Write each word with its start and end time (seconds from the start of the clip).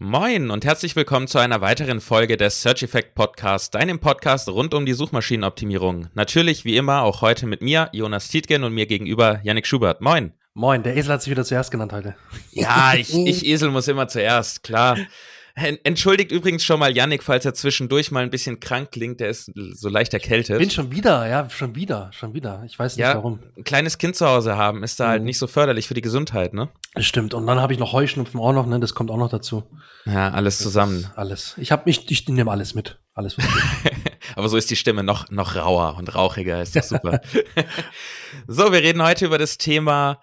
Moin 0.00 0.52
und 0.52 0.64
herzlich 0.64 0.94
willkommen 0.94 1.26
zu 1.26 1.38
einer 1.38 1.60
weiteren 1.60 2.00
Folge 2.00 2.36
des 2.36 2.62
Search 2.62 2.84
Effect 2.84 3.16
Podcast, 3.16 3.74
deinem 3.74 3.98
Podcast 3.98 4.48
rund 4.48 4.72
um 4.72 4.86
die 4.86 4.92
Suchmaschinenoptimierung. 4.92 6.06
Natürlich 6.14 6.64
wie 6.64 6.76
immer 6.76 7.02
auch 7.02 7.20
heute 7.20 7.48
mit 7.48 7.62
mir, 7.62 7.88
Jonas 7.92 8.28
Tietgen 8.28 8.62
und 8.62 8.72
mir 8.72 8.86
gegenüber 8.86 9.40
Yannick 9.42 9.66
Schubert. 9.66 10.00
Moin. 10.00 10.34
Moin, 10.54 10.84
der 10.84 10.96
Esel 10.96 11.14
hat 11.14 11.22
sich 11.22 11.32
wieder 11.32 11.44
zuerst 11.44 11.72
genannt 11.72 11.92
heute. 11.92 12.14
Ja, 12.52 12.94
ich, 12.94 13.12
ich 13.12 13.44
Esel 13.48 13.72
muss 13.72 13.88
immer 13.88 14.06
zuerst, 14.06 14.62
klar. 14.62 14.96
Entschuldigt 15.84 16.30
übrigens 16.30 16.64
schon 16.64 16.78
mal 16.78 16.96
Yannick, 16.96 17.22
falls 17.22 17.44
er 17.44 17.54
zwischendurch 17.54 18.10
mal 18.10 18.22
ein 18.22 18.30
bisschen 18.30 18.60
krank 18.60 18.92
klingt, 18.92 19.20
der 19.20 19.28
ist 19.28 19.50
so 19.54 19.88
leicht 19.88 20.14
erkältet. 20.14 20.58
Bin 20.58 20.70
schon 20.70 20.90
wieder, 20.92 21.26
ja, 21.26 21.48
schon 21.50 21.74
wieder, 21.74 22.10
schon 22.12 22.34
wieder. 22.34 22.62
Ich 22.66 22.78
weiß 22.78 22.96
nicht 22.96 23.02
ja, 23.02 23.14
warum. 23.14 23.40
Ein 23.56 23.64
kleines 23.64 23.98
Kind 23.98 24.16
zu 24.16 24.26
Hause 24.26 24.56
haben 24.56 24.82
ist 24.82 25.00
da 25.00 25.04
halt 25.04 25.08
mhm. 25.08 25.12
halt 25.12 25.24
nicht 25.24 25.38
so 25.38 25.46
förderlich 25.46 25.88
für 25.88 25.94
die 25.94 26.00
Gesundheit, 26.00 26.54
ne? 26.54 26.68
Das 26.94 27.06
stimmt. 27.06 27.34
Und 27.34 27.46
dann 27.46 27.60
habe 27.60 27.72
ich 27.72 27.78
noch 27.78 27.92
Heuschnupfen 27.92 28.40
auch 28.40 28.52
noch, 28.52 28.66
ne? 28.66 28.78
Das 28.80 28.94
kommt 28.94 29.10
auch 29.10 29.16
noch 29.16 29.30
dazu. 29.30 29.64
Ja, 30.04 30.30
alles 30.30 30.58
zusammen. 30.58 31.10
Alles. 31.16 31.54
Ich 31.58 31.72
habe 31.72 31.82
mich, 31.86 32.10
ich 32.10 32.28
nehme 32.28 32.50
alles 32.50 32.74
mit. 32.74 32.98
Alles 33.14 33.36
Aber 34.36 34.48
so 34.48 34.56
ist 34.56 34.70
die 34.70 34.76
Stimme 34.76 35.02
noch, 35.02 35.28
noch 35.30 35.56
rauer 35.56 35.96
und 35.98 36.14
rauchiger, 36.14 36.62
ist 36.62 36.76
das 36.76 36.90
super. 36.90 37.20
so, 38.46 38.70
wir 38.70 38.80
reden 38.80 39.02
heute 39.02 39.26
über 39.26 39.38
das 39.38 39.58
Thema 39.58 40.20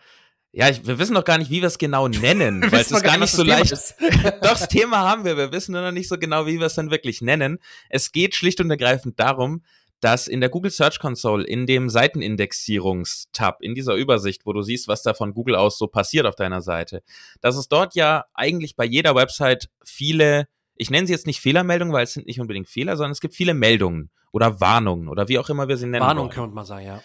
ja, 0.58 0.70
ich, 0.70 0.88
wir 0.88 0.98
wissen 0.98 1.14
noch 1.14 1.26
gar 1.26 1.38
nicht, 1.38 1.52
wie 1.52 1.60
wir 1.60 1.68
es 1.68 1.78
genau 1.78 2.08
nennen, 2.08 2.62
weil 2.72 2.80
es 2.80 2.90
ist 2.90 3.04
gar 3.04 3.18
nicht 3.18 3.32
so 3.32 3.44
leicht. 3.44 3.74
Doch, 3.74 4.40
das 4.40 4.70
Thema 4.70 5.00
haben 5.00 5.26
wir, 5.26 5.36
wir 5.36 5.52
wissen 5.52 5.74
nur 5.74 5.82
noch 5.82 5.92
nicht 5.92 6.08
so 6.08 6.18
genau, 6.18 6.46
wie 6.46 6.60
wir 6.60 6.68
es 6.68 6.76
dann 6.76 6.92
wirklich 6.92 7.22
nennen. 7.22 7.60
Es 7.90 8.14
geht 8.14 8.36
schlicht 8.36 8.62
und 8.62 8.72
ergreifend 8.72 9.20
darum, 9.20 9.64
dass 10.00 10.30
in 10.30 10.40
der 10.40 10.50
Google 10.50 10.72
Search 10.72 11.00
Console, 11.00 11.46
in 11.46 11.66
dem 11.66 11.90
Seitenindexierungstab, 11.90 13.62
in 13.62 13.76
dieser 13.76 13.96
Übersicht, 13.96 14.46
wo 14.46 14.54
du 14.54 14.62
siehst, 14.62 14.88
was 14.88 15.04
da 15.04 15.14
von 15.14 15.34
Google 15.34 15.56
aus 15.56 15.78
so 15.78 15.88
passiert 15.88 16.26
auf 16.26 16.36
deiner 16.36 16.62
Seite, 16.62 17.04
dass 17.42 17.58
es 17.58 17.68
dort 17.68 17.94
ja 17.94 18.24
eigentlich 18.34 18.78
bei 18.78 18.86
jeder 18.86 19.14
Website 19.14 19.70
viele, 19.84 20.48
ich 20.76 20.90
nenne 20.90 21.06
sie 21.06 21.14
jetzt 21.14 21.28
nicht 21.28 21.42
Fehlermeldungen, 21.42 21.94
weil 21.94 22.06
es 22.06 22.14
sind 22.14 22.28
nicht 22.28 22.40
unbedingt 22.40 22.70
Fehler, 22.70 22.96
sondern 22.96 23.12
es 23.12 23.20
gibt 23.20 23.36
viele 23.36 23.54
Meldungen 23.54 24.10
oder 24.32 24.62
Warnungen 24.62 25.10
oder 25.10 25.28
wie 25.28 25.38
auch 25.38 25.50
immer 25.50 25.68
wir 25.68 25.76
sie 25.76 25.88
nennen. 25.88 26.06
Warnung 26.06 26.30
könnte 26.30 26.56
man 26.56 26.66
sagen, 26.66 26.86
ja. 26.86 27.02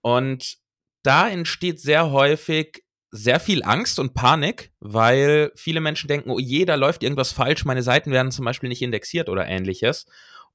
Und 0.00 0.58
da 1.02 1.28
entsteht 1.28 1.80
sehr 1.80 2.10
häufig 2.12 2.83
sehr 3.16 3.38
viel 3.38 3.62
Angst 3.62 4.00
und 4.00 4.14
Panik, 4.14 4.72
weil 4.80 5.52
viele 5.54 5.80
Menschen 5.80 6.08
denken, 6.08 6.30
oh 6.30 6.40
je, 6.40 6.64
da 6.64 6.74
läuft 6.74 7.04
irgendwas 7.04 7.30
falsch, 7.30 7.64
meine 7.64 7.84
Seiten 7.84 8.10
werden 8.10 8.32
zum 8.32 8.44
Beispiel 8.44 8.68
nicht 8.68 8.82
indexiert 8.82 9.28
oder 9.28 9.46
ähnliches. 9.46 10.06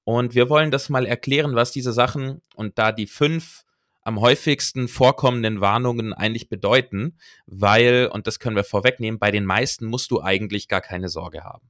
Und 0.04 0.36
wir 0.36 0.50
wollen 0.50 0.70
das 0.70 0.90
mal 0.90 1.06
erklären, 1.06 1.56
was 1.56 1.72
diese 1.72 1.94
Sachen 1.94 2.42
und 2.56 2.78
da 2.78 2.92
die 2.92 3.08
fünf 3.08 3.64
am 4.02 4.20
häufigsten 4.20 4.90
vorkommenden 4.90 5.62
Warnungen 5.62 6.14
eigentlich 6.14 6.50
bedeuten, 6.50 7.18
weil, 7.46 8.10
und 8.12 8.28
das 8.28 8.40
können 8.40 8.58
wir 8.58 8.66
vorwegnehmen, 8.66 9.20
bei 9.20 9.32
den 9.32 9.46
meisten 9.46 9.86
musst 9.86 10.12
du 10.12 10.22
eigentlich 10.22 10.68
gar 10.68 10.82
keine 10.82 11.08
Sorge 11.08 11.46
haben. 11.46 11.70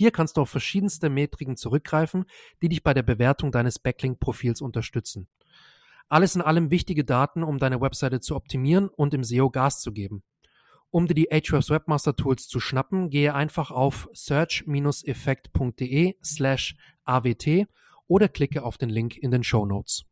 Hier 0.00 0.10
kannst 0.12 0.38
du 0.38 0.40
auf 0.40 0.48
verschiedenste 0.48 1.10
Metriken 1.10 1.58
zurückgreifen, 1.58 2.24
die 2.62 2.70
dich 2.70 2.82
bei 2.82 2.94
der 2.94 3.02
Bewertung 3.02 3.52
deines 3.52 3.78
Backlink-Profils 3.78 4.62
unterstützen. 4.62 5.28
Alles 6.08 6.34
in 6.34 6.40
allem 6.40 6.70
wichtige 6.70 7.04
Daten, 7.04 7.42
um 7.42 7.58
deine 7.58 7.82
Webseite 7.82 8.20
zu 8.20 8.34
optimieren 8.34 8.88
und 8.88 9.12
im 9.12 9.24
SEO 9.24 9.50
Gas 9.50 9.82
zu 9.82 9.92
geben. 9.92 10.22
Um 10.88 11.06
dir 11.06 11.12
die 11.12 11.30
Ahrefs 11.30 11.68
Webmaster 11.68 12.16
Tools 12.16 12.48
zu 12.48 12.60
schnappen, 12.60 13.10
gehe 13.10 13.34
einfach 13.34 13.70
auf 13.70 14.08
search-effekt.de 14.14 16.14
slash 16.24 16.76
awt 17.04 17.66
oder 18.06 18.28
klicke 18.28 18.62
auf 18.62 18.78
den 18.78 18.88
Link 18.88 19.18
in 19.18 19.30
den 19.30 19.44
Show 19.44 19.66
Notes. 19.66 20.06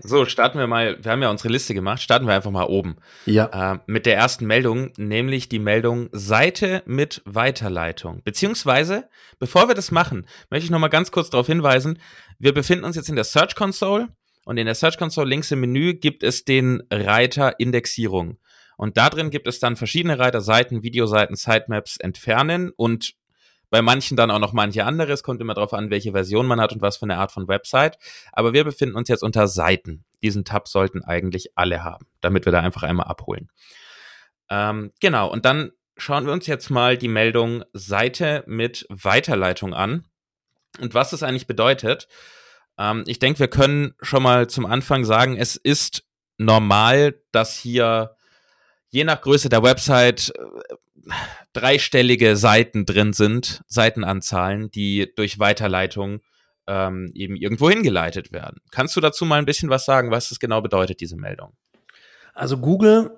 So, 0.00 0.24
starten 0.26 0.58
wir 0.58 0.66
mal, 0.66 1.02
wir 1.02 1.10
haben 1.10 1.22
ja 1.22 1.30
unsere 1.30 1.48
Liste 1.48 1.74
gemacht, 1.74 2.02
starten 2.02 2.26
wir 2.26 2.34
einfach 2.34 2.50
mal 2.50 2.64
oben. 2.64 2.96
Ja. 3.26 3.74
Äh, 3.74 3.78
mit 3.86 4.06
der 4.06 4.16
ersten 4.16 4.46
Meldung, 4.46 4.92
nämlich 4.96 5.48
die 5.48 5.58
Meldung 5.58 6.08
Seite 6.12 6.82
mit 6.86 7.22
Weiterleitung. 7.24 8.22
Beziehungsweise, 8.24 9.08
bevor 9.38 9.68
wir 9.68 9.74
das 9.74 9.90
machen, 9.90 10.26
möchte 10.50 10.64
ich 10.64 10.70
nochmal 10.70 10.90
ganz 10.90 11.10
kurz 11.10 11.30
darauf 11.30 11.46
hinweisen, 11.46 11.98
wir 12.38 12.52
befinden 12.54 12.84
uns 12.84 12.96
jetzt 12.96 13.08
in 13.08 13.16
der 13.16 13.24
Search 13.24 13.54
Console 13.54 14.08
und 14.44 14.58
in 14.58 14.66
der 14.66 14.74
Search 14.74 14.98
Console 14.98 15.28
links 15.28 15.50
im 15.50 15.60
Menü 15.60 15.94
gibt 15.94 16.22
es 16.22 16.44
den 16.44 16.82
Reiter 16.90 17.58
Indexierung. 17.58 18.38
Und 18.76 18.96
da 18.96 19.08
drin 19.10 19.30
gibt 19.30 19.48
es 19.48 19.58
dann 19.58 19.76
verschiedene 19.76 20.18
Reiter, 20.18 20.40
Seiten, 20.40 20.82
Videoseiten, 20.82 21.34
Sitemaps, 21.34 21.96
Entfernen 21.96 22.70
und 22.76 23.14
bei 23.70 23.82
manchen 23.82 24.16
dann 24.16 24.30
auch 24.30 24.38
noch 24.38 24.52
manche 24.52 24.84
andere. 24.84 25.12
Es 25.12 25.22
kommt 25.22 25.40
immer 25.40 25.54
darauf 25.54 25.72
an, 25.72 25.90
welche 25.90 26.12
Version 26.12 26.46
man 26.46 26.60
hat 26.60 26.72
und 26.72 26.82
was 26.82 26.98
für 26.98 27.04
eine 27.04 27.18
Art 27.18 27.32
von 27.32 27.48
Website. 27.48 27.98
Aber 28.32 28.52
wir 28.52 28.64
befinden 28.64 28.96
uns 28.96 29.08
jetzt 29.08 29.22
unter 29.22 29.48
Seiten. 29.48 30.04
Diesen 30.22 30.44
Tab 30.44 30.68
sollten 30.68 31.02
eigentlich 31.02 31.56
alle 31.56 31.84
haben, 31.84 32.06
damit 32.20 32.44
wir 32.44 32.52
da 32.52 32.60
einfach 32.60 32.82
einmal 32.82 33.06
abholen. 33.06 33.50
Ähm, 34.48 34.92
genau, 35.00 35.30
und 35.30 35.44
dann 35.44 35.72
schauen 35.96 36.26
wir 36.26 36.32
uns 36.32 36.46
jetzt 36.46 36.70
mal 36.70 36.96
die 36.96 37.08
Meldung 37.08 37.64
Seite 37.72 38.44
mit 38.46 38.86
Weiterleitung 38.88 39.74
an 39.74 40.04
und 40.80 40.94
was 40.94 41.10
das 41.10 41.22
eigentlich 41.22 41.46
bedeutet. 41.46 42.08
Ähm, 42.78 43.04
ich 43.06 43.18
denke, 43.18 43.40
wir 43.40 43.48
können 43.48 43.94
schon 44.00 44.22
mal 44.22 44.48
zum 44.48 44.66
Anfang 44.66 45.04
sagen, 45.04 45.36
es 45.36 45.56
ist 45.56 46.04
normal, 46.38 47.20
dass 47.32 47.56
hier 47.56 48.16
je 48.88 49.04
nach 49.04 49.20
Größe 49.20 49.48
der 49.48 49.62
Website 49.62 50.32
äh, 50.36 50.74
dreistellige 51.52 52.36
Seiten 52.36 52.86
drin 52.86 53.12
sind, 53.12 53.62
Seitenanzahlen, 53.66 54.70
die 54.70 55.12
durch 55.16 55.38
Weiterleitung 55.38 56.20
ähm, 56.66 57.10
eben 57.14 57.36
irgendwo 57.36 57.70
hingeleitet 57.70 58.32
werden. 58.32 58.60
Kannst 58.70 58.96
du 58.96 59.00
dazu 59.00 59.24
mal 59.24 59.38
ein 59.38 59.46
bisschen 59.46 59.70
was 59.70 59.84
sagen, 59.84 60.10
was 60.10 60.28
das 60.28 60.40
genau 60.40 60.60
bedeutet, 60.60 61.00
diese 61.00 61.16
Meldung? 61.16 61.52
Also 62.34 62.58
Google 62.58 63.12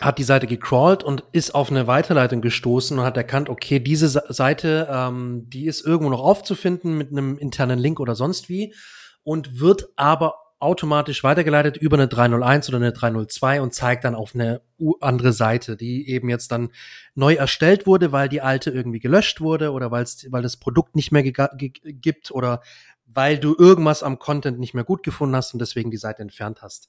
hat 0.00 0.18
die 0.18 0.24
Seite 0.24 0.46
gecrawlt 0.46 1.04
und 1.04 1.24
ist 1.32 1.54
auf 1.54 1.70
eine 1.70 1.86
Weiterleitung 1.86 2.40
gestoßen 2.40 2.98
und 2.98 3.04
hat 3.04 3.16
erkannt, 3.16 3.50
okay, 3.50 3.80
diese 3.80 4.08
Seite, 4.08 4.88
ähm, 4.90 5.44
die 5.48 5.66
ist 5.66 5.84
irgendwo 5.84 6.10
noch 6.10 6.22
aufzufinden 6.22 6.96
mit 6.96 7.10
einem 7.10 7.36
internen 7.36 7.78
Link 7.78 8.00
oder 8.00 8.14
sonst 8.14 8.48
wie 8.48 8.74
und 9.22 9.60
wird 9.60 9.88
aber 9.96 10.36
automatisch 10.60 11.24
weitergeleitet 11.24 11.78
über 11.78 11.96
eine 11.96 12.06
301 12.06 12.68
oder 12.68 12.76
eine 12.76 12.92
302 12.92 13.62
und 13.62 13.74
zeigt 13.74 14.04
dann 14.04 14.14
auf 14.14 14.34
eine 14.34 14.60
andere 15.00 15.32
Seite, 15.32 15.76
die 15.76 16.08
eben 16.08 16.28
jetzt 16.28 16.52
dann 16.52 16.70
neu 17.14 17.34
erstellt 17.34 17.86
wurde, 17.86 18.12
weil 18.12 18.28
die 18.28 18.42
alte 18.42 18.70
irgendwie 18.70 19.00
gelöscht 19.00 19.40
wurde 19.40 19.72
oder 19.72 19.90
weil's, 19.90 20.26
weil 20.30 20.42
das 20.42 20.58
Produkt 20.58 20.94
nicht 20.96 21.12
mehr 21.12 21.22
gibt 21.22 22.30
oder 22.30 22.60
weil 23.06 23.38
du 23.38 23.56
irgendwas 23.58 24.02
am 24.02 24.18
Content 24.18 24.60
nicht 24.60 24.74
mehr 24.74 24.84
gut 24.84 25.02
gefunden 25.02 25.34
hast 25.34 25.52
und 25.54 25.60
deswegen 25.60 25.90
die 25.90 25.96
Seite 25.96 26.22
entfernt 26.22 26.62
hast. 26.62 26.88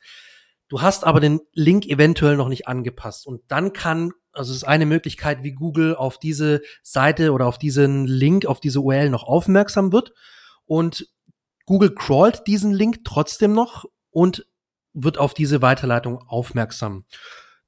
Du 0.68 0.82
hast 0.82 1.06
aber 1.06 1.20
den 1.20 1.40
Link 1.54 1.86
eventuell 1.86 2.38
noch 2.38 2.50
nicht 2.50 2.68
angepasst 2.68 3.26
und 3.26 3.42
dann 3.48 3.74
kann, 3.74 4.12
also 4.34 4.52
es 4.52 4.58
ist 4.58 4.64
eine 4.64 4.86
Möglichkeit, 4.86 5.44
wie 5.44 5.54
Google 5.54 5.96
auf 5.96 6.18
diese 6.18 6.62
Seite 6.84 7.32
oder 7.32 7.48
auf 7.48 7.58
diesen 7.58 8.06
Link, 8.06 8.46
auf 8.46 8.60
diese 8.60 8.82
URL 8.82 9.10
noch 9.10 9.24
aufmerksam 9.24 9.92
wird 9.92 10.14
und 10.66 11.08
Google 11.72 11.96
crawlt 11.96 12.48
diesen 12.48 12.74
Link 12.74 13.06
trotzdem 13.06 13.54
noch 13.54 13.86
und 14.10 14.46
wird 14.92 15.18
auf 15.18 15.34
diese 15.34 15.62
Weiterleitung 15.62 16.18
aufmerksam. 16.28 17.06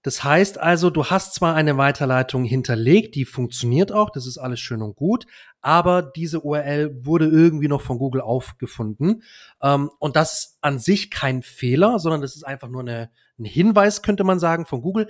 Das 0.01 0.25
heißt 0.25 0.57
also, 0.57 0.89
du 0.89 1.05
hast 1.05 1.35
zwar 1.35 1.55
eine 1.55 1.77
Weiterleitung 1.77 2.43
hinterlegt, 2.43 3.15
die 3.15 3.23
funktioniert 3.23 3.93
auch, 3.93 4.09
das 4.09 4.27
ist 4.27 4.37
alles 4.37 4.59
schön 4.59 4.81
und 4.81 4.97
gut, 4.97 5.25
aber 5.61 6.01
diese 6.01 6.41
URL 6.41 7.05
wurde 7.05 7.27
irgendwie 7.27 7.69
noch 7.69 7.79
von 7.79 7.97
Google 7.97 8.19
aufgefunden. 8.19 9.23
Ähm, 9.61 9.89
und 9.99 10.17
das 10.17 10.57
an 10.59 10.79
sich 10.79 11.09
kein 11.09 11.41
Fehler, 11.41 11.97
sondern 11.97 12.19
das 12.19 12.35
ist 12.35 12.43
einfach 12.43 12.67
nur 12.67 12.81
eine, 12.81 13.09
ein 13.39 13.45
Hinweis, 13.45 14.01
könnte 14.01 14.25
man 14.25 14.37
sagen, 14.37 14.65
von 14.65 14.81
Google. 14.81 15.07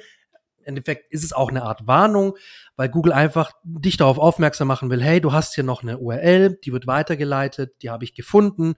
Endeffekt 0.63 1.11
ist 1.11 1.23
es 1.23 1.33
auch 1.33 1.49
eine 1.49 1.63
Art 1.63 1.87
Warnung, 1.87 2.37
weil 2.75 2.89
Google 2.89 3.13
einfach 3.13 3.51
dich 3.63 3.97
darauf 3.97 4.17
aufmerksam 4.17 4.67
machen 4.67 4.89
will, 4.89 5.01
hey, 5.01 5.21
du 5.21 5.31
hast 5.31 5.55
hier 5.55 5.63
noch 5.63 5.83
eine 5.83 5.97
URL, 5.99 6.59
die 6.63 6.73
wird 6.73 6.87
weitergeleitet, 6.87 7.81
die 7.81 7.89
habe 7.89 8.03
ich 8.03 8.13
gefunden. 8.13 8.75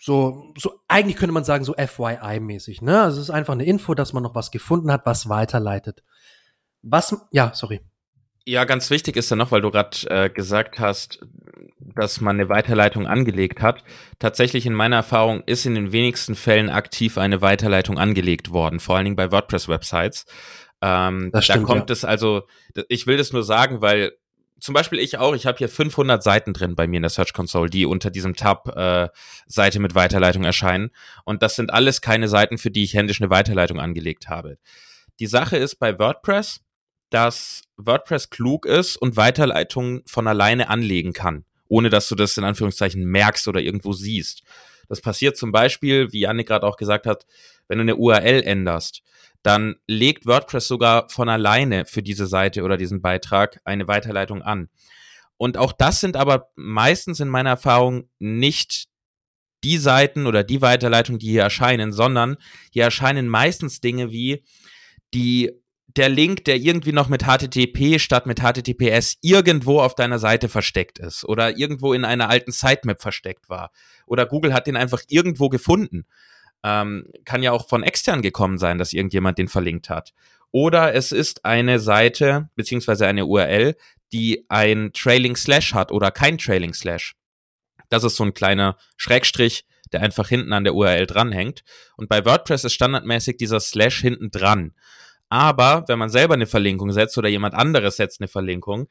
So, 0.00 0.52
so, 0.58 0.80
eigentlich 0.88 1.16
könnte 1.16 1.32
man 1.32 1.44
sagen, 1.44 1.64
so 1.64 1.74
FYI-mäßig, 1.74 2.82
ne? 2.82 3.02
Also 3.02 3.20
es 3.20 3.28
ist 3.28 3.34
einfach 3.34 3.54
eine 3.54 3.64
Info, 3.64 3.94
dass 3.94 4.12
man 4.12 4.22
noch 4.22 4.34
was 4.34 4.50
gefunden 4.50 4.92
hat, 4.92 5.06
was 5.06 5.28
weiterleitet. 5.28 6.02
Was, 6.82 7.16
ja, 7.30 7.52
sorry. 7.54 7.80
Ja, 8.46 8.64
ganz 8.64 8.90
wichtig 8.90 9.16
ist 9.16 9.30
ja 9.30 9.36
noch, 9.36 9.52
weil 9.52 9.62
du 9.62 9.70
gerade 9.70 9.96
äh, 10.10 10.28
gesagt 10.28 10.78
hast, 10.78 11.20
dass 11.78 12.20
man 12.20 12.36
eine 12.36 12.48
Weiterleitung 12.48 13.06
angelegt 13.06 13.62
hat. 13.62 13.84
Tatsächlich 14.18 14.66
in 14.66 14.74
meiner 14.74 14.96
Erfahrung 14.96 15.42
ist 15.46 15.64
in 15.64 15.74
den 15.74 15.92
wenigsten 15.92 16.34
Fällen 16.34 16.68
aktiv 16.68 17.16
eine 17.16 17.40
Weiterleitung 17.40 17.98
angelegt 17.98 18.50
worden, 18.50 18.80
vor 18.80 18.96
allen 18.96 19.04
Dingen 19.04 19.16
bei 19.16 19.30
WordPress-Websites. 19.30 20.26
Ähm, 20.86 21.30
da 21.32 21.40
stimmt, 21.40 21.64
kommt 21.64 21.88
ja. 21.88 21.94
es 21.94 22.04
also, 22.04 22.42
ich 22.88 23.06
will 23.06 23.16
das 23.16 23.32
nur 23.32 23.42
sagen, 23.42 23.80
weil 23.80 24.12
zum 24.60 24.74
Beispiel 24.74 24.98
ich 24.98 25.16
auch, 25.16 25.34
ich 25.34 25.46
habe 25.46 25.56
hier 25.56 25.70
500 25.70 26.22
Seiten 26.22 26.52
drin 26.52 26.74
bei 26.74 26.86
mir 26.86 26.96
in 26.96 27.02
der 27.02 27.10
Search 27.10 27.32
Console, 27.32 27.70
die 27.70 27.86
unter 27.86 28.10
diesem 28.10 28.36
Tab 28.36 28.68
äh, 28.76 29.08
Seite 29.46 29.80
mit 29.80 29.94
Weiterleitung 29.94 30.44
erscheinen. 30.44 30.90
Und 31.24 31.42
das 31.42 31.56
sind 31.56 31.72
alles 31.72 32.02
keine 32.02 32.28
Seiten, 32.28 32.58
für 32.58 32.70
die 32.70 32.84
ich 32.84 32.92
händisch 32.92 33.20
eine 33.20 33.30
Weiterleitung 33.30 33.80
angelegt 33.80 34.28
habe. 34.28 34.58
Die 35.20 35.26
Sache 35.26 35.56
ist 35.56 35.76
bei 35.76 35.98
WordPress, 35.98 36.60
dass 37.08 37.62
WordPress 37.78 38.28
klug 38.28 38.66
ist 38.66 38.96
und 38.96 39.16
Weiterleitungen 39.16 40.02
von 40.06 40.26
alleine 40.26 40.68
anlegen 40.68 41.14
kann, 41.14 41.46
ohne 41.66 41.88
dass 41.88 42.08
du 42.08 42.14
das 42.14 42.36
in 42.36 42.44
Anführungszeichen 42.44 43.04
merkst 43.04 43.48
oder 43.48 43.60
irgendwo 43.60 43.94
siehst. 43.94 44.42
Das 44.90 45.00
passiert 45.00 45.38
zum 45.38 45.50
Beispiel, 45.50 46.12
wie 46.12 46.20
Janik 46.20 46.48
gerade 46.48 46.66
auch 46.66 46.76
gesagt 46.76 47.06
hat, 47.06 47.24
wenn 47.68 47.78
du 47.78 47.82
eine 47.82 47.96
URL 47.96 48.42
änderst 48.42 49.02
dann 49.44 49.76
legt 49.86 50.26
WordPress 50.26 50.66
sogar 50.66 51.08
von 51.10 51.28
alleine 51.28 51.84
für 51.84 52.02
diese 52.02 52.26
Seite 52.26 52.62
oder 52.62 52.78
diesen 52.78 53.02
Beitrag 53.02 53.60
eine 53.64 53.86
Weiterleitung 53.86 54.42
an. 54.42 54.70
Und 55.36 55.58
auch 55.58 55.72
das 55.72 56.00
sind 56.00 56.16
aber 56.16 56.48
meistens 56.56 57.20
in 57.20 57.28
meiner 57.28 57.50
Erfahrung 57.50 58.08
nicht 58.18 58.86
die 59.62 59.76
Seiten 59.76 60.26
oder 60.26 60.44
die 60.44 60.62
Weiterleitungen, 60.62 61.18
die 61.18 61.30
hier 61.30 61.42
erscheinen, 61.42 61.92
sondern 61.92 62.36
hier 62.72 62.84
erscheinen 62.84 63.28
meistens 63.28 63.80
Dinge 63.80 64.10
wie 64.10 64.44
die 65.12 65.52
der 65.88 66.08
Link, 66.08 66.44
der 66.46 66.56
irgendwie 66.56 66.92
noch 66.92 67.08
mit 67.08 67.24
HTTP 67.24 68.00
statt 68.00 68.26
mit 68.26 68.40
HTTPS 68.40 69.18
irgendwo 69.20 69.80
auf 69.80 69.94
deiner 69.94 70.18
Seite 70.18 70.48
versteckt 70.48 70.98
ist 70.98 71.24
oder 71.24 71.56
irgendwo 71.56 71.92
in 71.92 72.04
einer 72.04 72.30
alten 72.30 72.50
Sitemap 72.50 73.00
versteckt 73.00 73.48
war. 73.48 73.70
Oder 74.06 74.26
Google 74.26 74.54
hat 74.54 74.66
den 74.66 74.76
einfach 74.76 75.02
irgendwo 75.08 75.50
gefunden. 75.50 76.06
Ähm, 76.64 77.06
kann 77.24 77.42
ja 77.42 77.52
auch 77.52 77.68
von 77.68 77.82
extern 77.82 78.22
gekommen 78.22 78.58
sein, 78.58 78.78
dass 78.78 78.94
irgendjemand 78.94 79.38
den 79.38 79.48
verlinkt 79.48 79.90
hat. 79.90 80.14
Oder 80.50 80.94
es 80.94 81.12
ist 81.12 81.44
eine 81.44 81.78
Seite 81.78 82.48
beziehungsweise 82.56 83.06
eine 83.06 83.26
URL, 83.26 83.76
die 84.12 84.46
ein 84.48 84.92
Trailing 84.92 85.36
Slash 85.36 85.74
hat 85.74 85.92
oder 85.92 86.10
kein 86.10 86.38
Trailing 86.38 86.72
Slash. 86.72 87.16
Das 87.88 88.04
ist 88.04 88.16
so 88.16 88.24
ein 88.24 88.34
kleiner 88.34 88.78
Schrägstrich, 88.96 89.66
der 89.92 90.02
einfach 90.02 90.28
hinten 90.28 90.52
an 90.52 90.64
der 90.64 90.74
URL 90.74 91.06
dranhängt. 91.06 91.64
Und 91.96 92.08
bei 92.08 92.24
WordPress 92.24 92.64
ist 92.64 92.72
standardmäßig 92.72 93.36
dieser 93.36 93.60
Slash 93.60 94.00
hinten 94.00 94.30
dran. 94.30 94.72
Aber 95.28 95.84
wenn 95.88 95.98
man 95.98 96.10
selber 96.10 96.34
eine 96.34 96.46
Verlinkung 96.46 96.92
setzt 96.92 97.18
oder 97.18 97.28
jemand 97.28 97.54
anderes 97.54 97.96
setzt 97.96 98.20
eine 98.20 98.28
Verlinkung, 98.28 98.88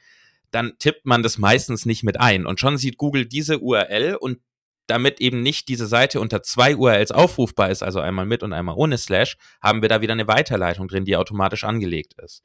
dann 0.52 0.74
tippt 0.80 1.06
man 1.06 1.24
das 1.24 1.38
meistens 1.38 1.86
nicht 1.86 2.04
mit 2.04 2.20
ein. 2.20 2.46
Und 2.46 2.60
schon 2.60 2.78
sieht 2.78 2.98
Google 2.98 3.26
diese 3.26 3.60
URL 3.60 4.16
und 4.20 4.40
damit 4.88 5.22
eben 5.22 5.42
nicht 5.42 5.68
diese 5.68 5.88
Seite 5.88 6.20
unter 6.20 6.44
zwei 6.44 6.76
URLs 6.76 7.12
aufrufbar 7.12 7.70
ist, 7.70 7.84
also 7.84 8.00
einmal 8.00 8.26
mit 8.26 8.44
und 8.44 8.54
einmal 8.54 8.76
ohne 8.76 8.98
Slash, 8.98 9.38
haben 9.62 9.82
wir 9.82 9.90
da 9.90 10.02
wieder 10.02 10.14
eine 10.14 10.28
Weiterleitung 10.28 10.88
drin, 10.88 11.06
die 11.06 11.16
automatisch 11.16 11.64
angelegt 11.64 12.16
ist. 12.22 12.44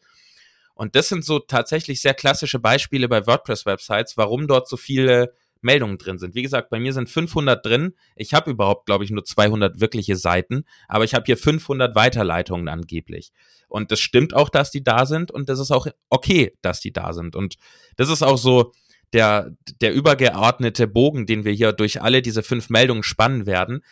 Und 0.75 0.94
das 0.94 1.08
sind 1.08 1.25
so 1.25 1.40
tatsächlich 1.40 2.00
sehr 2.00 2.14
klassische 2.14 2.61
Beispiele 2.61 3.08
bei 3.08 3.26
WordPress-Websites, 3.26 4.17
warum 4.17 4.46
dort 4.46 4.69
so 4.69 4.76
viele 4.76 5.35
Meldungen 5.61 5.99
drin 5.99 6.19
sind. 6.19 6.37
Wie 6.37 6.43
gesagt, 6.43 6.70
bei 6.70 6.79
mir 6.79 6.93
sind 6.93 7.11
500 7.11 7.64
drin. 7.64 7.94
Ich 8.14 8.35
habe 8.35 8.50
überhaupt, 8.50 8.87
glaube 8.87 9.05
ich, 9.05 9.11
nur 9.11 9.25
200 9.25 9.81
wirkliche 9.81 10.14
Seiten, 10.14 10.64
aber 10.87 11.02
ich 11.02 11.14
habe 11.14 11.25
hier 11.26 11.37
500 11.37 11.96
Weiterleitungen 11.96 12.69
angeblich. 12.69 13.32
Und 13.69 13.90
das 13.90 14.00
stimmt 14.00 14.35
auch, 14.35 14.49
dass 14.49 14.70
die 14.70 14.85
da 14.85 15.05
sind 15.05 15.31
und 15.31 15.49
das 15.49 15.58
ist 15.58 15.70
auch 15.70 15.87
okay, 16.08 16.56
dass 16.62 16.81
die 16.81 16.93
da 16.93 17.12
sind. 17.12 17.37
Und 17.37 17.56
das 17.96 18.08
ist 18.08 18.23
auch 18.23 18.38
so, 18.38 18.73
der, 19.13 19.53
der 19.81 19.95
übergeordnete 19.95 20.87
Bogen, 20.87 21.27
den 21.27 21.45
wir 21.45 21.53
hier 21.53 21.73
durch 21.73 22.03
alle 22.03 22.23
diese 22.23 22.43
fünf 22.43 22.71
Meldungen 22.71 23.03
spannen 23.03 23.47
werden. 23.47 23.83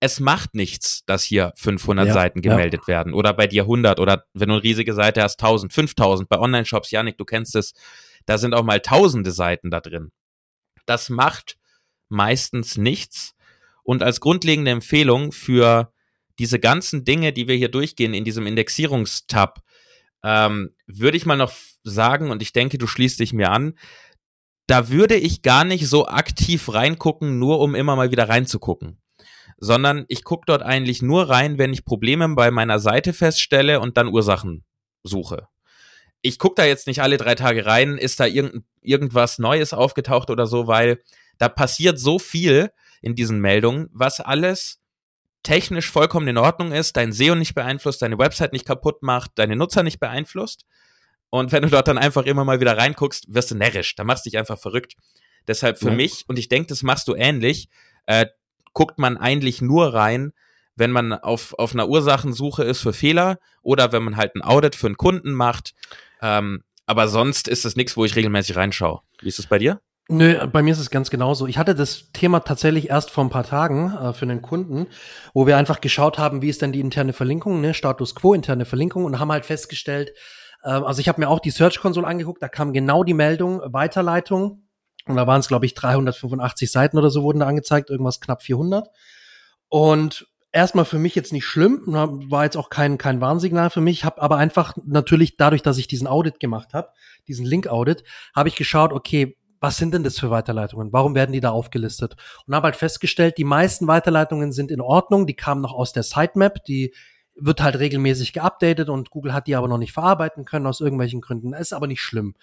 Es 0.00 0.18
macht 0.18 0.54
nichts, 0.54 1.04
dass 1.06 1.22
hier 1.22 1.52
500 1.56 2.08
ja, 2.08 2.12
Seiten 2.12 2.42
gemeldet 2.42 2.82
ja. 2.82 2.88
werden 2.88 3.14
oder 3.14 3.34
bei 3.34 3.46
dir 3.46 3.62
100 3.62 4.00
oder 4.00 4.24
wenn 4.34 4.48
du 4.48 4.54
eine 4.54 4.62
riesige 4.62 4.94
Seite 4.94 5.22
hast 5.22 5.40
1000, 5.40 5.72
5000. 5.72 6.28
Bei 6.28 6.38
Online-Shops, 6.38 6.90
Janik, 6.90 7.18
du 7.18 7.24
kennst 7.24 7.54
es, 7.54 7.74
da 8.26 8.38
sind 8.38 8.54
auch 8.54 8.64
mal 8.64 8.80
tausende 8.80 9.30
Seiten 9.30 9.70
da 9.70 9.80
drin. 9.80 10.10
Das 10.86 11.08
macht 11.08 11.56
meistens 12.08 12.76
nichts. 12.76 13.34
Und 13.84 14.02
als 14.02 14.20
grundlegende 14.20 14.70
Empfehlung 14.70 15.32
für 15.32 15.92
diese 16.38 16.58
ganzen 16.58 17.04
Dinge, 17.04 17.32
die 17.32 17.46
wir 17.46 17.56
hier 17.56 17.68
durchgehen 17.68 18.14
in 18.14 18.24
diesem 18.24 18.46
Indexierungstab, 18.46 19.60
ähm, 20.24 20.74
würde 20.86 21.16
ich 21.16 21.26
mal 21.26 21.36
noch 21.36 21.52
sagen, 21.84 22.30
und 22.30 22.42
ich 22.42 22.52
denke, 22.52 22.78
du 22.78 22.86
schließt 22.86 23.20
dich 23.20 23.32
mir 23.32 23.50
an, 23.50 23.74
da 24.72 24.88
würde 24.88 25.16
ich 25.16 25.42
gar 25.42 25.64
nicht 25.64 25.86
so 25.86 26.06
aktiv 26.06 26.72
reingucken, 26.72 27.38
nur 27.38 27.60
um 27.60 27.74
immer 27.74 27.94
mal 27.94 28.10
wieder 28.10 28.30
reinzugucken. 28.30 28.96
Sondern 29.58 30.06
ich 30.08 30.24
gucke 30.24 30.44
dort 30.46 30.62
eigentlich 30.62 31.02
nur 31.02 31.28
rein, 31.28 31.58
wenn 31.58 31.74
ich 31.74 31.84
Probleme 31.84 32.26
bei 32.30 32.50
meiner 32.50 32.78
Seite 32.78 33.12
feststelle 33.12 33.80
und 33.80 33.98
dann 33.98 34.08
Ursachen 34.08 34.64
suche. 35.02 35.46
Ich 36.22 36.38
gucke 36.38 36.54
da 36.54 36.64
jetzt 36.64 36.86
nicht 36.86 37.02
alle 37.02 37.18
drei 37.18 37.34
Tage 37.34 37.66
rein, 37.66 37.98
ist 37.98 38.18
da 38.18 38.24
irgend, 38.24 38.64
irgendwas 38.80 39.38
Neues 39.38 39.74
aufgetaucht 39.74 40.30
oder 40.30 40.46
so, 40.46 40.66
weil 40.68 41.02
da 41.36 41.50
passiert 41.50 41.98
so 41.98 42.18
viel 42.18 42.72
in 43.02 43.14
diesen 43.14 43.40
Meldungen, 43.40 43.90
was 43.92 44.20
alles 44.20 44.80
technisch 45.42 45.90
vollkommen 45.90 46.28
in 46.28 46.38
Ordnung 46.38 46.72
ist, 46.72 46.96
dein 46.96 47.12
SEO 47.12 47.34
nicht 47.34 47.54
beeinflusst, 47.54 48.00
deine 48.00 48.16
Website 48.16 48.54
nicht 48.54 48.64
kaputt 48.64 49.02
macht, 49.02 49.32
deine 49.34 49.54
Nutzer 49.54 49.82
nicht 49.82 50.00
beeinflusst. 50.00 50.64
Und 51.34 51.50
wenn 51.50 51.62
du 51.62 51.70
dort 51.70 51.88
dann 51.88 51.96
einfach 51.96 52.26
immer 52.26 52.44
mal 52.44 52.60
wieder 52.60 52.76
reinguckst, 52.76 53.32
wirst 53.32 53.50
du 53.50 53.54
närrisch. 53.54 53.96
Da 53.96 54.04
machst 54.04 54.26
du 54.26 54.28
dich 54.28 54.38
einfach 54.38 54.58
verrückt. 54.58 54.96
Deshalb 55.48 55.78
für 55.78 55.88
ja. 55.88 55.94
mich, 55.94 56.24
und 56.28 56.38
ich 56.38 56.50
denke, 56.50 56.68
das 56.68 56.82
machst 56.82 57.08
du 57.08 57.14
ähnlich, 57.14 57.70
äh, 58.04 58.26
guckt 58.74 58.98
man 58.98 59.16
eigentlich 59.16 59.62
nur 59.62 59.94
rein, 59.94 60.32
wenn 60.76 60.90
man 60.90 61.14
auf, 61.14 61.54
auf 61.58 61.72
einer 61.72 61.88
Ursachensuche 61.88 62.64
ist 62.64 62.82
für 62.82 62.92
Fehler 62.92 63.38
oder 63.62 63.92
wenn 63.92 64.02
man 64.02 64.18
halt 64.18 64.34
ein 64.34 64.42
Audit 64.42 64.74
für 64.74 64.88
einen 64.88 64.98
Kunden 64.98 65.32
macht. 65.32 65.72
Ähm, 66.20 66.64
aber 66.84 67.08
sonst 67.08 67.48
ist 67.48 67.64
es 67.64 67.76
nichts, 67.76 67.96
wo 67.96 68.04
ich 68.04 68.14
regelmäßig 68.14 68.56
reinschaue. 68.56 69.00
Wie 69.22 69.28
ist 69.28 69.38
es 69.38 69.46
bei 69.46 69.58
dir? 69.58 69.80
Nö, 70.08 70.46
bei 70.48 70.62
mir 70.62 70.72
ist 70.72 70.80
es 70.80 70.90
ganz 70.90 71.08
genauso. 71.08 71.46
Ich 71.46 71.56
hatte 71.56 71.74
das 71.74 72.12
Thema 72.12 72.40
tatsächlich 72.40 72.90
erst 72.90 73.10
vor 73.10 73.24
ein 73.24 73.30
paar 73.30 73.44
Tagen 73.44 73.94
äh, 73.96 74.12
für 74.12 74.26
einen 74.26 74.42
Kunden, 74.42 74.86
wo 75.32 75.46
wir 75.46 75.56
einfach 75.56 75.80
geschaut 75.80 76.18
haben, 76.18 76.42
wie 76.42 76.50
ist 76.50 76.60
denn 76.60 76.72
die 76.72 76.80
interne 76.80 77.14
Verlinkung, 77.14 77.62
ne? 77.62 77.72
Status 77.72 78.14
quo, 78.14 78.34
interne 78.34 78.66
Verlinkung 78.66 79.06
und 79.06 79.18
haben 79.18 79.32
halt 79.32 79.46
festgestellt, 79.46 80.12
ähm, 80.64 80.84
also 80.84 81.00
ich 81.00 81.08
habe 81.08 81.20
mir 81.20 81.28
auch 81.28 81.40
die 81.40 81.50
Search 81.50 81.80
Console 81.80 82.06
angeguckt, 82.06 82.42
da 82.42 82.48
kam 82.48 82.72
genau 82.72 83.04
die 83.04 83.14
Meldung 83.14 83.60
Weiterleitung 83.64 84.68
und 85.06 85.16
da 85.16 85.26
waren 85.26 85.40
es 85.40 85.48
glaube 85.48 85.66
ich 85.66 85.74
385 85.74 86.70
Seiten 86.70 86.98
oder 86.98 87.10
so 87.10 87.22
wurden 87.22 87.40
da 87.40 87.46
angezeigt, 87.46 87.90
irgendwas 87.90 88.20
knapp 88.20 88.42
400 88.42 88.88
und 89.68 90.26
erstmal 90.52 90.84
für 90.84 90.98
mich 90.98 91.14
jetzt 91.14 91.32
nicht 91.32 91.44
schlimm, 91.44 91.82
war 91.86 92.44
jetzt 92.44 92.56
auch 92.56 92.70
kein 92.70 92.98
kein 92.98 93.20
Warnsignal 93.20 93.70
für 93.70 93.80
mich, 93.80 94.04
habe 94.04 94.22
aber 94.22 94.36
einfach 94.36 94.76
natürlich 94.84 95.36
dadurch, 95.36 95.62
dass 95.62 95.78
ich 95.78 95.88
diesen 95.88 96.06
Audit 96.06 96.40
gemacht 96.40 96.74
habe, 96.74 96.88
diesen 97.28 97.46
Link 97.46 97.68
Audit, 97.68 98.04
habe 98.34 98.48
ich 98.48 98.56
geschaut, 98.56 98.92
okay, 98.92 99.36
was 99.62 99.76
sind 99.76 99.94
denn 99.94 100.02
das 100.02 100.18
für 100.18 100.28
Weiterleitungen? 100.30 100.92
Warum 100.92 101.14
werden 101.14 101.32
die 101.32 101.40
da 101.40 101.50
aufgelistet? 101.50 102.16
Und 102.46 102.54
habe 102.54 102.64
halt 102.64 102.76
festgestellt, 102.76 103.38
die 103.38 103.44
meisten 103.44 103.86
Weiterleitungen 103.86 104.50
sind 104.50 104.72
in 104.72 104.80
Ordnung, 104.80 105.24
die 105.24 105.36
kamen 105.36 105.60
noch 105.60 105.72
aus 105.72 105.92
der 105.92 106.02
Sitemap, 106.02 106.64
die 106.64 106.92
wird 107.34 107.62
halt 107.62 107.78
regelmäßig 107.78 108.32
geupdatet 108.32 108.88
und 108.88 109.10
Google 109.10 109.32
hat 109.32 109.46
die 109.46 109.56
aber 109.56 109.68
noch 109.68 109.78
nicht 109.78 109.92
verarbeiten 109.92 110.44
können 110.44 110.66
aus 110.66 110.80
irgendwelchen 110.80 111.20
Gründen. 111.20 111.54
ist 111.54 111.72
aber 111.72 111.86
nicht 111.86 112.02
schlimm. 112.02 112.34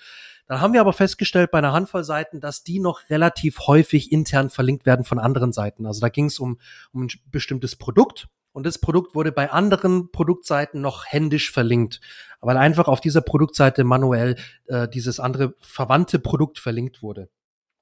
Dann 0.48 0.62
haben 0.62 0.74
wir 0.74 0.82
aber 0.82 0.94
festgestellt 0.94 1.52
bei 1.52 1.60
einer 1.60 1.74
Handvoll 1.74 2.04
Seiten, 2.04 2.42
dass 2.42 2.64
die 2.64 2.80
noch 2.80 3.10
relativ 3.10 3.60
häufig 3.68 4.12
intern 4.12 4.50
verlinkt 4.50 4.86
werden 4.86 5.06
von 5.06 5.20
anderen 5.20 5.54
Seiten. 5.54 5.86
Also 5.86 6.02
da 6.02 6.10
ging 6.10 6.26
es 6.26 6.40
um, 6.40 6.60
um 6.92 7.04
ein 7.04 7.10
bestimmtes 7.32 7.76
Produkt 7.76 8.28
und 8.52 8.66
das 8.66 8.80
Produkt 8.80 9.14
wurde 9.14 9.32
bei 9.32 9.52
anderen 9.52 10.12
Produktseiten 10.12 10.82
noch 10.82 11.06
händisch 11.06 11.52
verlinkt, 11.52 12.02
weil 12.42 12.58
einfach 12.58 12.88
auf 12.88 13.00
dieser 13.00 13.22
Produktseite 13.22 13.84
manuell 13.84 14.36
äh, 14.66 14.88
dieses 14.88 15.20
andere 15.20 15.54
verwandte 15.60 16.20
Produkt 16.20 16.58
verlinkt 16.58 17.04
wurde. 17.04 17.30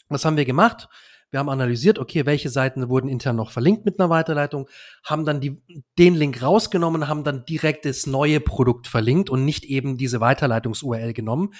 Was 0.10 0.26
haben 0.26 0.38
wir 0.38 0.46
gemacht? 0.46 0.90
Wir 1.30 1.40
haben 1.40 1.50
analysiert, 1.50 2.00
okay, 2.00 2.26
welche 2.26 2.50
Seiten 2.50 2.88
wurden 2.88 3.10
intern 3.10 3.36
noch 3.36 3.52
verlinkt 3.52 3.84
mit 3.86 4.00
einer 4.00 4.10
Weiterleitung, 4.10 4.70
haben 5.04 5.26
dann 5.26 5.42
die, 5.42 5.62
den 5.98 6.16
Link 6.16 6.42
rausgenommen, 6.42 7.08
haben 7.08 7.24
dann 7.24 7.46
direkt 7.46 7.86
das 7.86 8.08
neue 8.08 8.40
Produkt 8.40 8.88
verlinkt 8.88 9.30
und 9.30 9.44
nicht 9.44 9.66
eben 9.66 9.98
diese 9.98 10.22
Weiterleitungs-URL 10.22 11.14
genommen. 11.14 11.54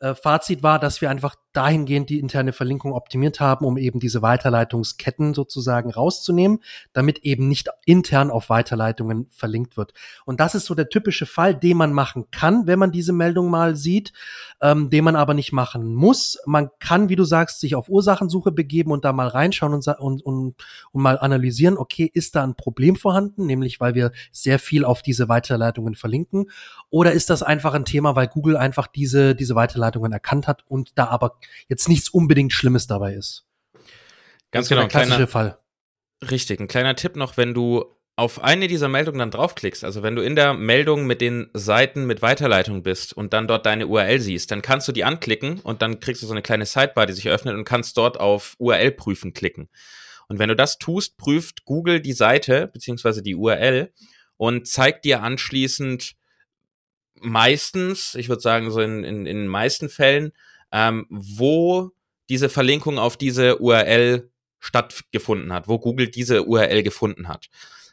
Äh, 0.00 0.14
Fazit 0.14 0.62
war, 0.62 0.78
dass 0.78 1.00
wir 1.00 1.10
einfach 1.10 1.36
dahingehend 1.52 2.08
die 2.10 2.20
interne 2.20 2.52
Verlinkung 2.52 2.92
optimiert 2.92 3.40
haben, 3.40 3.64
um 3.64 3.76
eben 3.76 3.98
diese 3.98 4.22
Weiterleitungsketten 4.22 5.34
sozusagen 5.34 5.90
rauszunehmen, 5.90 6.60
damit 6.92 7.18
eben 7.18 7.48
nicht 7.48 7.68
intern 7.84 8.30
auf 8.30 8.50
Weiterleitungen 8.50 9.26
verlinkt 9.30 9.76
wird. 9.76 9.92
Und 10.24 10.38
das 10.40 10.54
ist 10.54 10.66
so 10.66 10.74
der 10.74 10.88
typische 10.88 11.26
Fall, 11.26 11.54
den 11.54 11.76
man 11.76 11.92
machen 11.92 12.30
kann, 12.30 12.66
wenn 12.66 12.78
man 12.78 12.92
diese 12.92 13.12
Meldung 13.12 13.50
mal 13.50 13.74
sieht, 13.74 14.12
ähm, 14.62 14.90
den 14.90 15.04
man 15.04 15.16
aber 15.16 15.34
nicht 15.34 15.52
machen 15.52 15.92
muss. 15.92 16.38
Man 16.46 16.70
kann, 16.78 17.08
wie 17.08 17.16
du 17.16 17.24
sagst, 17.24 17.60
sich 17.60 17.74
auf 17.74 17.88
Ursachensuche 17.88 18.52
begeben 18.52 18.92
und 18.92 19.04
da 19.04 19.12
mal 19.12 19.28
reinschauen 19.28 19.74
und, 19.74 19.86
und, 19.86 20.24
und, 20.24 20.54
und 20.92 21.02
mal 21.02 21.18
analysieren, 21.18 21.76
okay, 21.76 22.08
ist 22.12 22.36
da 22.36 22.44
ein 22.44 22.54
Problem 22.54 22.94
vorhanden, 22.94 23.46
nämlich 23.46 23.80
weil 23.80 23.94
wir 23.94 24.12
sehr 24.30 24.60
viel 24.60 24.84
auf 24.84 25.02
diese 25.02 25.28
Weiterleitungen 25.28 25.94
verlinken, 25.94 26.48
oder 26.90 27.12
ist 27.12 27.28
das 27.28 27.42
einfach 27.42 27.74
ein 27.74 27.84
Thema, 27.84 28.14
weil 28.16 28.28
Google 28.28 28.56
einfach 28.56 28.86
diese, 28.86 29.34
diese 29.34 29.54
Weiterleitungen 29.54 29.89
Überleitungen 29.98 30.12
erkannt 30.12 30.46
hat 30.46 30.64
und 30.66 30.92
da 30.96 31.06
aber 31.06 31.38
jetzt 31.68 31.88
nichts 31.88 32.08
unbedingt 32.08 32.52
Schlimmes 32.52 32.86
dabei 32.86 33.14
ist. 33.14 33.46
Ganz 34.50 34.68
genau, 34.68 34.82
ein 34.82 34.88
klassischer 34.88 35.26
Fall. 35.26 35.58
Richtig, 36.30 36.60
ein 36.60 36.68
kleiner 36.68 36.96
Tipp 36.96 37.16
noch, 37.16 37.36
wenn 37.36 37.54
du 37.54 37.84
auf 38.16 38.42
eine 38.42 38.68
dieser 38.68 38.88
Meldungen 38.88 39.18
dann 39.18 39.30
draufklickst, 39.30 39.82
also 39.82 40.02
wenn 40.02 40.14
du 40.14 40.22
in 40.22 40.36
der 40.36 40.52
Meldung 40.52 41.06
mit 41.06 41.22
den 41.22 41.48
Seiten 41.54 42.06
mit 42.06 42.20
Weiterleitung 42.20 42.82
bist 42.82 43.14
und 43.14 43.32
dann 43.32 43.48
dort 43.48 43.64
deine 43.64 43.86
URL 43.86 44.20
siehst, 44.20 44.50
dann 44.50 44.60
kannst 44.60 44.86
du 44.88 44.92
die 44.92 45.04
anklicken 45.04 45.60
und 45.60 45.80
dann 45.80 46.00
kriegst 46.00 46.22
du 46.22 46.26
so 46.26 46.32
eine 46.32 46.42
kleine 46.42 46.66
Sidebar, 46.66 47.06
die 47.06 47.14
sich 47.14 47.28
öffnet 47.28 47.54
und 47.54 47.64
kannst 47.64 47.96
dort 47.96 48.20
auf 48.20 48.56
URL 48.58 48.90
prüfen 48.90 49.32
klicken. 49.32 49.70
Und 50.28 50.38
wenn 50.38 50.50
du 50.50 50.56
das 50.56 50.78
tust, 50.78 51.16
prüft 51.16 51.64
Google 51.64 52.00
die 52.00 52.12
Seite 52.12 52.66
beziehungsweise 52.66 53.22
die 53.22 53.34
URL 53.34 53.90
und 54.36 54.68
zeigt 54.68 55.06
dir 55.06 55.22
anschließend 55.22 56.14
meistens, 57.20 58.14
ich 58.14 58.28
würde 58.28 58.42
sagen 58.42 58.70
so 58.70 58.80
in, 58.80 59.04
in, 59.04 59.26
in 59.26 59.36
den 59.36 59.48
meisten 59.48 59.88
Fällen, 59.88 60.32
ähm, 60.72 61.06
wo 61.10 61.90
diese 62.28 62.48
Verlinkung 62.48 62.98
auf 62.98 63.16
diese 63.16 63.58
URL 63.58 64.30
stattgefunden 64.58 65.52
hat, 65.52 65.68
wo 65.68 65.78
Google 65.78 66.08
diese 66.08 66.44
URL 66.44 66.82
gefunden 66.82 67.28
hat. 67.28 67.48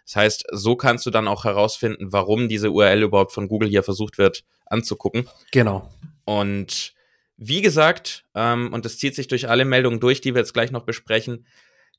Das 0.06 0.16
heißt, 0.16 0.46
so 0.52 0.76
kannst 0.76 1.06
du 1.06 1.10
dann 1.10 1.28
auch 1.28 1.44
herausfinden, 1.44 2.14
warum 2.14 2.48
diese 2.48 2.72
URL 2.72 3.04
überhaupt 3.04 3.34
von 3.34 3.48
Google 3.48 3.68
hier 3.68 3.84
versucht 3.84 4.18
wird 4.18 4.46
anzugucken. 4.66 5.28
Genau. 5.52 5.92
Und 6.24 6.94
wie 7.38 7.62
gesagt, 7.62 8.26
ähm, 8.36 8.74
und 8.74 8.86
das 8.86 8.98
zieht 8.98 9.16
sich 9.16 9.28
durch 9.28 9.50
alle 9.50 9.66
Meldungen 9.66 10.00
durch, 10.00 10.22
die 10.22 10.34
wir 10.34 10.40
jetzt 10.40 10.54
gleich 10.54 10.72
noch 10.72 10.84
besprechen, 10.84 11.46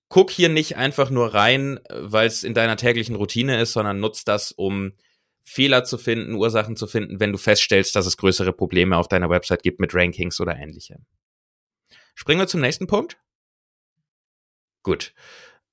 guck 0.09 0.31
hier 0.31 0.49
nicht 0.49 0.77
einfach 0.77 1.11
nur 1.11 1.35
rein, 1.35 1.81
weil 1.91 2.27
es 2.27 2.45
in 2.45 2.55
deiner 2.55 2.77
täglichen 2.77 3.15
Routine 3.15 3.61
ist, 3.61 3.73
sondern 3.73 4.01
nutz 4.01 4.25
das, 4.25 4.53
um 4.53 4.93
Fehler 5.49 5.83
zu 5.83 5.97
finden, 5.97 6.35
Ursachen 6.35 6.77
zu 6.77 6.87
finden, 6.87 7.21
wenn 7.21 7.33
du 7.33 7.39
feststellst, 7.39 7.97
dass 7.97 8.05
es 8.05 8.19
größere 8.19 8.53
Probleme 8.53 8.99
auf 8.99 9.09
deiner 9.09 9.31
Website 9.31 9.63
gibt 9.63 9.81
mit 9.81 9.95
Rankings 9.95 10.41
oder 10.41 10.55
ähnlichem. 10.55 11.07
Springen 12.15 12.41
wir 12.41 12.47
zum 12.47 12.61
nächsten 12.61 12.87
Punkt. 12.87 13.19
Gut. 14.83 15.15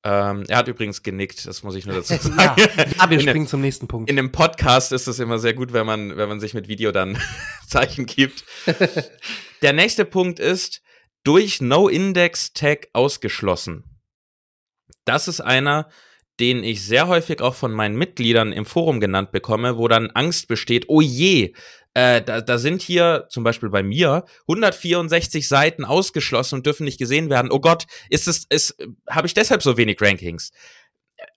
Ähm, 0.03 0.45
er 0.47 0.57
hat 0.57 0.69
übrigens 0.69 1.03
genickt, 1.03 1.45
das 1.45 1.61
muss 1.63 1.75
ich 1.75 1.85
nur 1.85 1.95
dazu 1.95 2.15
sagen. 2.21 2.37
ja, 2.37 2.55
ja, 2.57 3.09
wir 3.09 3.19
in 3.19 3.27
springen 3.27 3.47
zum 3.47 3.59
nächsten 3.59 3.87
Punkt. 3.87 4.09
In 4.09 4.15
dem 4.15 4.31
Podcast 4.31 4.93
ist 4.93 5.07
es 5.07 5.19
immer 5.19 5.39
sehr 5.39 5.53
gut, 5.53 5.73
wenn 5.73 5.85
man, 5.85 6.15
wenn 6.15 6.29
man 6.29 6.39
sich 6.39 6.53
mit 6.53 6.69
Video 6.69 6.93
dann 6.93 7.17
Zeichen 7.67 8.05
gibt. 8.05 8.45
Der 9.61 9.73
nächste 9.73 10.05
Punkt 10.05 10.39
ist, 10.39 10.81
durch 11.25 11.59
No-Index-Tag 11.59 12.87
ausgeschlossen. 12.93 13.83
Das 15.03 15.27
ist 15.27 15.41
einer, 15.41 15.89
den 16.39 16.63
ich 16.63 16.85
sehr 16.85 17.07
häufig 17.07 17.41
auch 17.41 17.55
von 17.55 17.71
meinen 17.71 17.95
Mitgliedern 17.95 18.51
im 18.51 18.65
Forum 18.65 18.99
genannt 18.99 19.31
bekomme, 19.31 19.77
wo 19.77 19.87
dann 19.87 20.11
Angst 20.11 20.47
besteht, 20.47 20.85
oh 20.87 21.01
je, 21.01 21.53
äh, 21.93 22.21
da, 22.21 22.41
da 22.41 22.57
sind 22.57 22.81
hier 22.81 23.25
zum 23.29 23.43
Beispiel 23.43 23.69
bei 23.69 23.81
mir 23.81 24.25
164 24.49 25.47
Seiten 25.47 25.85
ausgeschlossen 25.85 26.55
und 26.55 26.65
dürfen 26.65 26.83
nicht 26.83 26.99
gesehen 26.99 27.29
werden. 27.29 27.51
Oh 27.51 27.59
Gott, 27.59 27.87
ist 28.09 28.27
es, 28.27 28.45
ist, 28.49 28.77
habe 29.09 29.27
ich 29.27 29.33
deshalb 29.33 29.63
so 29.63 29.77
wenig 29.77 30.01
Rankings? 30.01 30.51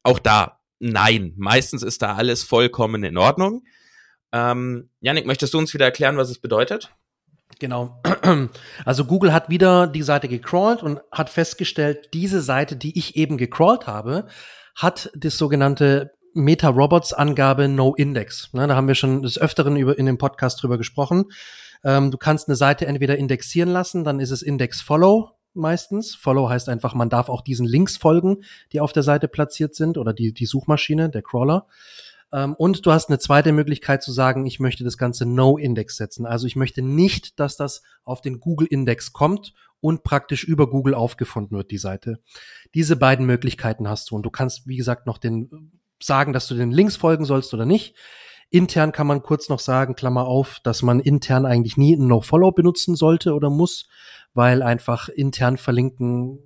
Auch 0.02 0.18
da, 0.18 0.58
nein. 0.80 1.32
Meistens 1.36 1.84
ist 1.84 2.02
da 2.02 2.16
alles 2.16 2.42
vollkommen 2.42 3.04
in 3.04 3.16
Ordnung. 3.16 3.62
Ähm, 4.32 4.90
Janik, 5.00 5.26
möchtest 5.26 5.54
du 5.54 5.58
uns 5.58 5.72
wieder 5.74 5.84
erklären, 5.84 6.16
was 6.16 6.28
es 6.28 6.38
bedeutet? 6.38 6.90
Genau. 7.60 8.02
Also 8.84 9.04
Google 9.04 9.32
hat 9.32 9.48
wieder 9.48 9.86
die 9.86 10.02
Seite 10.02 10.28
gecrawlt 10.28 10.82
und 10.82 11.00
hat 11.12 11.30
festgestellt, 11.30 12.10
diese 12.14 12.42
Seite, 12.42 12.76
die 12.76 12.98
ich 12.98 13.16
eben 13.16 13.38
gecrawlt 13.38 13.86
habe, 13.86 14.26
hat 14.78 15.10
das 15.14 15.36
sogenannte 15.36 16.12
Meta-Robots-Angabe 16.34 17.68
No-Index. 17.68 18.52
Ne, 18.52 18.66
da 18.68 18.76
haben 18.76 18.86
wir 18.86 18.94
schon 18.94 19.22
des 19.22 19.38
Öfteren 19.38 19.76
über, 19.76 19.98
in 19.98 20.06
dem 20.06 20.18
Podcast 20.18 20.62
drüber 20.62 20.78
gesprochen. 20.78 21.26
Ähm, 21.84 22.10
du 22.12 22.16
kannst 22.16 22.48
eine 22.48 22.56
Seite 22.56 22.86
entweder 22.86 23.18
indexieren 23.18 23.70
lassen, 23.70 24.04
dann 24.04 24.20
ist 24.20 24.30
es 24.30 24.42
Index-Follow 24.42 25.32
meistens. 25.54 26.14
Follow 26.14 26.48
heißt 26.48 26.68
einfach, 26.68 26.94
man 26.94 27.10
darf 27.10 27.28
auch 27.28 27.42
diesen 27.42 27.66
Links 27.66 27.96
folgen, 27.96 28.44
die 28.72 28.80
auf 28.80 28.92
der 28.92 29.02
Seite 29.02 29.26
platziert 29.26 29.74
sind 29.74 29.98
oder 29.98 30.12
die, 30.12 30.32
die 30.32 30.46
Suchmaschine, 30.46 31.10
der 31.10 31.22
Crawler. 31.22 31.66
Ähm, 32.32 32.54
und 32.54 32.86
du 32.86 32.92
hast 32.92 33.08
eine 33.08 33.18
zweite 33.18 33.52
Möglichkeit 33.52 34.02
zu 34.02 34.12
sagen, 34.12 34.46
ich 34.46 34.60
möchte 34.60 34.84
das 34.84 34.96
Ganze 34.96 35.26
No-Index 35.26 35.96
setzen. 35.96 36.24
Also 36.24 36.46
ich 36.46 36.54
möchte 36.54 36.82
nicht, 36.82 37.40
dass 37.40 37.56
das 37.56 37.82
auf 38.04 38.20
den 38.20 38.38
Google-Index 38.38 39.12
kommt 39.12 39.54
und 39.80 40.02
praktisch 40.02 40.44
über 40.44 40.68
Google 40.68 40.94
aufgefunden 40.94 41.56
wird, 41.56 41.70
die 41.70 41.78
Seite. 41.78 42.20
Diese 42.74 42.96
beiden 42.96 43.26
Möglichkeiten 43.26 43.88
hast 43.88 44.10
du. 44.10 44.16
Und 44.16 44.22
du 44.22 44.30
kannst, 44.30 44.66
wie 44.66 44.76
gesagt, 44.76 45.06
noch 45.06 45.18
den 45.18 45.72
sagen, 46.00 46.32
dass 46.32 46.48
du 46.48 46.54
den 46.54 46.70
Links 46.70 46.96
folgen 46.96 47.24
sollst 47.24 47.54
oder 47.54 47.66
nicht. 47.66 47.94
Intern 48.50 48.92
kann 48.92 49.06
man 49.06 49.22
kurz 49.22 49.48
noch 49.48 49.58
sagen, 49.58 49.94
Klammer 49.94 50.26
auf, 50.26 50.60
dass 50.62 50.82
man 50.82 51.00
intern 51.00 51.44
eigentlich 51.44 51.76
nie 51.76 51.94
ein 51.94 52.06
No-Follow 52.06 52.52
benutzen 52.52 52.96
sollte 52.96 53.34
oder 53.34 53.50
muss, 53.50 53.88
weil 54.32 54.62
einfach 54.62 55.08
intern 55.08 55.58
verlinken 55.58 56.38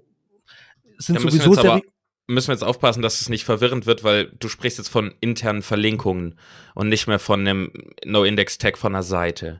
sind 0.98 1.20
sowieso 1.20 1.54
sehr 1.54 1.82
müssen 2.28 2.48
wir 2.48 2.54
jetzt 2.54 2.64
aufpassen, 2.64 3.02
dass 3.02 3.20
es 3.20 3.28
nicht 3.28 3.44
verwirrend 3.44 3.86
wird, 3.86 4.04
weil 4.04 4.26
du 4.38 4.48
sprichst 4.48 4.78
jetzt 4.78 4.88
von 4.88 5.14
internen 5.20 5.62
Verlinkungen 5.62 6.38
und 6.74 6.88
nicht 6.88 7.06
mehr 7.06 7.18
von 7.18 7.40
einem 7.40 7.72
No-Index-Tag 8.04 8.78
von 8.78 8.92
der 8.92 9.02
Seite. 9.02 9.58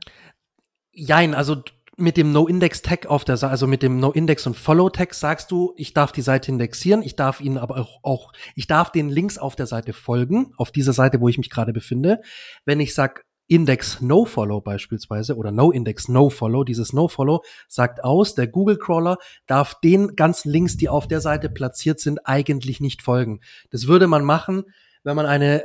Jein, 0.91 1.33
also 1.35 1.61
mit 1.97 2.17
dem 2.17 2.31
No-Index-Tag 2.31 3.05
auf 3.05 3.23
der 3.23 3.37
Seite, 3.37 3.51
also 3.51 3.67
mit 3.67 3.83
dem 3.83 3.99
No-Index- 3.99 4.47
und 4.47 4.55
Follow-Tag 4.55 5.13
sagst 5.13 5.51
du, 5.51 5.73
ich 5.77 5.93
darf 5.93 6.11
die 6.11 6.21
Seite 6.21 6.51
indexieren, 6.51 7.01
ich 7.01 7.15
darf 7.15 7.39
ihnen 7.39 7.57
aber 7.57 7.77
auch, 7.77 7.99
auch, 8.01 8.33
ich 8.55 8.67
darf 8.67 8.91
den 8.91 9.09
Links 9.09 9.37
auf 9.37 9.55
der 9.55 9.67
Seite 9.67 9.93
folgen, 9.93 10.53
auf 10.57 10.71
dieser 10.71 10.93
Seite, 10.93 11.21
wo 11.21 11.29
ich 11.29 11.37
mich 11.37 11.49
gerade 11.49 11.73
befinde. 11.73 12.21
Wenn 12.65 12.79
ich 12.79 12.93
sag 12.95 13.23
Index 13.47 14.01
No 14.01 14.25
Follow 14.25 14.61
beispielsweise 14.61 15.35
oder 15.35 15.51
No 15.51 15.71
Index 15.71 16.07
No 16.07 16.29
Follow, 16.29 16.63
dieses 16.63 16.93
No 16.93 17.07
Follow 17.07 17.43
sagt 17.67 18.03
aus, 18.03 18.35
der 18.35 18.47
Google 18.47 18.77
Crawler 18.77 19.17
darf 19.45 19.79
den 19.81 20.15
ganzen 20.15 20.49
Links, 20.49 20.77
die 20.77 20.89
auf 20.89 21.07
der 21.07 21.21
Seite 21.21 21.49
platziert 21.49 21.99
sind, 21.99 22.25
eigentlich 22.25 22.79
nicht 22.79 23.01
folgen. 23.01 23.41
Das 23.69 23.87
würde 23.87 24.07
man 24.07 24.23
machen, 24.23 24.63
wenn 25.03 25.15
man 25.15 25.25
eine 25.25 25.63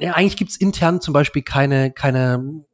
ja, 0.00 0.12
eigentlich 0.12 0.36
gibt's 0.36 0.56
intern 0.56 1.00
zum 1.00 1.12
Beispiel 1.12 1.42
keine, 1.42 1.90
keine 1.90 2.64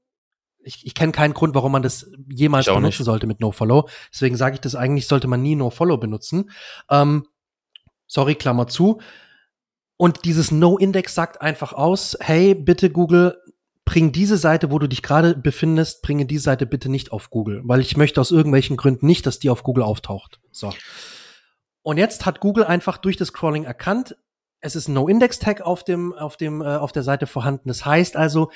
ich, 0.64 0.86
ich 0.86 0.94
kenne 0.94 1.12
keinen 1.12 1.34
Grund, 1.34 1.54
warum 1.54 1.72
man 1.72 1.82
das 1.82 2.10
jemals 2.28 2.66
benutzen 2.66 2.86
nicht. 2.86 3.04
sollte 3.04 3.26
mit 3.26 3.40
NoFollow. 3.40 3.88
Deswegen 4.12 4.36
sage 4.36 4.54
ich 4.54 4.60
das 4.60 4.74
eigentlich, 4.74 5.06
sollte 5.06 5.28
man 5.28 5.42
nie 5.42 5.56
NoFollow 5.56 5.98
benutzen. 5.98 6.50
Ähm, 6.90 7.26
sorry, 8.06 8.34
Klammer 8.34 8.66
zu. 8.66 9.00
Und 9.96 10.24
dieses 10.24 10.50
No-Index 10.50 11.14
sagt 11.14 11.40
einfach 11.40 11.72
aus, 11.72 12.16
hey, 12.20 12.54
bitte 12.54 12.90
Google, 12.90 13.38
bring 13.84 14.12
diese 14.12 14.38
Seite, 14.38 14.70
wo 14.70 14.78
du 14.78 14.88
dich 14.88 15.02
gerade 15.02 15.36
befindest, 15.36 16.02
bringe 16.02 16.26
diese 16.26 16.44
Seite 16.44 16.66
bitte 16.66 16.88
nicht 16.88 17.12
auf 17.12 17.30
Google, 17.30 17.62
weil 17.64 17.80
ich 17.80 17.96
möchte 17.96 18.20
aus 18.20 18.30
irgendwelchen 18.30 18.76
Gründen 18.76 19.06
nicht, 19.06 19.26
dass 19.26 19.38
die 19.38 19.50
auf 19.50 19.62
Google 19.62 19.84
auftaucht. 19.84 20.40
So. 20.50 20.72
Und 21.82 21.98
jetzt 21.98 22.26
hat 22.26 22.40
Google 22.40 22.64
einfach 22.64 22.96
durch 22.96 23.16
das 23.16 23.32
Crawling 23.32 23.64
erkannt, 23.64 24.16
es 24.60 24.74
ist 24.74 24.88
ein 24.88 24.94
No-Index-Tag 24.94 25.60
auf 25.60 25.84
dem, 25.84 26.14
auf 26.14 26.38
dem, 26.38 26.62
äh, 26.62 26.76
auf 26.76 26.90
der 26.90 27.02
Seite 27.02 27.26
vorhanden. 27.26 27.68
Das 27.68 27.84
heißt 27.84 28.16
also, 28.16 28.50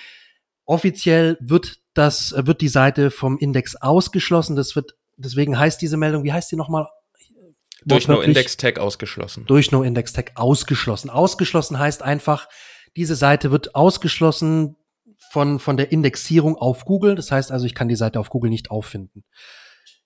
offiziell 0.64 1.36
wird 1.40 1.80
das, 1.98 2.32
äh, 2.32 2.46
wird 2.46 2.60
die 2.60 2.68
Seite 2.68 3.10
vom 3.10 3.38
Index 3.38 3.76
ausgeschlossen. 3.76 4.56
Das 4.56 4.76
wird, 4.76 4.94
deswegen 5.16 5.58
heißt 5.58 5.80
diese 5.82 5.96
Meldung, 5.96 6.24
wie 6.24 6.32
heißt 6.32 6.50
die 6.50 6.56
nochmal? 6.56 6.86
Durch 7.84 8.08
No-Index-Tag 8.08 8.78
ausgeschlossen. 8.78 9.44
Durch 9.46 9.70
No-Index-Tag 9.70 10.32
ausgeschlossen. 10.34 11.10
Ausgeschlossen 11.10 11.78
heißt 11.78 12.02
einfach, 12.02 12.48
diese 12.96 13.14
Seite 13.14 13.50
wird 13.50 13.74
ausgeschlossen 13.74 14.76
von, 15.30 15.58
von 15.58 15.76
der 15.76 15.92
Indexierung 15.92 16.56
auf 16.56 16.84
Google. 16.84 17.14
Das 17.14 17.30
heißt 17.30 17.52
also, 17.52 17.66
ich 17.66 17.74
kann 17.74 17.88
die 17.88 17.96
Seite 17.96 18.18
auf 18.18 18.30
Google 18.30 18.50
nicht 18.50 18.70
auffinden. 18.70 19.24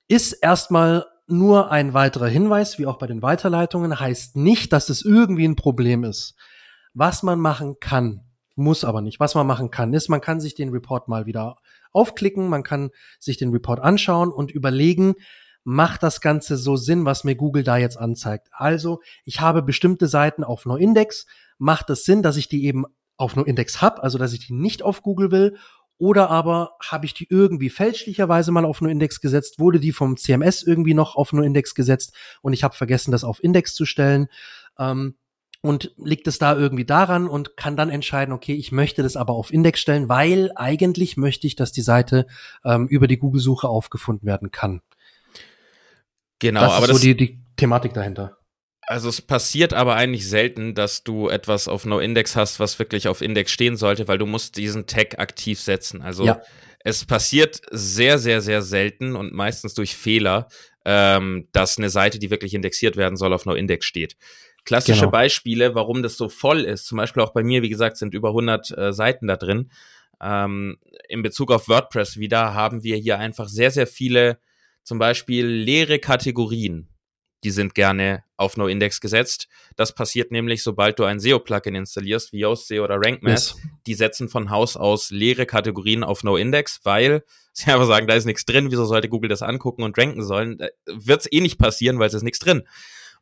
Ist 0.08 0.32
erstmal 0.32 1.06
nur 1.26 1.70
ein 1.70 1.94
weiterer 1.94 2.28
Hinweis, 2.28 2.78
wie 2.78 2.86
auch 2.86 2.98
bei 2.98 3.06
den 3.06 3.22
Weiterleitungen, 3.22 3.98
heißt 3.98 4.36
nicht, 4.36 4.72
dass 4.72 4.88
es 4.90 5.02
irgendwie 5.02 5.46
ein 5.46 5.56
Problem 5.56 6.04
ist. 6.04 6.34
Was 6.94 7.22
man 7.22 7.38
machen 7.38 7.76
kann, 7.80 8.20
muss 8.54 8.84
aber 8.84 9.00
nicht. 9.00 9.20
Was 9.20 9.34
man 9.34 9.46
machen 9.46 9.70
kann, 9.70 9.94
ist, 9.94 10.08
man 10.08 10.20
kann 10.20 10.40
sich 10.40 10.54
den 10.54 10.68
Report 10.70 11.08
mal 11.08 11.26
wieder 11.26 11.56
aufklicken, 11.92 12.48
man 12.48 12.62
kann 12.62 12.90
sich 13.18 13.36
den 13.36 13.50
Report 13.50 13.80
anschauen 13.80 14.30
und 14.30 14.50
überlegen, 14.50 15.14
macht 15.64 16.02
das 16.02 16.20
Ganze 16.20 16.56
so 16.56 16.76
Sinn, 16.76 17.04
was 17.04 17.24
mir 17.24 17.36
Google 17.36 17.62
da 17.62 17.76
jetzt 17.76 17.96
anzeigt. 17.96 18.48
Also, 18.52 19.00
ich 19.24 19.40
habe 19.40 19.62
bestimmte 19.62 20.08
Seiten 20.08 20.44
auf 20.44 20.66
NoIndex, 20.66 21.26
macht 21.58 21.90
es 21.90 22.04
Sinn, 22.04 22.22
dass 22.22 22.36
ich 22.36 22.48
die 22.48 22.64
eben 22.64 22.84
auf 23.16 23.36
NoIndex 23.36 23.80
habe, 23.80 24.02
also 24.02 24.18
dass 24.18 24.32
ich 24.32 24.46
die 24.46 24.54
nicht 24.54 24.82
auf 24.82 25.02
Google 25.02 25.30
will 25.30 25.56
oder 25.98 26.30
aber 26.30 26.76
habe 26.82 27.06
ich 27.06 27.14
die 27.14 27.28
irgendwie 27.30 27.70
fälschlicherweise 27.70 28.50
mal 28.50 28.64
auf 28.64 28.80
NoIndex 28.80 29.20
gesetzt, 29.20 29.60
wurde 29.60 29.78
die 29.78 29.92
vom 29.92 30.16
CMS 30.16 30.62
irgendwie 30.64 30.94
noch 30.94 31.14
auf 31.14 31.32
NoIndex 31.32 31.76
gesetzt 31.76 32.16
und 32.40 32.52
ich 32.52 32.64
habe 32.64 32.74
vergessen, 32.74 33.12
das 33.12 33.22
auf 33.22 33.42
Index 33.44 33.74
zu 33.74 33.86
stellen. 33.86 34.26
Ähm, 34.78 35.14
und 35.62 35.92
liegt 35.96 36.26
es 36.26 36.38
da 36.38 36.56
irgendwie 36.56 36.84
daran 36.84 37.28
und 37.28 37.56
kann 37.56 37.76
dann 37.76 37.88
entscheiden, 37.88 38.34
okay, 38.34 38.52
ich 38.52 38.72
möchte 38.72 39.02
das 39.02 39.16
aber 39.16 39.32
auf 39.32 39.52
Index 39.52 39.80
stellen, 39.80 40.08
weil 40.08 40.50
eigentlich 40.56 41.16
möchte 41.16 41.46
ich, 41.46 41.56
dass 41.56 41.72
die 41.72 41.82
Seite 41.82 42.26
ähm, 42.64 42.88
über 42.88 43.06
die 43.06 43.16
Google-Suche 43.16 43.68
aufgefunden 43.68 44.26
werden 44.26 44.50
kann. 44.50 44.82
Genau, 46.40 46.60
das 46.60 46.72
aber 46.72 46.82
ist 46.82 46.88
so 46.88 46.92
das, 46.94 47.02
die, 47.02 47.16
die 47.16 47.40
Thematik 47.56 47.94
dahinter. 47.94 48.36
Also 48.88 49.08
es 49.08 49.22
passiert 49.22 49.72
aber 49.72 49.94
eigentlich 49.94 50.28
selten, 50.28 50.74
dass 50.74 51.04
du 51.04 51.28
etwas 51.28 51.68
auf 51.68 51.86
No-Index 51.86 52.34
hast, 52.34 52.58
was 52.58 52.80
wirklich 52.80 53.06
auf 53.06 53.22
Index 53.22 53.52
stehen 53.52 53.76
sollte, 53.76 54.08
weil 54.08 54.18
du 54.18 54.26
musst 54.26 54.56
diesen 54.56 54.86
Tag 54.86 55.20
aktiv 55.20 55.60
setzen. 55.60 56.02
Also 56.02 56.24
ja. 56.24 56.42
es 56.80 57.04
passiert 57.04 57.60
sehr, 57.70 58.18
sehr, 58.18 58.40
sehr 58.40 58.62
selten 58.62 59.14
und 59.14 59.32
meistens 59.32 59.74
durch 59.74 59.94
Fehler, 59.94 60.48
ähm, 60.84 61.46
dass 61.52 61.78
eine 61.78 61.90
Seite, 61.90 62.18
die 62.18 62.30
wirklich 62.30 62.54
indexiert 62.54 62.96
werden 62.96 63.16
soll, 63.16 63.32
auf 63.32 63.46
No-Index 63.46 63.86
steht. 63.86 64.16
Klassische 64.64 65.00
genau. 65.00 65.10
Beispiele, 65.10 65.74
warum 65.74 66.02
das 66.02 66.16
so 66.16 66.28
voll 66.28 66.60
ist. 66.60 66.86
Zum 66.86 66.98
Beispiel 66.98 67.22
auch 67.22 67.32
bei 67.32 67.42
mir, 67.42 67.62
wie 67.62 67.68
gesagt, 67.68 67.96
sind 67.96 68.14
über 68.14 68.28
100 68.28 68.76
äh, 68.76 68.92
Seiten 68.92 69.26
da 69.26 69.36
drin. 69.36 69.70
Ähm, 70.20 70.78
in 71.08 71.22
Bezug 71.22 71.50
auf 71.50 71.68
WordPress 71.68 72.18
wieder 72.18 72.54
haben 72.54 72.84
wir 72.84 72.96
hier 72.96 73.18
einfach 73.18 73.48
sehr, 73.48 73.70
sehr 73.70 73.86
viele, 73.86 74.38
zum 74.84 74.98
Beispiel 74.98 75.46
leere 75.46 75.98
Kategorien. 75.98 76.88
Die 77.44 77.50
sind 77.50 77.74
gerne 77.74 78.22
auf 78.36 78.56
NoIndex 78.56 79.00
gesetzt. 79.00 79.48
Das 79.74 79.94
passiert 79.94 80.30
nämlich, 80.30 80.62
sobald 80.62 81.00
du 81.00 81.04
ein 81.04 81.18
SEO-Plugin 81.18 81.74
installierst, 81.74 82.32
wie 82.32 82.38
Yoast 82.38 82.68
SEO 82.68 82.84
oder 82.84 82.98
RankMath. 83.02 83.32
Yes. 83.32 83.56
Die 83.86 83.94
setzen 83.94 84.28
von 84.28 84.50
Haus 84.50 84.76
aus 84.76 85.10
leere 85.10 85.44
Kategorien 85.44 86.04
auf 86.04 86.22
NoIndex, 86.22 86.80
weil 86.84 87.24
sie 87.52 87.72
einfach 87.72 87.86
sagen, 87.86 88.06
da 88.06 88.14
ist 88.14 88.26
nichts 88.26 88.44
drin. 88.44 88.70
Wieso 88.70 88.84
sollte 88.84 89.08
Google 89.08 89.28
das 89.28 89.42
angucken 89.42 89.82
und 89.82 89.98
ranken 89.98 90.22
sollen? 90.22 90.58
Wird 90.86 91.22
es 91.22 91.32
eh 91.32 91.40
nicht 91.40 91.58
passieren, 91.58 91.98
weil 91.98 92.06
es 92.06 92.14
ist 92.14 92.22
nichts 92.22 92.38
drin. 92.38 92.62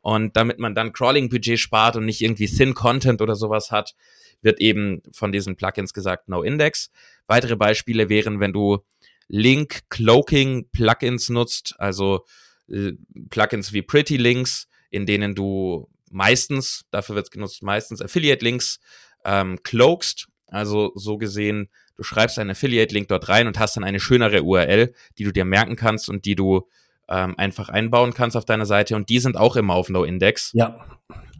Und 0.01 0.35
damit 0.35 0.59
man 0.59 0.75
dann 0.75 0.93
Crawling-Budget 0.93 1.59
spart 1.59 1.95
und 1.95 2.05
nicht 2.05 2.21
irgendwie 2.21 2.47
Thin 2.47 2.73
Content 2.73 3.21
oder 3.21 3.35
sowas 3.35 3.71
hat, 3.71 3.95
wird 4.41 4.59
eben 4.59 5.01
von 5.11 5.31
diesen 5.31 5.55
Plugins 5.55 5.93
gesagt 5.93 6.27
No 6.27 6.41
Index. 6.41 6.91
Weitere 7.27 7.55
Beispiele 7.55 8.09
wären, 8.09 8.39
wenn 8.39 8.53
du 8.53 8.79
Link 9.27 9.81
Cloaking 9.89 10.69
Plugins 10.71 11.29
nutzt, 11.29 11.75
also 11.77 12.25
äh, 12.67 12.93
Plugins 13.29 13.71
wie 13.71 13.81
Pretty 13.81 14.17
Links, 14.17 14.67
in 14.89 15.05
denen 15.05 15.35
du 15.35 15.87
meistens, 16.09 16.85
dafür 16.91 17.15
wird 17.15 17.27
es 17.27 17.31
genutzt, 17.31 17.63
meistens 17.63 18.01
Affiliate-Links 18.01 18.79
ähm, 19.23 19.59
cloakst. 19.63 20.27
Also 20.47 20.91
so 20.95 21.17
gesehen, 21.17 21.69
du 21.95 22.03
schreibst 22.03 22.37
einen 22.37 22.49
Affiliate-Link 22.49 23.07
dort 23.07 23.29
rein 23.29 23.47
und 23.47 23.57
hast 23.57 23.77
dann 23.77 23.85
eine 23.85 24.01
schönere 24.01 24.43
URL, 24.43 24.93
die 25.17 25.23
du 25.23 25.31
dir 25.31 25.45
merken 25.45 25.77
kannst 25.77 26.09
und 26.09 26.25
die 26.25 26.35
du 26.35 26.67
ähm, 27.11 27.35
einfach 27.37 27.69
einbauen 27.69 28.13
kannst 28.13 28.37
auf 28.37 28.45
deiner 28.45 28.65
Seite. 28.65 28.95
Und 28.95 29.09
die 29.09 29.19
sind 29.19 29.37
auch 29.37 29.55
immer 29.55 29.75
auf 29.75 29.89
No-Index. 29.89 30.51
Ja. 30.53 30.85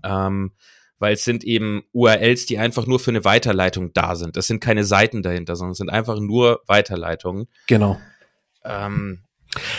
Ähm, 0.03 0.51
weil 0.99 1.13
es 1.13 1.23
sind 1.23 1.43
eben 1.43 1.83
URLs, 1.93 2.45
die 2.45 2.59
einfach 2.59 2.85
nur 2.85 2.99
für 2.99 3.09
eine 3.09 3.25
Weiterleitung 3.25 3.91
da 3.93 4.15
sind. 4.15 4.37
Es 4.37 4.45
sind 4.45 4.59
keine 4.59 4.83
Seiten 4.83 5.23
dahinter, 5.23 5.55
sondern 5.55 5.71
es 5.71 5.79
sind 5.79 5.89
einfach 5.89 6.19
nur 6.19 6.61
Weiterleitungen. 6.67 7.47
Genau. 7.67 7.99
Ähm, 8.63 9.23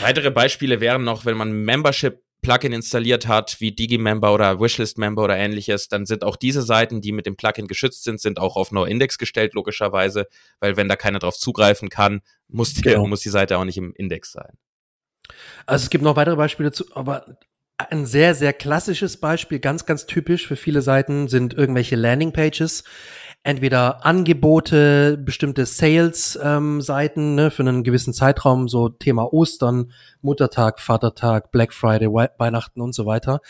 weitere 0.00 0.32
Beispiele 0.32 0.80
wären 0.80 1.04
noch, 1.04 1.24
wenn 1.24 1.36
man 1.36 1.52
Membership 1.52 2.20
Plugin 2.42 2.72
installiert 2.72 3.28
hat, 3.28 3.60
wie 3.60 3.70
Digimember 3.70 4.34
oder 4.34 4.58
Wishlist-Member 4.58 5.22
oder 5.22 5.36
ähnliches, 5.36 5.86
dann 5.86 6.06
sind 6.06 6.24
auch 6.24 6.34
diese 6.34 6.62
Seiten, 6.62 7.00
die 7.00 7.12
mit 7.12 7.24
dem 7.24 7.36
Plugin 7.36 7.68
geschützt 7.68 8.02
sind, 8.02 8.20
sind 8.20 8.40
auch 8.40 8.56
auf 8.56 8.72
No-Index 8.72 9.16
gestellt, 9.16 9.54
logischerweise, 9.54 10.26
weil 10.58 10.76
wenn 10.76 10.88
da 10.88 10.96
keiner 10.96 11.20
drauf 11.20 11.38
zugreifen 11.38 11.88
kann, 11.88 12.20
muss 12.48 12.74
die, 12.74 12.82
genau. 12.82 13.06
muss 13.06 13.20
die 13.20 13.28
Seite 13.28 13.58
auch 13.58 13.64
nicht 13.64 13.78
im 13.78 13.94
Index 13.94 14.32
sein. 14.32 14.58
Also 15.66 15.84
es 15.84 15.90
gibt 15.90 16.04
noch 16.04 16.16
weitere 16.16 16.36
Beispiele 16.36 16.72
zu, 16.72 16.84
aber 16.94 17.38
ein 17.90 18.06
sehr, 18.06 18.34
sehr 18.34 18.52
klassisches 18.52 19.18
Beispiel, 19.18 19.58
ganz, 19.58 19.86
ganz 19.86 20.06
typisch 20.06 20.46
für 20.46 20.56
viele 20.56 20.82
Seiten 20.82 21.28
sind 21.28 21.54
irgendwelche 21.54 21.96
Landingpages. 21.96 22.84
Entweder 23.44 24.06
Angebote, 24.06 25.18
bestimmte 25.18 25.66
Sales-Seiten 25.66 27.20
ähm, 27.20 27.34
ne, 27.34 27.50
für 27.50 27.62
einen 27.62 27.82
gewissen 27.82 28.14
Zeitraum, 28.14 28.68
so 28.68 28.88
Thema 28.88 29.32
Ostern, 29.32 29.90
Muttertag, 30.20 30.78
Vatertag, 30.78 31.50
Black 31.50 31.72
Friday, 31.72 32.08
Weihnachten 32.08 32.80
und 32.80 32.94
so 32.94 33.04
weiter. 33.04 33.40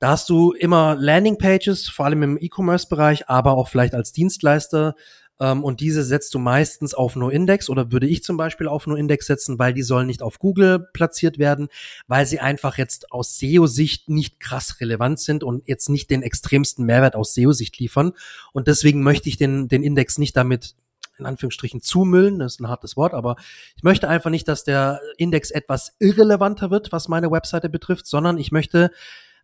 Da 0.00 0.10
hast 0.10 0.28
du 0.28 0.52
immer 0.52 0.96
Landingpages, 0.96 1.88
vor 1.88 2.06
allem 2.06 2.22
im 2.24 2.38
E-Commerce-Bereich, 2.40 3.28
aber 3.28 3.52
auch 3.52 3.68
vielleicht 3.68 3.94
als 3.94 4.12
Dienstleister 4.12 4.94
ähm, 5.40 5.64
und 5.64 5.80
diese 5.80 6.02
setzt 6.02 6.34
du 6.34 6.38
meistens 6.38 6.94
auf 6.94 7.16
No-Index 7.16 7.68
oder 7.68 7.92
würde 7.92 8.06
ich 8.06 8.22
zum 8.22 8.36
Beispiel 8.36 8.68
auf 8.68 8.86
No-Index 8.86 9.26
setzen, 9.26 9.58
weil 9.58 9.72
die 9.72 9.82
sollen 9.82 10.06
nicht 10.06 10.22
auf 10.22 10.38
Google 10.38 10.88
platziert 10.92 11.38
werden, 11.38 11.68
weil 12.06 12.26
sie 12.26 12.40
einfach 12.40 12.78
jetzt 12.78 13.12
aus 13.12 13.38
SEO-Sicht 13.38 14.08
nicht 14.08 14.40
krass 14.40 14.80
relevant 14.80 15.20
sind 15.20 15.44
und 15.44 15.66
jetzt 15.68 15.88
nicht 15.88 16.10
den 16.10 16.22
extremsten 16.22 16.84
Mehrwert 16.84 17.14
aus 17.14 17.34
SEO-Sicht 17.34 17.78
liefern. 17.78 18.12
Und 18.52 18.68
deswegen 18.68 19.02
möchte 19.02 19.28
ich 19.28 19.36
den, 19.36 19.68
den 19.68 19.82
Index 19.82 20.18
nicht 20.18 20.36
damit 20.36 20.74
in 21.18 21.26
Anführungsstrichen 21.26 21.82
zumüllen, 21.82 22.38
das 22.38 22.54
ist 22.54 22.60
ein 22.60 22.68
hartes 22.68 22.96
Wort, 22.96 23.12
aber 23.12 23.34
ich 23.76 23.82
möchte 23.82 24.08
einfach 24.08 24.30
nicht, 24.30 24.46
dass 24.46 24.62
der 24.62 25.00
Index 25.16 25.50
etwas 25.50 25.96
irrelevanter 25.98 26.70
wird, 26.70 26.92
was 26.92 27.08
meine 27.08 27.32
Webseite 27.32 27.68
betrifft, 27.68 28.06
sondern 28.06 28.38
ich 28.38 28.52
möchte 28.52 28.92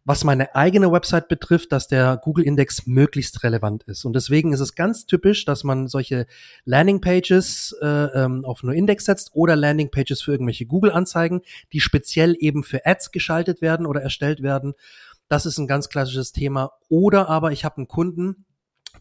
was 0.05 0.23
meine 0.23 0.55
eigene 0.55 0.93
Website 0.93 1.29
betrifft, 1.29 1.73
dass 1.73 1.89
der 1.89 2.19
Google-Index 2.23 2.87
möglichst 2.87 3.43
relevant 3.43 3.85
ist. 3.85 4.05
Und 4.05 4.15
deswegen 4.15 4.53
ist 4.53 4.61
es 4.61 4.75
ganz 4.75 5.07
typisch, 5.07 5.45
dass 5.47 5.65
man 5.65 5.89
solche 5.89 6.27
Landing-Pages 6.65 7.77
äh, 7.81 7.87
ähm, 7.87 8.45
auf 8.45 8.63
nur 8.63 8.75
Index 8.75 9.07
setzt 9.07 9.31
oder 9.35 9.57
Landing-Pages 9.57 10.21
für 10.23 10.33
irgendwelche 10.33 10.67
Google-Anzeigen, 10.67 11.41
die 11.73 11.81
speziell 11.81 12.37
eben 12.39 12.65
für 12.65 12.85
Ads 12.85 13.13
geschaltet 13.13 13.63
werden 13.63 13.87
oder 13.87 14.03
erstellt 14.03 14.43
werden. 14.43 14.75
Das 15.29 15.47
ist 15.47 15.59
ein 15.59 15.67
ganz 15.67 15.89
klassisches 15.89 16.33
Thema. 16.33 16.73
Oder 16.89 17.31
aber 17.31 17.53
ich 17.53 17.65
habe 17.65 17.79
einen 17.79 17.89
Kunden, 17.89 18.45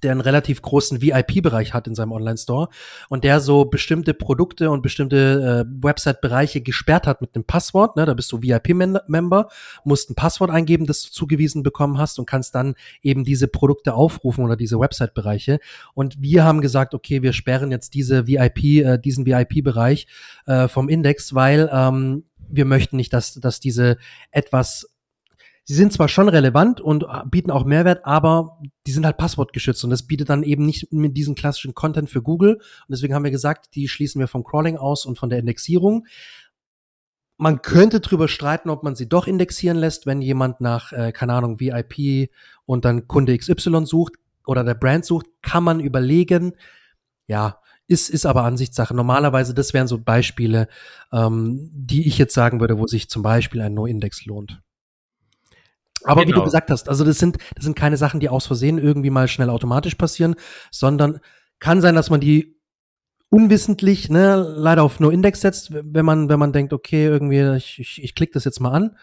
der 0.01 0.11
einen 0.11 0.21
relativ 0.21 0.61
großen 0.61 1.01
VIP-Bereich 1.01 1.73
hat 1.73 1.87
in 1.87 1.95
seinem 1.95 2.11
Online-Store 2.11 2.69
und 3.09 3.23
der 3.23 3.39
so 3.39 3.65
bestimmte 3.65 4.13
Produkte 4.13 4.69
und 4.69 4.81
bestimmte 4.81 5.65
äh, 5.65 5.83
Website-Bereiche 5.83 6.61
gesperrt 6.61 7.07
hat 7.07 7.21
mit 7.21 7.35
einem 7.35 7.45
Passwort. 7.45 7.95
Ne? 7.95 8.05
Da 8.05 8.13
bist 8.13 8.31
du 8.31 8.41
VIP-Member, 8.41 9.49
musst 9.83 10.09
ein 10.09 10.15
Passwort 10.15 10.51
eingeben, 10.51 10.85
das 10.85 11.03
du 11.03 11.11
zugewiesen 11.11 11.63
bekommen 11.63 11.97
hast 11.97 12.19
und 12.19 12.25
kannst 12.25 12.55
dann 12.55 12.75
eben 13.01 13.23
diese 13.23 13.47
Produkte 13.47 13.93
aufrufen 13.93 14.43
oder 14.43 14.55
diese 14.55 14.79
Website-Bereiche. 14.79 15.59
Und 15.93 16.21
wir 16.21 16.43
haben 16.43 16.61
gesagt, 16.61 16.93
okay, 16.93 17.21
wir 17.21 17.33
sperren 17.33 17.71
jetzt 17.71 17.93
diese 17.93 18.27
VIP, 18.27 18.63
äh, 18.63 18.97
diesen 18.97 19.25
VIP-Bereich 19.25 20.07
äh, 20.45 20.67
vom 20.67 20.89
Index, 20.89 21.33
weil 21.33 21.69
ähm, 21.71 22.23
wir 22.49 22.65
möchten 22.65 22.97
nicht, 22.97 23.13
dass, 23.13 23.33
dass 23.33 23.59
diese 23.59 23.97
etwas 24.31 24.92
sie 25.65 25.75
sind 25.75 25.93
zwar 25.93 26.07
schon 26.07 26.29
relevant 26.29 26.81
und 26.81 27.05
bieten 27.29 27.51
auch 27.51 27.65
Mehrwert, 27.65 28.05
aber 28.05 28.59
die 28.85 28.91
sind 28.91 29.05
halt 29.05 29.17
passwortgeschützt 29.17 29.83
und 29.83 29.89
das 29.89 30.03
bietet 30.03 30.29
dann 30.29 30.43
eben 30.43 30.65
nicht 30.65 30.91
mit 30.91 31.15
diesem 31.15 31.35
klassischen 31.35 31.73
Content 31.73 32.09
für 32.09 32.21
Google. 32.21 32.55
Und 32.55 32.89
deswegen 32.89 33.13
haben 33.13 33.23
wir 33.23 33.31
gesagt, 33.31 33.75
die 33.75 33.87
schließen 33.87 34.19
wir 34.19 34.27
vom 34.27 34.43
Crawling 34.43 34.77
aus 34.77 35.05
und 35.05 35.17
von 35.17 35.29
der 35.29 35.39
Indexierung. 35.39 36.05
Man 37.37 37.61
könnte 37.61 37.99
drüber 37.99 38.27
streiten, 38.27 38.69
ob 38.69 38.83
man 38.83 38.95
sie 38.95 39.09
doch 39.09 39.25
indexieren 39.27 39.77
lässt, 39.77 40.05
wenn 40.05 40.21
jemand 40.21 40.61
nach, 40.61 40.91
äh, 40.91 41.11
keine 41.11 41.33
Ahnung, 41.33 41.59
VIP 41.59 42.29
und 42.65 42.85
dann 42.85 43.07
Kunde 43.07 43.37
XY 43.37 43.85
sucht 43.85 44.13
oder 44.45 44.63
der 44.63 44.75
Brand 44.75 45.05
sucht, 45.05 45.27
kann 45.41 45.63
man 45.63 45.79
überlegen. 45.79 46.53
Ja, 47.27 47.59
ist, 47.87 48.09
ist 48.09 48.25
aber 48.25 48.43
Ansichtssache. 48.43 48.93
Normalerweise, 48.93 49.53
das 49.53 49.73
wären 49.73 49.87
so 49.87 49.99
Beispiele, 49.99 50.67
ähm, 51.11 51.69
die 51.73 52.07
ich 52.07 52.17
jetzt 52.17 52.33
sagen 52.33 52.59
würde, 52.59 52.77
wo 52.77 52.87
sich 52.87 53.09
zum 53.09 53.23
Beispiel 53.23 53.61
ein 53.61 53.73
No-Index 53.73 54.25
lohnt. 54.25 54.61
Aber 56.03 56.21
genau. 56.21 56.27
wie 56.27 56.31
du 56.31 56.33
genau. 56.35 56.45
gesagt 56.45 56.69
hast, 56.69 56.89
also 56.89 57.03
das 57.03 57.17
sind, 57.17 57.37
das 57.55 57.63
sind 57.65 57.75
keine 57.75 57.97
Sachen, 57.97 58.19
die 58.19 58.29
aus 58.29 58.45
Versehen 58.47 58.77
irgendwie 58.77 59.09
mal 59.09 59.27
schnell 59.27 59.49
automatisch 59.49 59.95
passieren, 59.95 60.35
sondern 60.71 61.19
kann 61.59 61.81
sein, 61.81 61.95
dass 61.95 62.09
man 62.09 62.19
die 62.19 62.59
unwissentlich, 63.29 64.09
ne, 64.09 64.35
leider 64.35 64.83
auf 64.83 64.99
No 64.99 65.09
Index 65.09 65.41
setzt, 65.41 65.71
wenn 65.71 66.05
man, 66.05 66.29
wenn 66.29 66.39
man 66.39 66.53
denkt, 66.53 66.73
okay, 66.73 67.05
irgendwie, 67.05 67.41
ich, 67.57 67.79
ich, 67.79 68.03
ich 68.03 68.15
klicke 68.15 68.33
das 68.33 68.43
jetzt 68.43 68.59
mal 68.59 68.71
an 68.71 68.95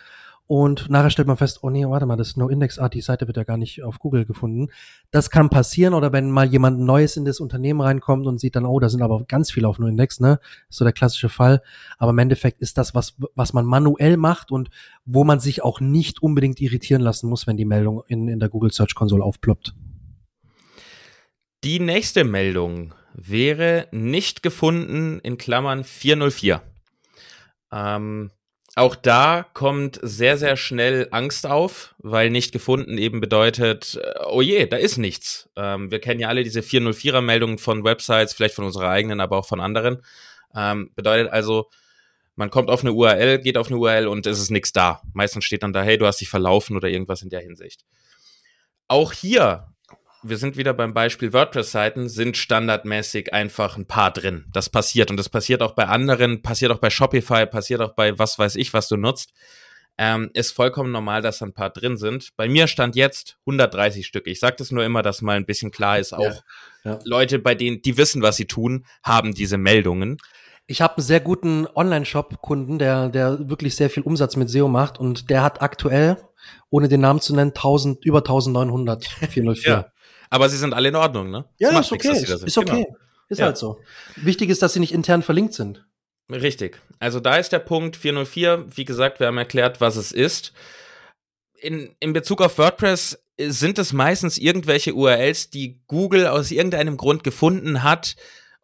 und 0.51 0.91
nachher 0.91 1.11
stellt 1.11 1.29
man 1.29 1.37
fest, 1.37 1.61
oh 1.63 1.71
nee, 1.71 1.87
warte 1.87 2.07
mal, 2.07 2.17
das 2.17 2.37
No-Index, 2.37 2.81
ah, 2.81 2.89
die 2.89 3.03
Seite 3.03 3.29
wird 3.29 3.37
ja 3.37 3.45
gar 3.45 3.57
nicht 3.57 3.85
auf 3.85 4.01
Google 4.01 4.25
gefunden. 4.25 4.67
Das 5.13 5.31
kann 5.31 5.49
passieren 5.49 5.95
oder 5.95 6.13
wenn 6.13 6.29
mal 6.29 6.45
jemand 6.45 6.81
Neues 6.81 7.17
in 7.17 7.25
das 7.25 7.39
Unternehmen 7.39 7.81
reinkommt 7.81 8.27
und 8.27 8.41
sieht 8.41 8.57
dann, 8.57 8.67
oh, 8.67 8.81
da 8.81 8.89
sind 8.89 9.01
aber 9.01 9.23
ganz 9.29 9.53
viele 9.53 9.69
auf 9.69 9.79
No-Index, 9.79 10.19
ne? 10.19 10.41
Ist 10.69 10.79
so 10.79 10.85
der 10.85 10.93
klassische 10.93 11.29
Fall. 11.29 11.63
Aber 11.99 12.11
im 12.11 12.19
Endeffekt 12.19 12.61
ist 12.63 12.79
das 12.79 12.97
was, 12.97 13.15
was 13.37 13.53
man 13.53 13.65
manuell 13.65 14.17
macht 14.17 14.51
und 14.51 14.71
wo 15.05 15.23
man 15.23 15.39
sich 15.39 15.63
auch 15.63 15.79
nicht 15.79 16.21
unbedingt 16.21 16.61
irritieren 16.61 17.01
lassen 17.01 17.29
muss, 17.29 17.47
wenn 17.47 17.57
die 17.57 17.65
Meldung 17.65 18.03
in, 18.09 18.27
in 18.27 18.41
der 18.41 18.49
Google 18.49 18.73
Search 18.73 18.97
Console 18.97 19.23
aufploppt. 19.23 19.77
Die 21.63 21.79
nächste 21.79 22.25
Meldung 22.25 22.93
wäre 23.15 23.87
nicht 23.93 24.43
gefunden 24.43 25.21
in 25.21 25.39
Klammern 25.39 25.85
404. 25.85 26.61
Ähm, 27.71 28.33
auch 28.77 28.95
da 28.95 29.47
kommt 29.53 29.99
sehr, 30.03 30.37
sehr 30.37 30.57
schnell 30.57 31.09
Angst 31.11 31.47
auf, 31.47 31.95
weil 31.99 32.31
nicht 32.31 32.53
gefunden 32.53 32.99
eben 32.99 33.21
bedeutet, 33.21 34.01
äh, 34.03 34.25
oh 34.27 34.43
je, 34.43 34.67
da 34.67 34.77
ist 34.77 34.97
nichts. 34.97 35.51
Ähm, 35.57 35.91
wir 35.91 36.01
kennen 36.01 36.21
ja 36.21 36.29
alle 36.29 36.45
diese 36.45 36.61
404er-Meldungen 36.61 37.59
von 37.59 37.85
Websites, 37.85 38.33
vielleicht 38.33 38.55
von 38.55 38.65
unserer 38.65 38.89
eigenen, 38.89 39.21
aber 39.21 39.39
auch 39.39 39.47
von 39.47 39.61
anderen. 39.61 40.03
Ähm, 40.55 40.91
bedeutet 40.95 41.33
also, 41.33 41.69
man 42.37 42.51
kommt 42.51 42.71
auf 42.71 42.83
eine 42.83 42.93
URL, 42.93 43.39
geht 43.41 43.59
auf 43.59 43.67
eine 43.69 43.77
URL 43.77 44.07
und 44.07 44.27
es 44.27 44.39
ist 44.39 44.51
nichts 44.51 44.73
da. 44.73 45.03
Meistens 45.13 45.45
steht 45.45 45.63
dann 45.63 45.73
da, 45.73 45.83
hey, 45.83 45.99
du 45.99 46.07
hast 46.07 46.21
dich 46.21 46.29
verlaufen 46.29 46.77
oder 46.77 46.89
irgendwas 46.89 47.23
in 47.23 47.29
der 47.29 47.41
Hinsicht. 47.41 47.85
Auch 48.87 49.13
hier 49.13 49.67
wir 50.23 50.37
sind 50.37 50.57
wieder 50.57 50.75
beim 50.75 50.93
Beispiel 50.93 51.33
WordPress-Seiten, 51.33 52.09
sind 52.09 52.37
standardmäßig 52.37 53.33
einfach 53.33 53.77
ein 53.77 53.87
paar 53.87 54.13
drin. 54.13 54.45
Das 54.53 54.69
passiert 54.69 55.11
und 55.11 55.17
das 55.17 55.29
passiert 55.29 55.63
auch 55.63 55.73
bei 55.73 55.87
anderen, 55.87 56.43
passiert 56.43 56.73
auch 56.73 56.79
bei 56.79 56.91
Shopify, 56.91 57.47
passiert 57.47 57.81
auch 57.81 57.95
bei 57.95 58.19
was 58.19 58.39
weiß 58.39 58.57
ich, 58.57 58.75
was 58.75 58.89
du 58.89 58.97
nutzt. 58.97 59.33
Ähm, 59.99 60.31
ist 60.33 60.53
vollkommen 60.53 60.93
normal, 60.93 61.21
dass 61.21 61.43
ein 61.43 61.53
paar 61.53 61.71
drin 61.71 61.97
sind. 61.97 62.31
Bei 62.37 62.49
mir 62.49 62.69
stand 62.69 62.97
jetzt 62.97 63.37
130 63.41 64.07
Stück. 64.07 64.27
Ich 64.27 64.41
sage 64.41 64.57
das 64.59 64.71
nur 64.71 64.85
immer, 64.85 65.03
dass 65.03 65.21
mal 65.21 65.37
ein 65.37 65.45
bisschen 65.45 65.71
klar 65.71 65.99
ist, 65.99 66.15
auch 66.15 66.43
ja, 66.85 66.93
ja. 66.93 66.99
Leute, 67.05 67.39
bei 67.39 67.55
denen, 67.55 67.83
die 67.83 67.99
wissen, 67.99 68.23
was 68.23 68.37
sie 68.37 68.47
tun, 68.47 68.87
haben 69.03 69.35
diese 69.35 69.59
Meldungen. 69.59 70.17
Ich 70.67 70.81
habe 70.81 70.99
einen 70.99 71.07
sehr 71.07 71.21
guten 71.21 71.67
Online-Shop-Kunden, 71.67 72.79
der, 72.79 73.09
der 73.09 73.51
wirklich 73.51 73.77
sehr 73.77 73.91
viel 73.91 74.03
Umsatz 74.03 74.37
mit 74.37 74.49
SEO 74.49 74.69
macht 74.69 74.99
und 74.99 75.29
der 75.29 75.43
hat 75.43 75.61
aktuell, 75.61 76.17
ohne 76.71 76.89
den 76.89 77.01
Namen 77.01 77.21
zu 77.21 77.35
nennen, 77.35 77.51
1000, 77.51 78.05
über 78.05 78.19
1900 78.19 79.05
404. 79.05 79.71
ja. 79.71 79.93
Aber 80.31 80.49
sie 80.49 80.57
sind 80.57 80.73
alle 80.73 80.89
in 80.89 80.97
Ordnung, 80.97 81.31
ne? 81.31 81.45
Ja, 81.59 81.79
ist 81.79 81.93
okay. 81.93 82.13
Nichts, 82.13 82.31
ist, 82.31 82.45
ist, 82.45 82.59
okay. 82.59 82.85
Genau. 82.85 82.97
Ist 83.29 83.39
ja. 83.39 83.47
halt 83.47 83.59
so. 83.59 83.81
Wichtig 84.17 84.49
ist, 84.49 84.63
dass 84.63 84.73
sie 84.73 84.81
nicht 84.81 84.93
intern 84.93 85.23
verlinkt 85.23 85.55
sind. 85.55 85.87
Richtig. 86.31 86.81
Also 86.99 87.21
da 87.21 87.37
ist 87.37 87.53
der 87.53 87.59
Punkt 87.59 87.97
404. 87.97 88.67
Wie 88.77 88.85
gesagt, 88.85 89.21
wir 89.21 89.27
haben 89.27 89.39
erklärt, 89.39 89.81
was 89.81 89.97
es 89.97 90.13
ist. 90.13 90.53
In, 91.61 91.95
in 92.01 92.13
Bezug 92.13 92.41
auf 92.41 92.59
WordPress 92.59 93.23
sind 93.39 93.79
es 93.79 93.93
meistens 93.93 94.39
irgendwelche 94.39 94.95
URLs, 94.95 95.51
die 95.51 95.81
Google 95.87 96.27
aus 96.27 96.51
irgendeinem 96.51 96.97
Grund 96.97 97.25
gefunden 97.25 97.83
hat, 97.83 98.17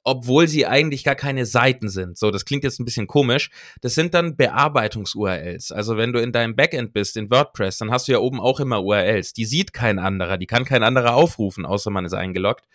obwohl 0.06 0.46
sie 0.46 0.66
eigentlich 0.66 1.02
gar 1.02 1.16
keine 1.16 1.46
Seiten 1.46 1.88
sind. 1.88 2.16
So, 2.16 2.30
das 2.30 2.44
klingt 2.44 2.62
jetzt 2.62 2.78
ein 2.78 2.84
bisschen 2.84 3.08
komisch. 3.08 3.50
Das 3.80 3.96
sind 3.96 4.14
dann 4.14 4.36
Bearbeitungs-URLs. 4.36 5.72
Also 5.72 5.96
wenn 5.96 6.12
du 6.12 6.20
in 6.20 6.30
deinem 6.30 6.54
Backend 6.54 6.92
bist, 6.92 7.16
in 7.16 7.28
WordPress, 7.28 7.78
dann 7.78 7.90
hast 7.90 8.06
du 8.06 8.12
ja 8.12 8.18
oben 8.18 8.40
auch 8.40 8.60
immer 8.60 8.84
URLs. 8.84 9.32
Die 9.32 9.44
sieht 9.44 9.72
kein 9.72 9.98
anderer, 9.98 10.38
die 10.38 10.46
kann 10.46 10.64
kein 10.64 10.84
anderer 10.84 11.16
aufrufen, 11.16 11.66
außer 11.66 11.90
man 11.90 12.04
ist 12.04 12.12
eingeloggt. 12.12 12.66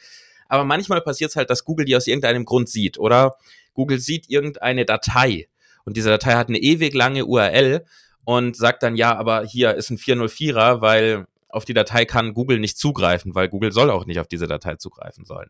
Aber 0.49 0.65
manchmal 0.65 0.99
passiert 0.99 1.29
es 1.29 1.37
halt, 1.37 1.49
dass 1.49 1.63
Google 1.63 1.85
die 1.85 1.95
aus 1.95 2.05
irgendeinem 2.05 2.43
Grund 2.43 2.67
sieht. 2.67 2.99
Oder 2.99 3.37
Google 3.73 3.99
sieht 3.99 4.29
irgendeine 4.29 4.83
Datei 4.83 5.47
und 5.85 5.95
diese 5.95 6.09
Datei 6.09 6.33
hat 6.33 6.49
eine 6.49 6.57
ewig 6.59 6.93
lange 6.93 7.25
URL 7.25 7.85
und 8.25 8.57
sagt 8.57 8.83
dann, 8.83 8.97
ja, 8.97 9.15
aber 9.15 9.45
hier 9.45 9.75
ist 9.75 9.89
ein 9.89 9.97
404er, 9.97 10.81
weil 10.81 11.27
auf 11.47 11.63
die 11.63 11.73
Datei 11.73 12.03
kann 12.03 12.33
Google 12.33 12.59
nicht 12.59 12.77
zugreifen, 12.77 13.35
weil 13.35 13.47
Google 13.47 13.71
soll 13.71 13.89
auch 13.89 14.05
nicht 14.05 14.19
auf 14.19 14.27
diese 14.27 14.47
Datei 14.47 14.75
zugreifen 14.75 15.23
sollen. 15.23 15.49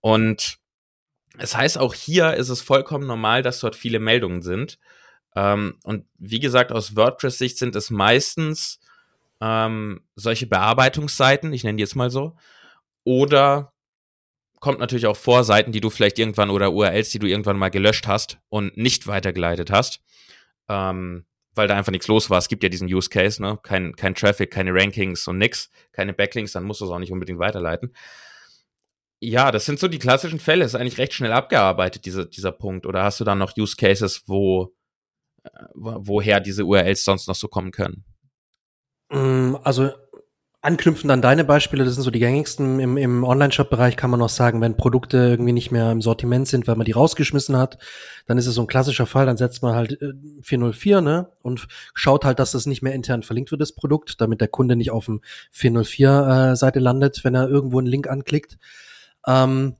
Und 0.00 0.58
es 1.38 1.56
heißt, 1.56 1.78
auch 1.78 1.94
hier 1.94 2.34
ist 2.34 2.48
es 2.48 2.60
vollkommen 2.62 3.06
normal, 3.06 3.42
dass 3.42 3.60
dort 3.60 3.76
viele 3.76 3.98
Meldungen 3.98 4.42
sind. 4.42 4.78
Ähm, 5.34 5.78
und 5.84 6.06
wie 6.18 6.40
gesagt, 6.40 6.72
aus 6.72 6.96
WordPress-Sicht 6.96 7.58
sind 7.58 7.76
es 7.76 7.90
meistens 7.90 8.80
ähm, 9.40 10.00
solche 10.14 10.46
Bearbeitungsseiten, 10.46 11.52
ich 11.52 11.64
nenne 11.64 11.76
die 11.76 11.82
jetzt 11.82 11.96
mal 11.96 12.10
so, 12.10 12.36
oder 13.04 13.72
kommt 14.60 14.80
natürlich 14.80 15.06
auch 15.06 15.16
vor, 15.16 15.44
Seiten, 15.44 15.72
die 15.72 15.80
du 15.80 15.90
vielleicht 15.90 16.18
irgendwann 16.18 16.50
oder 16.50 16.72
URLs, 16.72 17.10
die 17.10 17.18
du 17.18 17.26
irgendwann 17.26 17.58
mal 17.58 17.68
gelöscht 17.68 18.06
hast 18.06 18.38
und 18.48 18.76
nicht 18.76 19.06
weitergeleitet 19.06 19.70
hast, 19.70 20.00
ähm, 20.68 21.26
weil 21.54 21.68
da 21.68 21.76
einfach 21.76 21.92
nichts 21.92 22.08
los 22.08 22.30
war. 22.30 22.38
Es 22.38 22.48
gibt 22.48 22.62
ja 22.62 22.68
diesen 22.68 22.92
Use 22.92 23.10
Case, 23.10 23.40
ne? 23.40 23.58
Kein, 23.62 23.94
kein 23.94 24.14
Traffic, 24.14 24.50
keine 24.50 24.72
Rankings 24.74 25.28
und 25.28 25.38
nix, 25.38 25.70
keine 25.92 26.14
Backlinks, 26.14 26.52
dann 26.52 26.64
musst 26.64 26.80
du 26.80 26.86
es 26.86 26.90
auch 26.90 26.98
nicht 26.98 27.12
unbedingt 27.12 27.38
weiterleiten. 27.38 27.92
Ja, 29.20 29.50
das 29.50 29.64
sind 29.64 29.78
so 29.78 29.88
die 29.88 29.98
klassischen 29.98 30.40
Fälle. 30.40 30.64
Ist 30.64 30.74
eigentlich 30.74 30.98
recht 30.98 31.14
schnell 31.14 31.32
abgearbeitet, 31.32 32.04
diese, 32.04 32.26
dieser 32.26 32.52
Punkt. 32.52 32.86
Oder 32.86 33.02
hast 33.02 33.20
du 33.20 33.24
dann 33.24 33.38
noch 33.38 33.56
Use 33.56 33.76
Cases, 33.76 34.22
wo, 34.26 34.74
äh, 35.44 35.48
woher 35.74 36.40
diese 36.40 36.64
URLs 36.64 37.04
sonst 37.04 37.26
noch 37.26 37.34
so 37.34 37.48
kommen 37.48 37.70
können? 37.70 38.04
Mm, 39.10 39.56
also 39.62 39.90
anknüpfend 40.66 41.12
an 41.12 41.22
deine 41.22 41.44
Beispiele, 41.44 41.84
das 41.84 41.94
sind 41.94 42.02
so 42.02 42.10
die 42.10 42.18
gängigsten 42.18 42.80
im, 42.80 42.96
im 42.96 43.22
Online-Shop-Bereich, 43.22 43.96
kann 43.96 44.10
man 44.10 44.18
noch 44.18 44.28
sagen, 44.28 44.60
wenn 44.60 44.76
Produkte 44.76 45.16
irgendwie 45.16 45.52
nicht 45.52 45.70
mehr 45.70 45.92
im 45.92 46.02
Sortiment 46.02 46.48
sind, 46.48 46.66
weil 46.66 46.74
man 46.74 46.84
die 46.84 46.92
rausgeschmissen 46.92 47.56
hat, 47.56 47.78
dann 48.26 48.36
ist 48.36 48.48
es 48.48 48.56
so 48.56 48.62
ein 48.62 48.66
klassischer 48.66 49.06
Fall, 49.06 49.26
dann 49.26 49.36
setzt 49.36 49.62
man 49.62 49.76
halt 49.76 49.96
404, 50.42 50.98
äh, 50.98 51.00
ne, 51.02 51.28
und 51.42 51.68
schaut 51.94 52.24
halt, 52.24 52.40
dass 52.40 52.50
das 52.50 52.66
nicht 52.66 52.82
mehr 52.82 52.94
intern 52.94 53.22
verlinkt 53.22 53.52
wird, 53.52 53.60
das 53.60 53.76
Produkt, 53.76 54.20
damit 54.20 54.40
der 54.40 54.48
Kunde 54.48 54.74
nicht 54.74 54.90
auf 54.90 55.04
dem 55.04 55.20
404-Seite 55.54 56.80
äh, 56.80 56.82
landet, 56.82 57.22
wenn 57.22 57.36
er 57.36 57.48
irgendwo 57.48 57.78
einen 57.78 57.86
Link 57.86 58.08
anklickt. 58.08 58.58
Ähm, 59.26 59.76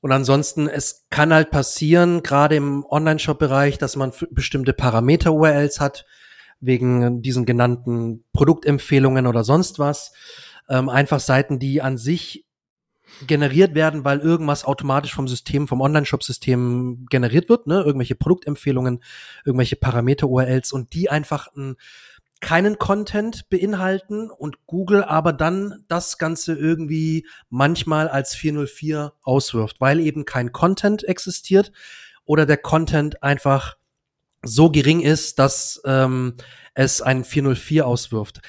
und 0.00 0.12
ansonsten, 0.12 0.68
es 0.68 1.06
kann 1.10 1.32
halt 1.32 1.50
passieren, 1.50 2.22
gerade 2.22 2.56
im 2.56 2.84
Online-Shop-Bereich, 2.84 3.78
dass 3.78 3.96
man 3.96 4.12
bestimmte 4.30 4.72
Parameter-URLs 4.72 5.80
hat, 5.80 6.06
wegen 6.60 7.22
diesen 7.22 7.44
genannten 7.44 8.24
Produktempfehlungen 8.32 9.26
oder 9.26 9.44
sonst 9.44 9.78
was. 9.78 10.12
Ähm, 10.68 10.88
einfach 10.88 11.20
Seiten, 11.20 11.58
die 11.58 11.82
an 11.82 11.96
sich 11.96 12.46
generiert 13.26 13.74
werden, 13.74 14.04
weil 14.04 14.20
irgendwas 14.20 14.64
automatisch 14.64 15.14
vom 15.14 15.28
System, 15.28 15.68
vom 15.68 15.80
Online-Shop-System 15.80 17.06
generiert 17.08 17.48
wird, 17.48 17.66
ne? 17.66 17.80
Irgendwelche 17.80 18.14
Produktempfehlungen, 18.14 19.02
irgendwelche 19.44 19.76
Parameter-URLs 19.76 20.72
und 20.72 20.92
die 20.92 21.08
einfach 21.08 21.48
ein, 21.56 21.76
keinen 22.40 22.78
Content 22.78 23.48
beinhalten 23.48 24.30
und 24.30 24.66
Google 24.66 25.02
aber 25.02 25.32
dann 25.32 25.84
das 25.88 26.18
Ganze 26.18 26.54
irgendwie 26.54 27.26
manchmal 27.48 28.08
als 28.08 28.34
404 28.34 29.14
auswirft, 29.22 29.80
weil 29.80 30.00
eben 30.00 30.24
kein 30.24 30.52
Content 30.52 31.04
existiert 31.04 31.72
oder 32.24 32.44
der 32.46 32.58
Content 32.58 33.22
einfach 33.22 33.76
so 34.42 34.70
gering 34.70 35.00
ist, 35.00 35.38
dass 35.38 35.80
ähm, 35.84 36.34
es 36.74 37.00
ein 37.00 37.24
404 37.24 37.86
auswirft. 37.86 38.40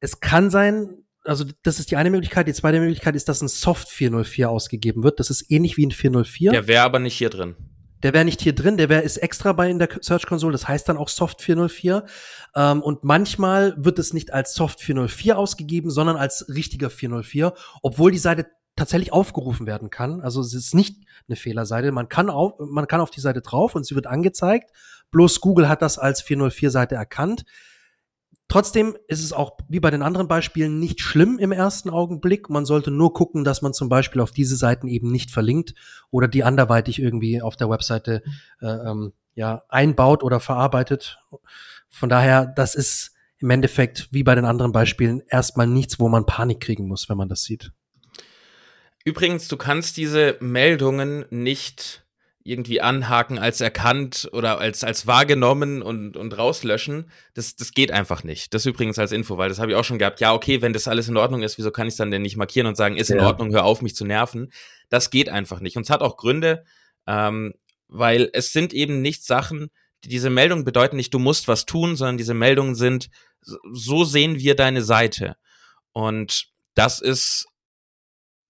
Es 0.00 0.20
kann 0.20 0.50
sein, 0.50 1.04
also 1.24 1.44
das 1.62 1.78
ist 1.78 1.90
die 1.90 1.96
eine 1.96 2.10
Möglichkeit. 2.10 2.46
Die 2.46 2.52
zweite 2.52 2.78
Möglichkeit 2.78 3.16
ist, 3.16 3.28
dass 3.28 3.40
ein 3.40 3.48
Soft 3.48 3.88
404 3.88 4.50
ausgegeben 4.50 5.02
wird. 5.02 5.18
Das 5.18 5.30
ist 5.30 5.50
ähnlich 5.50 5.76
wie 5.76 5.86
ein 5.86 5.92
404. 5.92 6.52
Der 6.52 6.66
wäre 6.66 6.84
aber 6.84 6.98
nicht 6.98 7.16
hier 7.16 7.30
drin. 7.30 7.56
Der 8.04 8.12
wäre 8.12 8.24
nicht 8.24 8.40
hier 8.40 8.54
drin, 8.54 8.76
der 8.76 8.88
wäre 8.88 9.02
ist 9.02 9.16
extra 9.16 9.52
bei 9.52 9.68
in 9.68 9.80
der 9.80 9.88
Search 10.00 10.26
Console, 10.26 10.52
das 10.52 10.68
heißt 10.68 10.88
dann 10.88 10.96
auch 10.96 11.08
Soft 11.08 11.42
404. 11.42 12.04
Ähm, 12.54 12.82
und 12.82 13.02
manchmal 13.02 13.74
wird 13.76 13.98
es 13.98 14.12
nicht 14.12 14.32
als 14.32 14.54
Soft 14.54 14.80
404 14.80 15.36
ausgegeben, 15.36 15.90
sondern 15.90 16.16
als 16.16 16.46
richtiger 16.48 16.90
404, 16.90 17.52
obwohl 17.82 18.12
die 18.12 18.18
Seite 18.18 18.46
tatsächlich 18.76 19.12
aufgerufen 19.12 19.66
werden 19.66 19.90
kann. 19.90 20.20
Also 20.20 20.40
es 20.40 20.54
ist 20.54 20.74
nicht 20.74 21.04
eine 21.28 21.36
Fehlerseite. 21.36 21.90
Man 21.90 22.08
kann 22.08 22.30
auf, 22.30 22.52
man 22.58 22.86
kann 22.86 23.00
auf 23.00 23.10
die 23.10 23.20
Seite 23.20 23.40
drauf 23.40 23.74
und 23.74 23.84
sie 23.84 23.94
wird 23.94 24.06
angezeigt 24.06 24.70
Bloß 25.14 25.40
Google 25.40 25.68
hat 25.68 25.80
das 25.80 25.96
als 25.96 26.24
404-Seite 26.24 26.96
erkannt. 26.96 27.44
Trotzdem 28.48 28.96
ist 29.08 29.24
es 29.24 29.32
auch 29.32 29.56
wie 29.68 29.80
bei 29.80 29.90
den 29.90 30.02
anderen 30.02 30.28
Beispielen 30.28 30.78
nicht 30.78 31.00
schlimm 31.00 31.38
im 31.38 31.50
ersten 31.50 31.90
Augenblick. 31.90 32.50
Man 32.50 32.66
sollte 32.66 32.90
nur 32.90 33.14
gucken, 33.14 33.42
dass 33.42 33.62
man 33.62 33.72
zum 33.72 33.88
Beispiel 33.88 34.20
auf 34.20 34.32
diese 34.32 34.56
Seiten 34.56 34.86
eben 34.86 35.10
nicht 35.10 35.30
verlinkt 35.30 35.74
oder 36.10 36.28
die 36.28 36.44
anderweitig 36.44 37.00
irgendwie 37.00 37.40
auf 37.40 37.56
der 37.56 37.70
Webseite 37.70 38.22
äh, 38.60 38.66
ähm, 38.66 39.12
ja 39.34 39.62
einbaut 39.68 40.22
oder 40.22 40.40
verarbeitet. 40.40 41.18
Von 41.88 42.08
daher, 42.08 42.46
das 42.46 42.74
ist 42.74 43.12
im 43.38 43.50
Endeffekt 43.50 44.08
wie 44.10 44.22
bei 44.22 44.34
den 44.34 44.44
anderen 44.44 44.72
Beispielen 44.72 45.22
erstmal 45.28 45.66
nichts, 45.66 45.98
wo 45.98 46.08
man 46.08 46.26
Panik 46.26 46.60
kriegen 46.60 46.86
muss, 46.86 47.08
wenn 47.08 47.16
man 47.16 47.28
das 47.28 47.42
sieht. 47.42 47.72
Übrigens, 49.04 49.48
du 49.48 49.56
kannst 49.56 49.96
diese 49.96 50.36
Meldungen 50.40 51.26
nicht 51.30 52.03
irgendwie 52.44 52.82
anhaken 52.82 53.38
als 53.38 53.62
erkannt 53.62 54.28
oder 54.32 54.58
als, 54.58 54.84
als 54.84 55.06
wahrgenommen 55.06 55.80
und, 55.80 56.14
und 56.14 56.36
rauslöschen. 56.36 57.10
Das, 57.32 57.56
das 57.56 57.72
geht 57.72 57.90
einfach 57.90 58.22
nicht. 58.22 58.52
Das 58.52 58.66
übrigens 58.66 58.98
als 58.98 59.12
Info, 59.12 59.38
weil 59.38 59.48
das 59.48 59.58
habe 59.58 59.72
ich 59.72 59.76
auch 59.76 59.84
schon 59.84 59.98
gehabt. 59.98 60.20
Ja, 60.20 60.34
okay, 60.34 60.60
wenn 60.60 60.74
das 60.74 60.86
alles 60.86 61.08
in 61.08 61.16
Ordnung 61.16 61.42
ist, 61.42 61.56
wieso 61.56 61.70
kann 61.70 61.86
ich 61.86 61.94
es 61.94 61.96
dann 61.98 62.10
denn 62.10 62.20
nicht 62.20 62.36
markieren 62.36 62.66
und 62.66 62.76
sagen, 62.76 62.98
ist 62.98 63.08
ja. 63.08 63.16
in 63.16 63.22
Ordnung, 63.22 63.50
hör 63.52 63.64
auf, 63.64 63.80
mich 63.80 63.96
zu 63.96 64.04
nerven? 64.04 64.52
Das 64.90 65.08
geht 65.08 65.30
einfach 65.30 65.60
nicht. 65.60 65.78
Und 65.78 65.84
es 65.84 65.90
hat 65.90 66.02
auch 66.02 66.18
Gründe, 66.18 66.64
ähm, 67.06 67.54
weil 67.88 68.28
es 68.34 68.52
sind 68.52 68.74
eben 68.74 69.00
nicht 69.00 69.24
Sachen, 69.24 69.70
die, 70.04 70.08
diese 70.08 70.28
Meldungen 70.28 70.66
bedeuten 70.66 70.96
nicht, 70.96 71.14
du 71.14 71.18
musst 71.18 71.48
was 71.48 71.64
tun, 71.64 71.96
sondern 71.96 72.18
diese 72.18 72.34
Meldungen 72.34 72.74
sind, 72.74 73.08
so 73.40 74.04
sehen 74.04 74.38
wir 74.38 74.54
deine 74.54 74.82
Seite. 74.82 75.36
Und 75.92 76.48
das 76.74 77.00
ist 77.00 77.46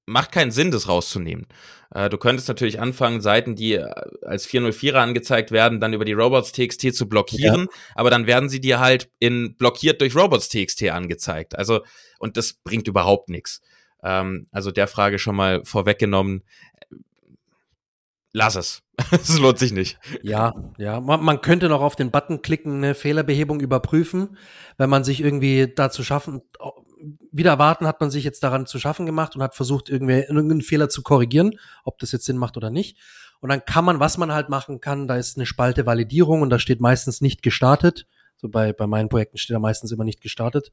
macht 0.07 0.33
keinen 0.33 0.51
Sinn, 0.51 0.71
das 0.71 0.89
rauszunehmen. 0.89 1.47
Äh, 1.95 2.09
du 2.09 2.19
könntest 2.19 2.49
natürlich 2.49 2.81
anfangen, 2.81 3.21
Seiten, 3.21 3.55
die 3.57 3.75
äh, 3.75 3.89
als 4.23 4.47
404er 4.49 4.97
angezeigt 4.97 5.51
werden, 5.51 5.81
dann 5.81 5.93
über 5.93 6.05
die 6.05 6.13
Robots.txt 6.13 6.95
zu 6.95 7.09
blockieren, 7.09 7.63
ja. 7.63 7.79
aber 7.95 8.11
dann 8.11 8.27
werden 8.27 8.49
sie 8.49 8.61
dir 8.61 8.81
halt 8.81 9.11
in 9.19 9.57
blockiert 9.57 10.01
durch 10.01 10.15
Robots.txt 10.15 10.91
angezeigt. 10.91 11.57
Also, 11.57 11.83
und 12.19 12.37
das 12.37 12.53
bringt 12.53 12.89
überhaupt 12.89 13.29
nichts. 13.29 13.63
Ähm, 14.03 14.49
also 14.51 14.71
der 14.71 14.89
Frage 14.89 15.19
schon 15.19 15.37
mal 15.37 15.65
vorweggenommen, 15.65 16.43
lass 18.33 18.57
es. 18.57 18.83
Es 19.11 19.39
lohnt 19.39 19.59
sich 19.59 19.73
nicht. 19.73 19.99
Ja, 20.23 20.55
ja. 20.79 21.01
Man, 21.01 21.25
man, 21.25 21.41
könnte 21.41 21.69
noch 21.69 21.81
auf 21.81 21.97
den 21.97 22.13
Button 22.13 22.43
klicken, 22.43 22.77
eine 22.77 22.95
Fehlerbehebung 22.95 23.61
überprüfen, 23.61 24.37
wenn 24.77 24.89
man 24.89 25.03
sich 25.03 25.21
irgendwie 25.21 25.73
dazu 25.75 26.05
schaffen, 26.05 26.43
wieder 27.37 27.51
erwarten 27.51 27.87
hat 27.87 28.01
man 28.01 28.11
sich 28.11 28.25
jetzt 28.25 28.43
daran 28.43 28.67
zu 28.67 28.79
schaffen 28.79 29.07
gemacht 29.07 29.35
und 29.35 29.43
hat 29.43 29.55
versucht, 29.55 29.89
irgendwie 29.89 30.21
irgendeinen 30.21 30.63
Fehler 30.63 30.89
zu 30.89 31.03
korrigieren, 31.03 31.59
ob 31.83 31.99
das 31.99 32.13
jetzt 32.13 32.25
Sinn 32.27 32.39
macht 32.39 32.57
oder 32.57 32.71
nicht. 32.71 32.97
Und 33.41 33.51
dann 33.51 33.65
kann 33.65 33.85
man, 33.85 34.01
was 34.01 34.17
man 34.17 34.33
halt 34.33 34.49
machen 34.49 34.81
kann, 34.81 35.09
da 35.09 35.17
ist 35.17 35.37
eine 35.37 35.45
Spalte 35.45 35.85
Validierung 35.85 36.43
und 36.43 36.51
da 36.51 36.59
steht 36.59 36.81
meistens 36.81 37.21
nicht 37.21 37.43
gestartet, 37.43 38.07
So 38.45 38.51
bei, 38.51 38.75
bei 38.75 38.87
meinen 38.87 39.09
Projekten 39.09 39.39
steht 39.39 39.57
er 39.57 39.59
meistens 39.59 39.91
immer 39.91 40.05
nicht 40.05 40.21
gestartet. 40.21 40.71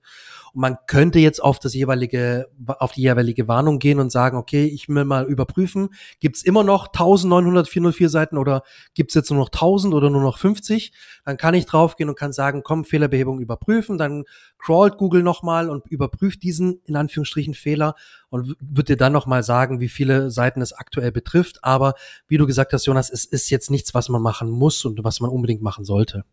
Und 0.54 0.60
man 0.60 0.76
könnte 0.88 1.20
jetzt 1.20 1.42
auf 1.42 1.58
das 1.58 1.74
jeweilige, 1.74 2.50
auf 2.68 2.92
die 2.92 3.04
jeweilige 3.04 3.48
Warnung 3.48 3.80
gehen 3.80 4.02
und 4.02 4.12
sagen, 4.12 4.36
okay, 4.36 4.66
ich 4.66 4.90
will 4.90 5.06
mal 5.06 5.24
überprüfen, 5.24 5.88
gibt's 6.20 6.44
immer 6.44 6.66
noch 6.66 6.88
1904 6.88 8.10
Seiten 8.10 8.38
oder 8.38 8.64
gibt's 8.94 9.14
jetzt 9.14 9.32
nur 9.32 9.40
noch 9.40 9.48
1000 9.48 9.94
oder 9.94 10.10
nur 10.10 10.22
noch 10.22 10.38
50? 10.38 10.92
Dann 11.24 11.38
kann 11.38 11.54
ich 11.54 11.66
draufgehen 11.66 12.10
und 12.10 12.20
kann 12.20 12.34
sagen, 12.34 12.62
komm, 12.62 12.84
Fehlerbehebung 12.84 13.40
überprüfen, 13.40 13.98
dann 13.98 14.26
crawlt 14.60 14.98
Google 14.98 15.24
nochmal 15.24 15.70
und 15.70 15.88
überprüft 15.88 16.44
diesen, 16.44 16.82
in 16.84 16.98
Anführungsstrichen, 16.98 17.54
Fehler 17.54 17.96
und 18.28 18.58
wird 18.60 18.90
dir 18.90 18.98
dann 18.98 19.14
nochmal 19.14 19.44
sagen, 19.44 19.80
wie 19.80 19.88
viele 19.88 20.30
Seiten 20.30 20.62
es 20.62 20.74
aktuell 20.74 21.14
betrifft. 21.14 21.64
Aber 21.64 21.94
wie 22.28 22.36
du 22.36 22.46
gesagt 22.46 22.74
hast, 22.74 22.86
Jonas, 22.86 23.10
es 23.10 23.24
ist 23.24 23.50
jetzt 23.50 23.72
nichts, 23.72 23.94
was 23.94 24.10
man 24.10 24.22
machen 24.22 24.50
muss 24.50 24.84
und 24.84 25.06
was 25.06 25.22
man 25.22 25.30
unbedingt 25.30 25.62
machen 25.62 25.86
sollte. 25.86 26.26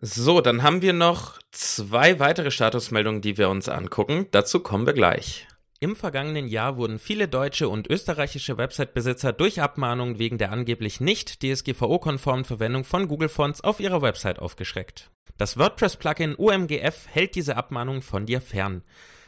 So, 0.00 0.40
dann 0.40 0.62
haben 0.62 0.80
wir 0.80 0.92
noch 0.92 1.40
zwei 1.50 2.20
weitere 2.20 2.52
Statusmeldungen, 2.52 3.20
die 3.20 3.36
wir 3.36 3.48
uns 3.48 3.68
angucken. 3.68 4.28
Dazu 4.30 4.60
kommen 4.60 4.86
wir 4.86 4.92
gleich. 4.92 5.48
Im 5.80 5.96
vergangenen 5.96 6.46
Jahr 6.46 6.76
wurden 6.76 7.00
viele 7.00 7.26
deutsche 7.26 7.68
und 7.68 7.88
österreichische 7.88 8.56
Website-Besitzer 8.58 9.32
durch 9.32 9.60
Abmahnungen 9.60 10.20
wegen 10.20 10.38
der 10.38 10.52
angeblich 10.52 11.00
nicht 11.00 11.42
DSGVO-konformen 11.42 12.44
Verwendung 12.44 12.84
von 12.84 13.08
Google 13.08 13.28
Fonts 13.28 13.60
auf 13.60 13.80
ihrer 13.80 14.00
Website 14.00 14.38
aufgeschreckt. 14.38 15.10
Das 15.36 15.58
WordPress-Plugin 15.58 16.36
OMGF 16.36 17.08
hält 17.08 17.34
diese 17.34 17.56
Abmahnungen 17.56 18.02
von 18.02 18.24
dir 18.24 18.40
fern. 18.40 18.82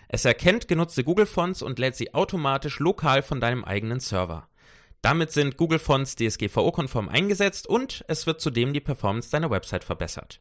Es 0.07 0.25
erkennt 0.25 0.69
genutzte 0.69 1.03
Google 1.03 1.27
Fonts 1.27 1.63
und 1.63 1.81
lädt 1.81 1.97
sie 1.97 2.15
automatisch 2.15 2.79
lokal 2.79 3.23
von 3.23 3.41
deinem 3.41 3.65
eigenen 3.65 3.99
Server. 3.99 4.49
Damit 5.03 5.33
sind 5.33 5.57
Google 5.57 5.81
Fonts 5.81 6.15
DSGVO-konform 6.15 7.09
eingesetzt 7.09 7.67
und 7.67 8.05
es 8.07 8.29
wird 8.29 8.41
zudem 8.41 8.73
die 8.73 8.81
Performance 8.81 9.31
deiner 9.31 9.51
Website 9.51 9.83
verbessert. 9.83 10.41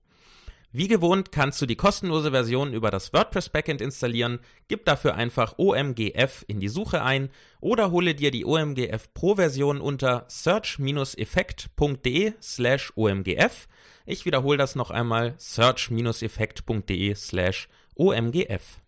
Wie 0.73 0.87
gewohnt 0.87 1.33
kannst 1.33 1.61
du 1.61 1.65
die 1.65 1.75
kostenlose 1.75 2.31
Version 2.31 2.71
über 2.73 2.91
das 2.91 3.11
WordPress 3.11 3.49
Backend 3.49 3.81
installieren, 3.81 4.39
gib 4.69 4.85
dafür 4.85 5.15
einfach 5.15 5.55
OMGF 5.57 6.45
in 6.47 6.61
die 6.61 6.69
Suche 6.69 7.03
ein 7.03 7.29
oder 7.59 7.91
hole 7.91 8.15
dir 8.15 8.31
die 8.31 8.45
OMGF 8.45 9.13
Pro 9.13 9.35
Version 9.35 9.81
unter 9.81 10.23
search-effekt.de 10.29 12.33
slash 12.41 12.93
OMGF. 12.95 13.67
Ich 14.05 14.25
wiederhole 14.25 14.57
das 14.57 14.75
noch 14.75 14.91
einmal 14.91 15.35
search-effekt.de 15.37 17.15
slash 17.15 17.67
OMGF. 17.95 18.79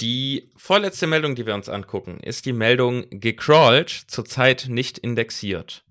Die 0.00 0.48
vorletzte 0.56 1.08
Meldung, 1.08 1.34
die 1.34 1.46
wir 1.46 1.54
uns 1.54 1.68
angucken, 1.68 2.20
ist 2.20 2.46
die 2.46 2.52
Meldung 2.52 3.06
gecrawled, 3.10 3.90
zurzeit 3.90 4.66
nicht 4.68 4.98
indexiert. 4.98 5.84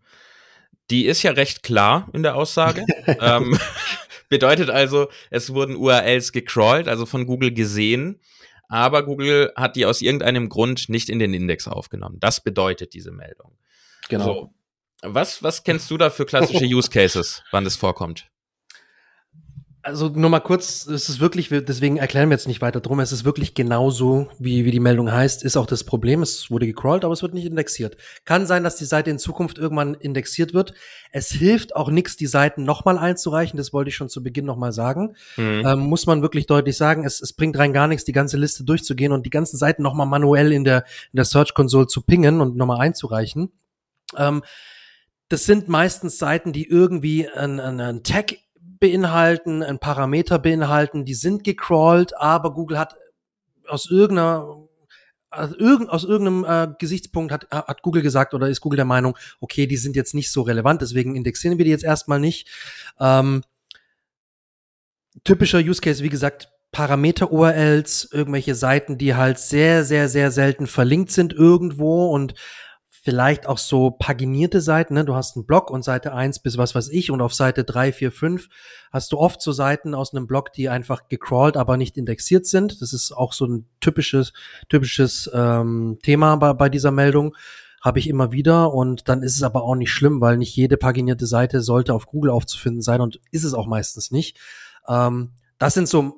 Die 0.90 1.06
ist 1.06 1.24
ja 1.24 1.32
recht 1.32 1.64
klar 1.64 2.10
in 2.14 2.24
der 2.24 2.36
Aussage. 2.36 2.86
ähm, 3.20 3.58
bedeutet 4.30 4.70
also, 4.70 5.10
es 5.30 5.54
wurden 5.54 5.76
URLs 5.76 6.32
gecrawlt, 6.32 6.88
also 6.88 7.06
von 7.06 7.26
Google 7.26 7.54
gesehen, 7.54 8.20
aber 8.68 9.06
Google 9.06 9.54
hat 9.56 9.76
die 9.76 9.86
aus 9.86 10.02
irgendeinem 10.02 10.50
Grund 10.50 10.90
nicht 10.90 11.10
in 11.10 11.20
den 11.20 11.34
Index 11.34 11.68
aufgenommen. 11.68 12.18
Das 12.20 12.42
bedeutet 12.42 12.94
diese 12.94 13.12
Meldung. 13.12 13.58
Genau. 14.10 14.26
So, 14.26 14.54
was, 15.04 15.44
was 15.44 15.64
kennst 15.64 15.92
du 15.92 15.98
da 15.98 16.10
für 16.10 16.26
klassische 16.26 16.66
Use 16.76 16.90
Cases, 16.90 17.44
wann 17.52 17.64
das 17.64 17.76
vorkommt? 17.76 18.32
Also 19.86 20.08
nur 20.08 20.30
mal 20.30 20.40
kurz, 20.40 20.88
es 20.88 21.10
ist 21.10 21.20
wirklich, 21.20 21.50
deswegen 21.50 21.98
erklären 21.98 22.30
wir 22.30 22.36
jetzt 22.36 22.48
nicht 22.48 22.62
weiter 22.62 22.80
drum, 22.80 23.02
es 23.02 23.12
ist 23.12 23.26
wirklich 23.26 23.54
genauso, 23.54 24.30
wie, 24.40 24.64
wie 24.64 24.72
die 24.72 24.80
Meldung 24.80 25.12
heißt, 25.12 25.44
ist 25.44 25.58
auch 25.58 25.66
das 25.66 25.84
Problem, 25.84 26.22
es 26.22 26.50
wurde 26.50 26.66
gecrawlt, 26.66 27.04
aber 27.04 27.14
es 27.14 27.22
wird 27.22 27.34
nicht 27.34 27.46
indexiert. 27.46 27.98
Kann 28.24 28.48
sein, 28.48 28.64
dass 28.64 28.78
die 28.78 28.86
Seite 28.86 29.12
in 29.12 29.20
Zukunft 29.20 29.58
irgendwann 29.58 29.94
indexiert 29.96 30.54
wird. 30.54 30.74
Es 31.12 31.32
hilft 31.32 31.76
auch 31.76 31.90
nichts, 31.90 32.16
die 32.16 32.28
Seiten 32.28 32.64
nochmal 32.64 32.98
einzureichen, 32.98 33.58
das 33.58 33.74
wollte 33.74 33.90
ich 33.90 33.96
schon 33.98 34.08
zu 34.08 34.24
Beginn 34.24 34.46
nochmal 34.46 34.72
sagen. 34.72 35.18
Mhm. 35.36 35.64
Ähm, 35.66 35.80
muss 35.80 36.06
man 36.06 36.22
wirklich 36.22 36.48
deutlich 36.48 36.78
sagen, 36.78 37.04
es, 37.06 37.22
es 37.22 37.34
bringt 37.34 37.58
rein 37.58 37.74
gar 37.74 37.90
nichts, 37.90 38.06
die 38.06 38.14
ganze 38.14 38.38
Liste 38.38 38.64
durchzugehen 38.64 39.12
und 39.12 39.26
die 39.26 39.32
ganzen 39.32 39.58
Seiten 39.58 39.84
nochmal 39.84 40.08
manuell 40.08 40.54
in 40.54 40.64
der, 40.64 40.86
in 41.12 41.18
der 41.18 41.26
Search 41.26 41.54
Console 41.54 41.88
zu 41.88 42.04
pingen 42.04 42.40
und 42.40 42.56
nochmal 42.56 42.80
einzureichen. 42.80 43.52
Ähm, 44.16 44.44
das 45.28 45.46
sind 45.46 45.68
meistens 45.68 46.20
Seiten, 46.20 46.54
die 46.54 46.70
irgendwie 46.70 47.28
einen, 47.28 47.60
einen 47.60 48.04
Tag 48.04 48.36
beinhalten, 48.84 49.64
ein 49.64 49.80
Parameter 49.80 50.40
beinhalten, 50.40 51.06
die 51.06 51.14
sind 51.14 51.46
gecrawlt, 51.46 52.18
aber 52.18 52.54
Google 52.54 52.78
hat 52.78 52.98
aus 53.66 53.90
irgendeiner 53.90 54.58
aus, 55.32 55.52
irgend, 55.54 55.90
aus 55.90 56.04
irgendeinem 56.04 56.44
äh, 56.44 56.76
Gesichtspunkt 56.78 57.32
hat, 57.32 57.48
hat 57.50 57.82
Google 57.82 58.02
gesagt 58.02 58.34
oder 58.34 58.50
ist 58.50 58.60
Google 58.60 58.76
der 58.76 58.86
Meinung, 58.86 59.18
okay, 59.40 59.68
die 59.68 59.78
sind 59.78 59.96
jetzt 59.96 60.14
nicht 60.14 60.30
so 60.32 60.42
relevant, 60.42 60.82
deswegen 60.82 61.16
indexieren 61.16 61.58
wir 61.58 61.64
die 61.64 61.72
jetzt 61.72 61.86
erstmal 61.86 62.20
nicht. 62.20 62.50
Ähm, 63.00 63.42
typischer 65.24 65.60
Use 65.60 65.82
Case, 65.82 66.04
wie 66.04 66.10
gesagt, 66.10 66.50
Parameter-URLs, 66.74 68.10
irgendwelche 68.12 68.54
Seiten, 68.54 68.98
die 68.98 69.16
halt 69.16 69.40
sehr, 69.40 69.86
sehr, 69.86 70.10
sehr 70.10 70.30
selten 70.30 70.68
verlinkt 70.68 71.12
sind 71.12 71.32
irgendwo 71.32 72.10
und 72.10 72.34
vielleicht 73.04 73.48
auch 73.48 73.58
so 73.58 73.92
paginierte 73.92 74.62
Seiten. 74.62 74.94
Ne? 74.94 75.04
Du 75.04 75.14
hast 75.14 75.36
einen 75.36 75.46
Blog 75.46 75.70
und 75.70 75.84
Seite 75.84 76.14
1 76.14 76.40
bis 76.40 76.58
was 76.58 76.74
weiß 76.74 76.88
ich 76.88 77.12
und 77.12 77.20
auf 77.20 77.34
Seite 77.34 77.66
3, 77.66 77.92
4, 77.92 78.12
5 78.14 78.50
hast 78.94 79.12
du 79.12 79.18
oft 79.18 79.42
so 79.42 79.52
Seiten 79.52 79.94
aus 79.94 80.14
einem 80.14 80.26
Blog, 80.26 80.54
die 80.54 80.70
einfach 80.70 81.10
gecrawlt, 81.10 81.58
aber 81.58 81.76
nicht 81.76 81.98
indexiert 81.98 82.46
sind. 82.46 82.82
Das 82.82 82.94
ist 82.94 83.12
auch 83.12 83.34
so 83.34 83.46
ein 83.46 83.66
typisches, 83.82 84.32
typisches 84.70 85.30
ähm, 85.34 86.00
Thema 86.02 86.38
bei, 86.38 86.54
bei 86.54 86.70
dieser 86.70 86.92
Meldung. 86.92 87.36
Habe 87.82 88.00
ich 88.00 88.08
immer 88.08 88.32
wieder 88.32 88.74
und 88.74 89.10
dann 89.10 89.22
ist 89.22 89.36
es 89.36 89.44
aber 89.44 89.64
auch 89.64 89.76
nicht 89.76 89.92
schlimm, 89.92 90.22
weil 90.22 90.38
nicht 90.38 90.56
jede 90.56 90.78
paginierte 90.78 91.28
Seite 91.28 91.60
sollte 91.60 91.94
auf 91.94 92.06
Google 92.06 92.32
aufzufinden 92.32 92.82
sein 92.82 93.02
und 93.02 93.20
ist 93.32 93.44
es 93.44 93.54
auch 93.54 93.68
meistens 93.68 94.12
nicht. 94.12 94.38
Ähm, 94.88 95.34
das 95.58 95.74
sind 95.74 95.90
so 95.90 96.14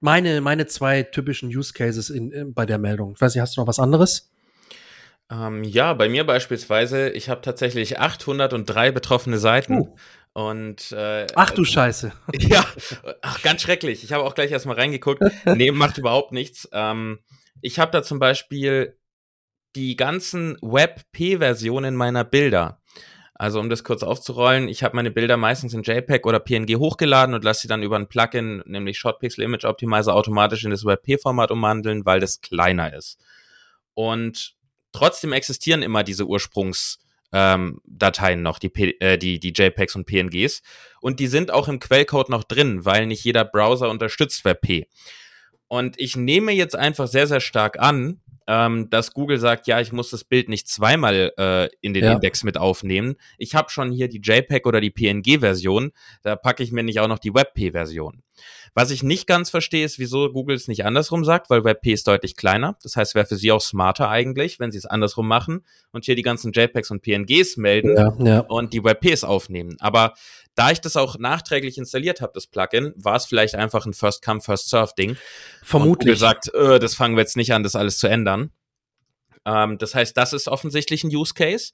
meine, 0.00 0.40
meine 0.40 0.66
zwei 0.66 1.04
typischen 1.04 1.50
Use 1.50 1.72
Cases 1.72 2.10
in, 2.10 2.32
in, 2.32 2.52
bei 2.52 2.66
der 2.66 2.78
Meldung. 2.78 3.12
Ich 3.14 3.20
weiß 3.20 3.32
nicht, 3.32 3.42
hast 3.42 3.56
du 3.56 3.60
noch 3.60 3.68
was 3.68 3.78
anderes? 3.78 4.33
Ähm, 5.30 5.64
ja, 5.64 5.94
bei 5.94 6.08
mir 6.08 6.24
beispielsweise, 6.24 7.10
ich 7.10 7.28
habe 7.28 7.40
tatsächlich 7.40 7.98
803 7.98 8.92
betroffene 8.92 9.38
Seiten. 9.38 9.78
Uh. 9.78 9.96
Und 10.34 10.90
äh, 10.90 11.28
ach 11.36 11.52
du 11.52 11.64
Scheiße. 11.64 12.12
Ja, 12.40 12.64
ach, 13.22 13.40
ganz 13.42 13.62
schrecklich. 13.62 14.02
Ich 14.02 14.12
habe 14.12 14.24
auch 14.24 14.34
gleich 14.34 14.50
erstmal 14.50 14.76
reingeguckt. 14.76 15.22
Nee, 15.44 15.70
macht 15.70 15.98
überhaupt 15.98 16.32
nichts. 16.32 16.68
Ähm, 16.72 17.20
ich 17.60 17.78
habe 17.78 17.92
da 17.92 18.02
zum 18.02 18.18
Beispiel 18.18 18.98
die 19.76 19.96
ganzen 19.96 20.56
Web-P-Versionen 20.60 21.94
meiner 21.94 22.24
Bilder. 22.24 22.80
Also 23.36 23.58
um 23.58 23.68
das 23.68 23.82
kurz 23.82 24.02
aufzurollen, 24.02 24.68
ich 24.68 24.84
habe 24.84 24.94
meine 24.94 25.10
Bilder 25.10 25.36
meistens 25.36 25.74
in 25.74 25.82
JPEG 25.82 26.24
oder 26.26 26.38
PNG 26.38 26.76
hochgeladen 26.76 27.34
und 27.34 27.42
lasse 27.42 27.62
sie 27.62 27.68
dann 27.68 27.82
über 27.82 27.96
ein 27.96 28.08
Plugin, 28.08 28.62
nämlich 28.66 28.98
Shortpixel 28.98 29.42
Image 29.42 29.64
Optimizer, 29.64 30.14
automatisch 30.14 30.64
in 30.64 30.70
das 30.70 30.84
WebP-Format 30.84 31.50
umwandeln, 31.50 32.06
weil 32.06 32.20
das 32.20 32.40
kleiner 32.40 32.94
ist. 32.94 33.18
Und 33.94 34.54
Trotzdem 34.94 35.32
existieren 35.32 35.82
immer 35.82 36.04
diese 36.04 36.26
Ursprungsdateien 36.26 38.38
ähm, 38.38 38.42
noch, 38.42 38.58
die, 38.58 38.68
P 38.68 38.94
äh, 39.00 39.18
die, 39.18 39.40
die 39.40 39.52
JPEGs 39.52 39.96
und 39.96 40.06
PNGs. 40.06 40.62
Und 41.00 41.20
die 41.20 41.26
sind 41.26 41.50
auch 41.50 41.68
im 41.68 41.80
Quellcode 41.80 42.30
noch 42.30 42.44
drin, 42.44 42.84
weil 42.84 43.06
nicht 43.06 43.24
jeder 43.24 43.44
Browser 43.44 43.90
unterstützt 43.90 44.44
WebP. 44.44 44.86
Und 45.66 46.00
ich 46.00 46.16
nehme 46.16 46.52
jetzt 46.52 46.76
einfach 46.76 47.08
sehr, 47.08 47.26
sehr 47.26 47.40
stark 47.40 47.80
an, 47.80 48.20
ähm, 48.46 48.88
dass 48.90 49.14
Google 49.14 49.38
sagt, 49.38 49.66
ja, 49.66 49.80
ich 49.80 49.92
muss 49.92 50.10
das 50.10 50.22
Bild 50.22 50.48
nicht 50.48 50.68
zweimal 50.68 51.32
äh, 51.36 51.68
in 51.80 51.94
den 51.94 52.04
ja. 52.04 52.12
Index 52.12 52.44
mit 52.44 52.56
aufnehmen. 52.56 53.16
Ich 53.38 53.54
habe 53.54 53.70
schon 53.70 53.90
hier 53.90 54.08
die 54.08 54.20
JPEG 54.22 54.66
oder 54.66 54.80
die 54.80 54.90
PNG-Version, 54.90 55.92
da 56.22 56.36
packe 56.36 56.62
ich 56.62 56.70
mir 56.70 56.84
nicht 56.84 57.00
auch 57.00 57.08
noch 57.08 57.18
die 57.18 57.34
WebP-Version. 57.34 58.22
Was 58.74 58.90
ich 58.90 59.02
nicht 59.02 59.26
ganz 59.26 59.50
verstehe, 59.50 59.84
ist, 59.84 59.98
wieso 59.98 60.30
Google 60.32 60.56
es 60.56 60.68
nicht 60.68 60.84
andersrum 60.84 61.24
sagt, 61.24 61.50
weil 61.50 61.64
WebP 61.64 61.92
ist 61.92 62.08
deutlich 62.08 62.36
kleiner. 62.36 62.76
Das 62.82 62.96
heißt, 62.96 63.14
wäre 63.14 63.26
für 63.26 63.36
sie 63.36 63.52
auch 63.52 63.60
smarter 63.60 64.08
eigentlich, 64.08 64.58
wenn 64.58 64.72
sie 64.72 64.78
es 64.78 64.86
andersrum 64.86 65.28
machen 65.28 65.64
und 65.92 66.04
hier 66.04 66.16
die 66.16 66.22
ganzen 66.22 66.52
JPEGs 66.52 66.90
und 66.90 67.02
PNGs 67.02 67.56
melden 67.56 67.96
ja, 67.96 68.14
ja. 68.18 68.40
und 68.40 68.72
die 68.72 68.82
WebPs 68.82 69.22
aufnehmen. 69.22 69.76
Aber 69.78 70.14
da 70.54 70.70
ich 70.70 70.80
das 70.80 70.96
auch 70.96 71.18
nachträglich 71.18 71.78
installiert 71.78 72.20
habe, 72.20 72.32
das 72.34 72.46
Plugin, 72.46 72.92
war 72.96 73.16
es 73.16 73.26
vielleicht 73.26 73.54
einfach 73.54 73.86
ein 73.86 73.92
First-Come, 73.92 74.40
First-Serve-Ding. 74.40 75.16
Vermutlich. 75.62 76.08
Und 76.08 76.12
gesagt, 76.14 76.54
äh, 76.54 76.78
das 76.78 76.94
fangen 76.94 77.16
wir 77.16 77.22
jetzt 77.22 77.36
nicht 77.36 77.52
an, 77.52 77.62
das 77.62 77.76
alles 77.76 77.98
zu 77.98 78.06
ändern. 78.06 78.50
Ähm, 79.46 79.78
das 79.78 79.94
heißt, 79.94 80.16
das 80.16 80.32
ist 80.32 80.48
offensichtlich 80.48 81.04
ein 81.04 81.14
Use 81.14 81.34
Case. 81.34 81.72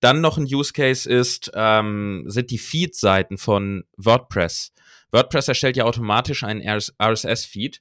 Dann 0.00 0.20
noch 0.20 0.36
ein 0.36 0.44
Use 0.44 0.72
Case 0.72 1.08
ist, 1.08 1.50
ähm, 1.54 2.24
sind 2.26 2.50
die 2.50 2.58
Feed-Seiten 2.58 3.38
von 3.38 3.84
WordPress. 3.96 4.72
WordPress 5.12 5.48
erstellt 5.48 5.76
ja 5.76 5.84
automatisch 5.84 6.44
einen 6.44 6.62
RSS-Feed. 6.66 7.80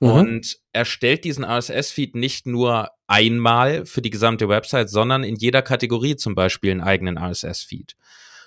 mhm. 0.00 0.08
und 0.08 0.58
erstellt 0.72 1.24
diesen 1.24 1.44
RSS-Feed 1.44 2.16
nicht 2.16 2.46
nur 2.46 2.90
einmal 3.06 3.86
für 3.86 4.02
die 4.02 4.10
gesamte 4.10 4.48
Website, 4.48 4.90
sondern 4.90 5.22
in 5.22 5.36
jeder 5.36 5.62
Kategorie 5.62 6.16
zum 6.16 6.34
Beispiel 6.34 6.72
einen 6.72 6.80
eigenen 6.80 7.18
RSS-Feed. 7.18 7.94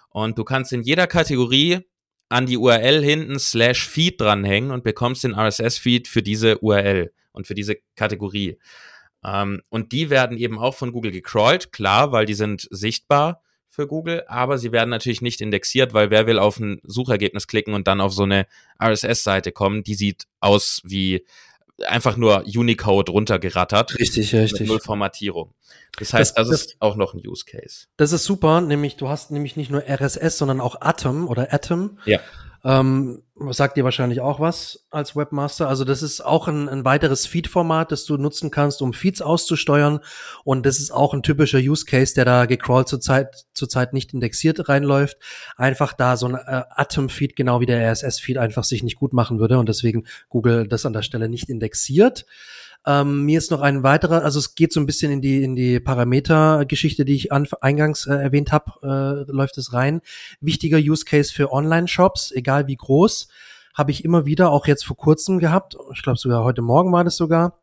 Und 0.10 0.38
du 0.38 0.44
kannst 0.44 0.74
in 0.74 0.82
jeder 0.82 1.08
Kategorie 1.08 1.80
an 2.30 2.46
die 2.46 2.58
URL 2.58 3.04
hinten 3.04 3.40
slash 3.40 3.88
Feed 3.88 4.20
dranhängen 4.20 4.72
und 4.72 4.84
bekommst 4.84 5.24
den 5.24 5.34
RSS-Feed 5.34 6.08
für 6.08 6.24
diese 6.24 6.58
URL 6.60 7.14
und 7.32 7.48
für 7.48 7.54
diese 7.54 7.78
Kategorie. 7.96 8.58
Ähm, 9.24 9.62
und 9.70 9.92
die 9.92 10.10
werden 10.10 10.38
eben 10.38 10.60
auch 10.60 10.76
von 10.76 10.92
Google 10.92 11.12
gecrawlt, 11.12 11.72
klar, 11.72 12.12
weil 12.12 12.26
die 12.26 12.34
sind 12.34 12.68
sichtbar 12.72 13.42
für 13.70 13.88
Google, 13.88 14.24
aber 14.28 14.58
sie 14.58 14.72
werden 14.72 14.90
natürlich 14.90 15.22
nicht 15.22 15.42
indexiert, 15.42 15.94
weil 15.94 16.10
wer 16.10 16.28
will 16.28 16.40
auf 16.40 16.60
ein 16.60 16.80
Suchergebnis 16.84 17.48
klicken 17.48 17.74
und 17.74 17.88
dann 17.88 18.02
auf 18.02 18.14
so 18.14 18.24
eine 18.24 18.48
RSS-Seite 18.82 19.52
kommen, 19.52 19.84
die 19.84 19.96
sieht 19.96 20.28
aus 20.40 20.82
wie 20.86 21.26
einfach 21.86 22.18
nur 22.18 22.46
Unicode 22.46 23.12
runtergerattert. 23.12 24.00
Richtig, 24.00 24.34
richtig. 24.34 24.62
Mit 24.62 24.70
null 24.70 24.80
Formatierung. 24.80 25.54
Das 25.98 26.14
heißt, 26.14 26.38
das, 26.38 26.50
das, 26.50 26.62
ist 26.62 26.76
auch 26.80 26.96
noch 26.96 27.14
ein 27.14 27.22
Use 27.26 27.46
Case. 27.46 27.88
Das 27.98 28.12
ist 28.12 28.24
super, 28.24 28.62
nämlich 28.62 28.96
du 28.96 29.10
hast 29.10 29.32
nämlich 29.32 29.56
nicht 29.56 29.72
nur 29.72 29.84
RSS, 29.88 30.38
sondern 30.38 30.62
auch 30.62 30.82
Atom 30.82 31.28
oder 31.28 31.54
Atom. 31.54 32.00
Ja. 32.06 32.20
Ähm, 32.66 33.22
sagt 33.52 33.78
dir 33.78 33.84
wahrscheinlich 33.84 34.22
auch 34.22 34.40
was 34.40 34.88
als 34.90 35.16
Webmaster. 35.16 35.68
Also 35.68 35.84
das 35.84 36.02
ist 36.02 36.22
auch 36.22 36.48
ein, 36.48 36.68
ein 36.68 36.84
weiteres 36.84 37.28
Feed-Format, 37.28 37.92
das 37.92 38.06
du 38.06 38.18
nutzen 38.18 38.50
kannst, 38.50 38.82
um 38.82 38.92
Feeds 38.92 39.22
auszusteuern. 39.22 40.00
Und 40.44 40.66
das 40.66 40.80
ist 40.80 40.90
auch 40.90 41.14
ein 41.14 41.22
typischer 41.22 41.60
Use 41.60 41.86
Case, 41.86 42.16
der 42.16 42.26
da 42.26 42.48
gecrawlt 42.48 42.88
zurzeit 42.88 43.46
zurzeit 43.54 43.94
nicht 43.94 44.16
indexiert 44.16 44.68
reinläuft. 44.68 45.18
Einfach 45.58 45.94
da 45.94 46.18
so 46.18 46.28
ein 46.28 46.34
äh, 46.34 46.64
Atom-Feed, 46.72 47.36
genau 47.36 47.60
wie 47.60 47.68
der 47.68 47.92
RSS-Feed, 47.92 48.40
einfach 48.40 48.64
sich 48.64 48.82
nicht 48.82 48.96
gut 48.96 49.14
machen 49.14 49.40
würde 49.40 49.60
und 49.60 49.70
deswegen 49.70 50.08
Google 50.30 50.68
das 50.68 50.88
an 50.88 50.94
der 50.94 51.04
Stelle 51.04 51.30
nicht 51.30 51.50
indexiert. 51.50 52.26
Ähm, 52.88 53.24
mir 53.24 53.40
ist 53.40 53.50
noch 53.50 53.62
ein 53.62 53.82
weiterer, 53.82 54.24
also 54.24 54.38
es 54.38 54.54
geht 54.54 54.72
so 54.72 54.80
ein 54.80 54.86
bisschen 54.86 55.12
in 55.12 55.22
die 55.22 55.44
in 55.44 55.56
die 55.56 55.80
Parameter-Geschichte, 55.80 57.04
die 57.04 57.16
ich 57.16 57.32
an, 57.32 57.48
eingangs 57.62 58.06
äh, 58.06 58.14
erwähnt 58.14 58.52
habe, 58.52 59.26
äh, 59.28 59.32
läuft 59.32 59.58
es 59.58 59.74
rein. 59.74 60.02
Wichtiger 60.40 60.78
Use 60.78 61.04
Case 61.04 61.34
für 61.34 61.52
Online-Shops, 61.52 62.32
egal 62.32 62.68
wie 62.68 62.76
groß, 62.76 63.28
habe 63.74 63.90
ich 63.90 64.06
immer 64.06 64.28
wieder, 64.28 64.52
auch 64.52 64.68
jetzt 64.68 64.86
vor 64.86 64.98
kurzem 64.98 65.40
gehabt. 65.40 65.76
Ich 65.96 66.04
glaube 66.04 66.20
sogar 66.20 66.44
heute 66.44 66.62
Morgen 66.62 66.92
war 66.92 67.04
das 67.04 67.18
sogar. 67.18 67.60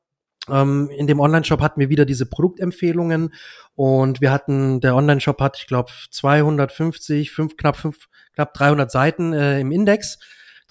Ähm, 0.49 0.91
in 0.91 1.07
dem 1.07 1.21
Online-Shop 1.21 1.61
hatten 1.61 1.79
wir 1.79 1.89
wieder 1.89 2.05
diese 2.05 2.27
Produktempfehlungen 2.27 3.33
und 3.77 4.21
wir 4.21 4.33
hatten, 4.33 4.81
der 4.81 4.97
Online-Shop 4.97 5.41
hat, 5.41 5.57
ich 5.57 5.69
glaube, 5.69 5.93
250, 6.11 7.31
fünf, 7.31 7.57
knapp 7.57 7.77
fünf, 7.77 8.09
knapp 8.35 8.55
300 8.55 8.91
Seiten 8.91 9.33
äh, 9.33 9.61
im 9.61 9.71
Index, 9.71 10.19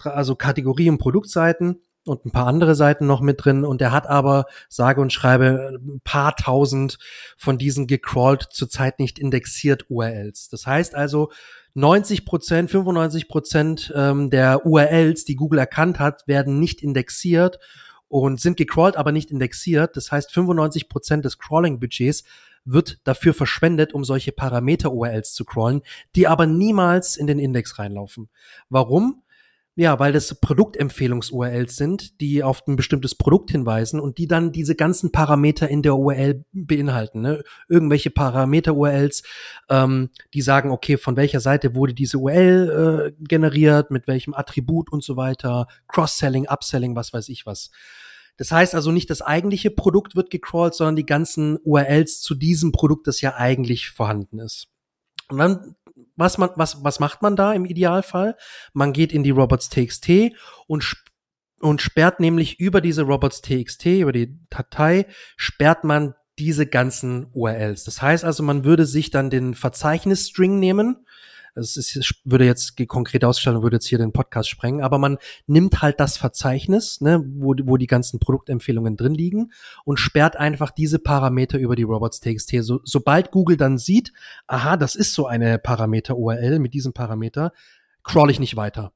also 0.03 0.35
Kategorie- 0.35 0.89
und 0.89 0.97
Produktseiten 0.97 1.81
und 2.05 2.25
ein 2.25 2.31
paar 2.31 2.47
andere 2.47 2.75
Seiten 2.75 3.05
noch 3.05 3.21
mit 3.21 3.43
drin 3.43 3.63
und 3.63 3.81
er 3.81 3.91
hat 3.91 4.07
aber 4.07 4.45
sage 4.69 5.01
und 5.01 5.13
schreibe 5.13 5.79
ein 5.79 6.01
paar 6.03 6.35
tausend 6.35 6.97
von 7.37 7.57
diesen 7.57 7.85
gecrawlt 7.87 8.47
zurzeit 8.51 8.99
nicht 8.99 9.19
indexiert 9.19 9.85
URLs. 9.89 10.49
Das 10.49 10.65
heißt 10.65 10.95
also 10.95 11.31
90 11.73 12.25
Prozent, 12.25 12.71
95 12.71 13.27
Prozent 13.27 13.93
ähm, 13.95 14.29
der 14.29 14.65
URLs, 14.65 15.25
die 15.25 15.35
Google 15.35 15.59
erkannt 15.59 15.99
hat, 15.99 16.27
werden 16.27 16.59
nicht 16.59 16.81
indexiert 16.81 17.59
und 18.07 18.41
sind 18.41 18.57
gecrawlt, 18.57 18.97
aber 18.97 19.11
nicht 19.11 19.31
indexiert. 19.31 19.95
Das 19.95 20.11
heißt 20.11 20.31
95 20.33 20.89
Prozent 20.89 21.23
des 21.23 21.37
Crawling-Budgets 21.37 22.23
wird 22.65 22.99
dafür 23.05 23.33
verschwendet, 23.33 23.93
um 23.93 24.03
solche 24.03 24.31
Parameter-URLs 24.31 25.33
zu 25.33 25.45
crawlen, 25.45 25.81
die 26.15 26.27
aber 26.27 26.45
niemals 26.45 27.15
in 27.17 27.25
den 27.25 27.39
Index 27.39 27.79
reinlaufen. 27.79 28.29
Warum? 28.69 29.23
Ja, 29.81 29.97
weil 29.97 30.13
das 30.13 30.39
Produktempfehlungs-URLs 30.39 31.75
sind, 31.75 32.21
die 32.21 32.43
auf 32.43 32.61
ein 32.67 32.75
bestimmtes 32.75 33.15
Produkt 33.15 33.49
hinweisen 33.49 33.99
und 33.99 34.19
die 34.19 34.27
dann 34.27 34.51
diese 34.51 34.75
ganzen 34.75 35.11
Parameter 35.11 35.69
in 35.69 35.81
der 35.81 35.95
URL 35.95 36.45
beinhalten. 36.51 37.21
Ne? 37.21 37.43
Irgendwelche 37.67 38.11
Parameter-URLs, 38.11 39.23
ähm, 39.71 40.11
die 40.35 40.43
sagen, 40.43 40.69
okay, 40.69 40.97
von 40.97 41.15
welcher 41.15 41.39
Seite 41.39 41.73
wurde 41.73 41.95
diese 41.95 42.19
URL 42.19 43.15
äh, 43.17 43.23
generiert, 43.27 43.89
mit 43.89 44.05
welchem 44.05 44.35
Attribut 44.35 44.91
und 44.91 45.03
so 45.03 45.17
weiter, 45.17 45.65
Cross-Selling, 45.87 46.47
Upselling, 46.47 46.95
was 46.95 47.11
weiß 47.11 47.29
ich 47.29 47.47
was. 47.47 47.71
Das 48.37 48.51
heißt 48.51 48.75
also 48.75 48.91
nicht 48.91 49.09
das 49.09 49.23
eigentliche 49.23 49.71
Produkt 49.71 50.15
wird 50.15 50.29
gecrawlt, 50.29 50.75
sondern 50.75 50.95
die 50.95 51.07
ganzen 51.07 51.57
URLs 51.63 52.21
zu 52.21 52.35
diesem 52.35 52.71
Produkt, 52.71 53.07
das 53.07 53.19
ja 53.21 53.33
eigentlich 53.33 53.89
vorhanden 53.89 54.37
ist. 54.37 54.67
Und 55.27 55.39
dann 55.39 55.75
was 56.15 56.37
man, 56.37 56.49
was, 56.55 56.83
was 56.83 56.99
macht 56.99 57.21
man 57.21 57.35
da 57.35 57.53
im 57.53 57.65
Idealfall? 57.65 58.37
Man 58.73 58.93
geht 58.93 59.11
in 59.11 59.23
die 59.23 59.31
robots.txt 59.31 60.33
und 60.67 60.95
und 61.59 61.81
sperrt 61.81 62.19
nämlich 62.19 62.59
über 62.59 62.81
diese 62.81 63.03
robots.txt, 63.03 63.85
über 63.85 64.11
die 64.11 64.39
Datei, 64.49 65.05
sperrt 65.37 65.83
man 65.83 66.15
diese 66.39 66.65
ganzen 66.65 67.27
URLs. 67.33 67.83
Das 67.83 68.01
heißt 68.01 68.25
also, 68.25 68.41
man 68.41 68.63
würde 68.63 68.85
sich 68.85 69.11
dann 69.11 69.29
den 69.29 69.53
Verzeichnisstring 69.53 70.59
nehmen, 70.59 71.05
es 71.55 71.77
ist, 71.77 72.21
würde 72.23 72.45
jetzt 72.45 72.75
konkret 72.87 73.23
ausgestellt 73.23 73.61
würde 73.61 73.75
jetzt 73.75 73.87
hier 73.87 73.97
den 73.97 74.13
Podcast 74.13 74.49
sprengen, 74.49 74.81
aber 74.81 74.97
man 74.97 75.17
nimmt 75.47 75.81
halt 75.81 75.99
das 75.99 76.17
Verzeichnis, 76.17 77.01
ne, 77.01 77.23
wo, 77.25 77.55
wo 77.63 77.77
die 77.77 77.87
ganzen 77.87 78.19
Produktempfehlungen 78.19 78.97
drin 78.97 79.13
liegen 79.13 79.51
und 79.83 79.99
sperrt 79.99 80.37
einfach 80.37 80.71
diese 80.71 80.99
Parameter 80.99 81.57
über 81.57 81.75
die 81.75 81.83
Robots.txt. 81.83 82.55
So, 82.61 82.79
sobald 82.83 83.31
Google 83.31 83.57
dann 83.57 83.77
sieht, 83.77 84.13
aha, 84.47 84.77
das 84.77 84.95
ist 84.95 85.13
so 85.13 85.27
eine 85.27 85.59
Parameter-URL 85.59 86.59
mit 86.59 86.73
diesem 86.73 86.93
Parameter, 86.93 87.51
crawl 88.03 88.31
ich 88.31 88.39
nicht 88.39 88.55
weiter. 88.55 88.93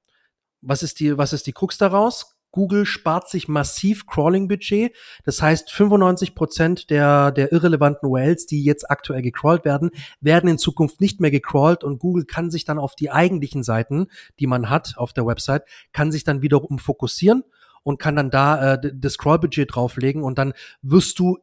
Was 0.62 0.82
ist 0.82 1.00
die, 1.00 1.18
was 1.18 1.34
ist 1.34 1.48
die 1.48 1.54
Krux 1.54 1.78
daraus? 1.78 2.35
Google 2.56 2.86
spart 2.86 3.30
sich 3.30 3.50
massiv 3.50 4.08
Crawling-Budget. 4.08 4.96
Das 5.26 5.42
heißt, 5.42 5.72
95 5.72 6.36
Prozent 6.36 6.90
der, 6.90 7.32
der 7.32 7.52
irrelevanten 7.52 8.08
URLs, 8.08 8.46
die 8.46 8.64
jetzt 8.64 8.90
aktuell 8.90 9.22
gecrawlt 9.22 9.66
werden, 9.66 9.92
werden 10.22 10.50
in 10.50 10.58
Zukunft 10.58 11.02
nicht 11.02 11.20
mehr 11.20 11.32
gecrawlt 11.32 11.84
und 11.84 12.00
Google 12.00 12.24
kann 12.24 12.50
sich 12.52 12.64
dann 12.64 12.80
auf 12.80 12.96
die 12.96 13.12
eigentlichen 13.12 13.62
Seiten, 13.62 14.08
die 14.40 14.48
man 14.48 14.70
hat 14.70 14.94
auf 14.96 15.12
der 15.12 15.26
Website, 15.26 15.64
kann 15.92 16.14
sich 16.14 16.24
dann 16.24 16.42
wiederum 16.42 16.80
fokussieren 16.80 17.44
und 17.84 18.00
kann 18.00 18.16
dann 18.16 18.32
da 18.32 18.76
äh, 18.76 18.92
das 18.96 19.18
Crawl-Budget 19.18 19.76
drauflegen 19.76 20.24
und 20.24 20.38
dann 20.38 20.54
wirst 20.82 21.20
du 21.20 21.38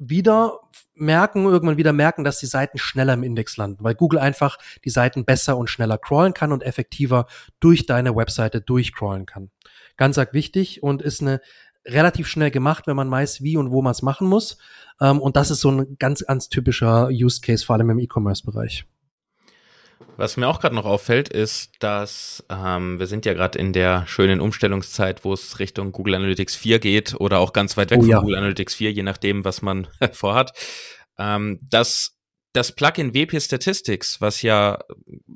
wieder 0.00 0.60
merken, 0.94 1.44
irgendwann 1.44 1.76
wieder 1.76 1.92
merken, 1.92 2.24
dass 2.24 2.38
die 2.38 2.46
Seiten 2.46 2.78
schneller 2.78 3.14
im 3.14 3.22
Index 3.22 3.56
landen, 3.58 3.84
weil 3.84 3.94
Google 3.94 4.18
einfach 4.18 4.58
die 4.84 4.90
Seiten 4.90 5.24
besser 5.24 5.56
und 5.56 5.68
schneller 5.68 5.98
crawlen 5.98 6.34
kann 6.34 6.52
und 6.52 6.62
effektiver 6.62 7.26
durch 7.60 7.86
deine 7.86 8.16
Webseite 8.16 8.62
durchcrawlen 8.62 9.26
kann. 9.26 9.50
Ganz 9.96 10.16
arg 10.16 10.32
wichtig 10.32 10.82
und 10.82 11.02
ist 11.02 11.20
eine 11.20 11.40
relativ 11.86 12.26
schnell 12.28 12.50
gemacht, 12.50 12.86
wenn 12.86 12.96
man 12.96 13.10
weiß, 13.10 13.42
wie 13.42 13.56
und 13.56 13.70
wo 13.70 13.82
man 13.82 13.92
es 13.92 14.02
machen 14.02 14.26
muss. 14.26 14.58
Ähm, 15.00 15.20
und 15.20 15.36
das 15.36 15.50
ist 15.50 15.60
so 15.60 15.70
ein 15.70 15.96
ganz, 15.98 16.24
ganz 16.26 16.48
typischer 16.48 17.08
Use 17.08 17.40
Case, 17.40 17.64
vor 17.64 17.76
allem 17.76 17.90
im 17.90 17.98
E-Commerce-Bereich. 17.98 18.86
Was 20.16 20.36
mir 20.36 20.48
auch 20.48 20.60
gerade 20.60 20.74
noch 20.74 20.84
auffällt, 20.84 21.30
ist, 21.30 21.72
dass 21.78 22.44
ähm, 22.50 22.98
wir 22.98 23.06
sind 23.06 23.24
ja 23.24 23.32
gerade 23.32 23.58
in 23.58 23.72
der 23.72 24.06
schönen 24.06 24.40
Umstellungszeit, 24.40 25.24
wo 25.24 25.32
es 25.32 25.58
Richtung 25.58 25.92
Google 25.92 26.14
Analytics 26.14 26.56
4 26.56 26.78
geht 26.78 27.14
oder 27.18 27.38
auch 27.38 27.52
ganz 27.52 27.76
weit 27.76 27.90
weg 27.90 28.00
oh, 28.00 28.02
von 28.02 28.10
ja. 28.10 28.20
Google 28.20 28.36
Analytics 28.36 28.74
4, 28.74 28.92
je 28.92 29.02
nachdem, 29.02 29.44
was 29.44 29.62
man 29.62 29.88
vorhat. 30.12 30.52
Ähm, 31.18 31.58
dass 31.62 32.18
das 32.52 32.72
Plugin 32.72 33.14
WP 33.14 33.40
Statistics, 33.40 34.20
was 34.20 34.42
ja 34.42 34.78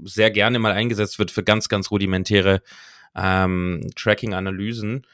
sehr 0.03 0.31
gerne 0.31 0.59
mal 0.59 0.72
eingesetzt 0.72 1.18
wird 1.18 1.31
für 1.31 1.44
ganz, 1.44 1.68
ganz 1.68 1.90
rudimentäre 1.90 2.61
ähm, 3.14 3.88
Tracking-Analysen, 3.96 5.07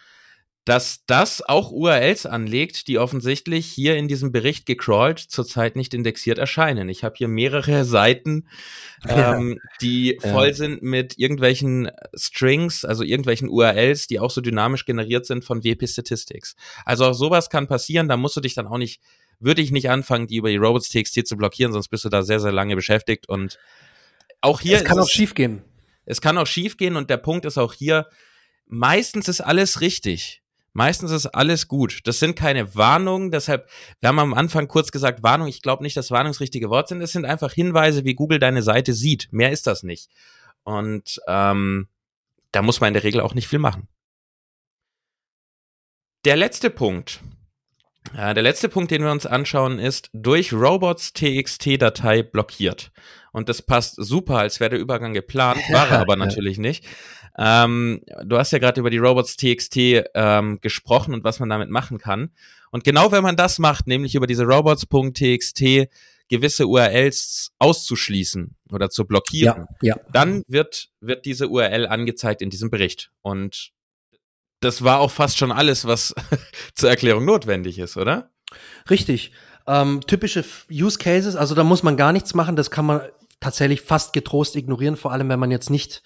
dass 0.66 1.04
das 1.06 1.42
auch 1.42 1.72
URLs 1.72 2.26
anlegt, 2.26 2.86
die 2.86 2.98
offensichtlich 2.98 3.66
hier 3.66 3.96
in 3.96 4.08
diesem 4.08 4.30
Bericht 4.30 4.66
gecrawlt 4.66 5.18
zurzeit 5.18 5.74
nicht 5.74 5.94
indexiert 5.94 6.38
erscheinen. 6.38 6.88
Ich 6.90 7.02
habe 7.02 7.14
hier 7.16 7.28
mehrere 7.28 7.84
Seiten, 7.86 8.46
ähm, 9.08 9.58
die 9.80 10.18
voll 10.20 10.52
sind 10.54 10.82
mit 10.82 11.18
irgendwelchen 11.18 11.90
Strings, 12.14 12.84
also 12.84 13.02
irgendwelchen 13.04 13.48
URLs, 13.48 14.06
die 14.06 14.20
auch 14.20 14.30
so 14.30 14.40
dynamisch 14.40 14.84
generiert 14.84 15.24
sind 15.26 15.44
von 15.44 15.64
WP 15.64 15.88
Statistics. 15.88 16.54
Also 16.84 17.06
auch 17.06 17.14
sowas 17.14 17.48
kann 17.48 17.66
passieren, 17.66 18.08
da 18.08 18.16
musst 18.16 18.36
du 18.36 18.40
dich 18.40 18.54
dann 18.54 18.66
auch 18.66 18.78
nicht, 18.78 19.00
würde 19.38 19.62
ich 19.62 19.72
nicht 19.72 19.88
anfangen, 19.88 20.26
die 20.26 20.36
über 20.36 20.50
die 20.50 20.56
Robots.txt 20.56 21.26
zu 21.26 21.36
blockieren, 21.36 21.72
sonst 21.72 21.88
bist 21.88 22.04
du 22.04 22.10
da 22.10 22.22
sehr, 22.22 22.40
sehr 22.40 22.52
lange 22.52 22.76
beschäftigt 22.76 23.28
und 23.28 23.58
auch 24.42 24.60
hier. 24.60 24.76
Es 24.76 24.84
kann 24.84 24.98
auch 24.98 25.08
schief 25.08 25.34
gehen. 25.34 25.62
Es 26.04 26.20
kann 26.20 26.36
auch 26.36 26.46
schief 26.46 26.76
gehen 26.76 26.96
und 26.96 27.08
der 27.08 27.18
Punkt 27.18 27.46
ist 27.46 27.56
auch 27.56 27.72
hier, 27.72 28.08
meistens 28.66 29.28
ist 29.28 29.40
alles 29.40 29.80
richtig. 29.80 30.42
Meistens 30.72 31.10
ist 31.10 31.26
alles 31.26 31.66
gut. 31.66 32.00
Das 32.04 32.20
sind 32.20 32.36
keine 32.36 32.74
Warnungen, 32.76 33.30
deshalb, 33.30 33.68
wir 34.00 34.08
haben 34.08 34.18
am 34.20 34.34
Anfang 34.34 34.68
kurz 34.68 34.92
gesagt, 34.92 35.22
Warnung, 35.22 35.48
ich 35.48 35.62
glaube 35.62 35.82
nicht, 35.82 35.96
dass 35.96 36.10
Warnung 36.10 36.32
das 36.32 36.40
richtige 36.40 36.70
Wort 36.70 36.88
sind. 36.88 37.02
Es 37.02 37.12
sind 37.12 37.24
einfach 37.24 37.52
Hinweise, 37.52 38.04
wie 38.04 38.14
Google 38.14 38.38
deine 38.38 38.62
Seite 38.62 38.92
sieht. 38.92 39.28
Mehr 39.32 39.50
ist 39.50 39.66
das 39.66 39.82
nicht. 39.82 40.10
Und 40.62 41.20
ähm, 41.26 41.88
da 42.52 42.62
muss 42.62 42.80
man 42.80 42.88
in 42.88 42.94
der 42.94 43.04
Regel 43.04 43.20
auch 43.20 43.34
nicht 43.34 43.48
viel 43.48 43.58
machen. 43.58 43.88
Der 46.24 46.36
letzte 46.36 46.70
Punkt, 46.70 47.20
äh, 48.14 48.34
der 48.34 48.42
letzte 48.42 48.68
Punkt, 48.68 48.90
den 48.90 49.02
wir 49.02 49.10
uns 49.10 49.26
anschauen, 49.26 49.78
ist 49.78 50.10
durch 50.12 50.52
Robots 50.52 51.12
TXT-Datei 51.14 52.22
blockiert. 52.22 52.92
Und 53.32 53.48
das 53.48 53.62
passt 53.62 53.96
super, 53.96 54.38
als 54.38 54.60
wäre 54.60 54.70
der 54.70 54.78
Übergang 54.78 55.12
geplant, 55.12 55.60
war 55.70 55.88
er 55.88 56.00
aber 56.00 56.16
natürlich 56.16 56.58
nicht. 56.58 56.84
Ähm, 57.38 58.02
du 58.24 58.36
hast 58.38 58.50
ja 58.52 58.58
gerade 58.58 58.80
über 58.80 58.90
die 58.90 58.98
Robots 58.98 59.36
TXT 59.36 59.76
ähm, 60.14 60.60
gesprochen 60.60 61.14
und 61.14 61.24
was 61.24 61.38
man 61.38 61.48
damit 61.48 61.70
machen 61.70 61.98
kann. 61.98 62.30
Und 62.70 62.84
genau 62.84 63.12
wenn 63.12 63.22
man 63.22 63.36
das 63.36 63.58
macht, 63.58 63.86
nämlich 63.86 64.14
über 64.14 64.26
diese 64.26 64.44
Robots.txt 64.44 65.88
gewisse 66.28 66.66
URLs 66.66 67.52
auszuschließen 67.58 68.56
oder 68.70 68.88
zu 68.88 69.04
blockieren, 69.04 69.66
ja, 69.82 69.96
ja. 69.96 70.00
dann 70.12 70.44
wird, 70.46 70.88
wird 71.00 71.26
diese 71.26 71.48
URL 71.48 71.86
angezeigt 71.86 72.40
in 72.40 72.50
diesem 72.50 72.70
Bericht. 72.70 73.10
Und 73.20 73.72
das 74.60 74.84
war 74.84 75.00
auch 75.00 75.10
fast 75.10 75.38
schon 75.38 75.50
alles, 75.50 75.86
was 75.86 76.14
zur 76.74 76.88
Erklärung 76.88 77.24
notwendig 77.24 77.78
ist, 77.78 77.96
oder? 77.96 78.30
Richtig. 78.88 79.32
Ähm, 79.66 80.00
typische 80.06 80.44
Use 80.70 80.98
Cases, 80.98 81.36
also 81.36 81.54
da 81.54 81.64
muss 81.64 81.82
man 81.82 81.96
gar 81.96 82.12
nichts 82.12 82.34
machen, 82.34 82.56
das 82.56 82.70
kann 82.70 82.86
man 82.86 83.02
tatsächlich 83.40 83.82
fast 83.82 84.12
getrost 84.12 84.56
ignorieren, 84.56 84.96
vor 84.96 85.12
allem 85.12 85.28
wenn 85.28 85.40
man 85.40 85.50
jetzt 85.50 85.70
nicht 85.70 86.02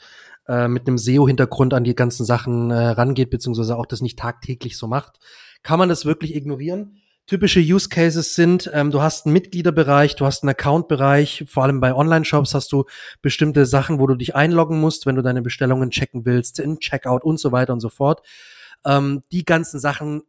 äh, 0.49 0.69
mit 0.69 0.87
einem 0.87 0.99
SEO-Hintergrund 0.99 1.75
an 1.75 1.85
die 1.85 1.95
ganzen 1.95 2.25
Sachen 2.25 2.71
äh, 2.71 2.75
rangeht, 2.75 3.31
beziehungsweise 3.31 3.77
auch 3.77 3.87
das 3.87 4.01
nicht 4.01 4.19
tagtäglich 4.19 4.77
so 4.79 4.87
macht, 4.87 5.19
kann 5.63 5.79
man 5.79 5.89
das 5.89 6.05
wirklich 6.05 6.35
ignorieren. 6.35 7.01
Typische 7.27 7.61
Use 7.61 7.89
Cases 7.89 8.35
sind, 8.35 8.71
ähm, 8.75 8.91
du 8.91 9.01
hast 9.01 9.25
einen 9.25 9.33
Mitgliederbereich, 9.33 10.15
du 10.15 10.27
hast 10.27 10.43
einen 10.43 10.51
Account-Bereich, 10.51 11.47
vor 11.49 11.63
allem 11.63 11.81
bei 11.81 11.95
Online-Shops 11.95 12.53
hast 12.53 12.71
du 12.71 12.85
bestimmte 13.23 13.65
Sachen, 13.65 13.99
wo 13.99 14.07
du 14.07 14.15
dich 14.15 14.37
einloggen 14.37 14.79
musst, 14.79 15.07
wenn 15.07 15.17
du 15.17 15.23
deine 15.23 15.41
Bestellungen 15.41 15.91
checken 15.91 16.27
willst, 16.27 16.61
in 16.61 16.81
Checkout 16.81 17.25
und 17.25 17.41
so 17.41 17.51
weiter 17.51 17.73
und 17.73 17.81
so 17.81 17.89
fort. 17.89 18.21
Ähm, 18.85 19.23
die 19.33 19.47
ganzen 19.47 19.81
Sachen 19.81 20.25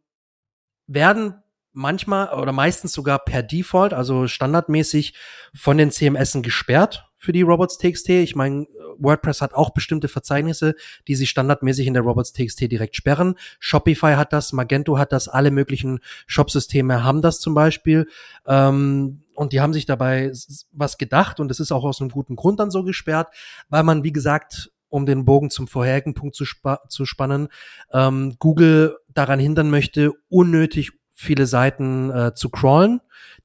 werden 0.86 1.34
manchmal 1.76 2.32
oder 2.32 2.52
meistens 2.52 2.92
sogar 2.92 3.18
per 3.20 3.42
Default, 3.42 3.92
also 3.92 4.26
standardmäßig 4.26 5.14
von 5.54 5.78
den 5.78 5.90
CMSen 5.90 6.42
gesperrt 6.42 7.08
für 7.18 7.32
die 7.32 7.42
Robots.txt. 7.42 8.08
Ich 8.08 8.34
meine, 8.34 8.66
WordPress 8.98 9.42
hat 9.42 9.54
auch 9.54 9.70
bestimmte 9.70 10.08
Verzeichnisse, 10.08 10.74
die 11.06 11.14
sich 11.14 11.30
standardmäßig 11.30 11.86
in 11.86 11.94
der 11.94 12.02
Robots.txt 12.02 12.60
direkt 12.72 12.96
sperren. 12.96 13.34
Shopify 13.58 14.14
hat 14.14 14.32
das, 14.32 14.52
Magento 14.52 14.98
hat 14.98 15.12
das, 15.12 15.28
alle 15.28 15.50
möglichen 15.50 16.00
Shopsysteme 16.26 17.04
haben 17.04 17.22
das 17.22 17.40
zum 17.40 17.54
Beispiel. 17.54 18.08
Ähm, 18.46 19.22
und 19.34 19.52
die 19.52 19.60
haben 19.60 19.74
sich 19.74 19.84
dabei 19.84 20.32
was 20.72 20.96
gedacht 20.96 21.40
und 21.40 21.50
es 21.50 21.60
ist 21.60 21.72
auch 21.72 21.84
aus 21.84 22.00
einem 22.00 22.10
guten 22.10 22.36
Grund 22.36 22.58
dann 22.58 22.70
so 22.70 22.84
gesperrt, 22.84 23.28
weil 23.68 23.82
man, 23.82 24.02
wie 24.02 24.12
gesagt, 24.12 24.70
um 24.88 25.04
den 25.04 25.24
Bogen 25.24 25.50
zum 25.50 25.68
vorherigen 25.68 26.14
Punkt 26.14 26.36
zu, 26.36 26.44
spa 26.44 26.80
zu 26.88 27.04
spannen, 27.04 27.48
ähm, 27.92 28.36
Google 28.38 28.96
daran 29.12 29.40
hindern 29.40 29.68
möchte, 29.68 30.12
unnötig 30.28 30.92
viele 31.16 31.46
Seiten 31.46 32.10
äh, 32.10 32.34
zu 32.34 32.50
crawlen, 32.50 33.00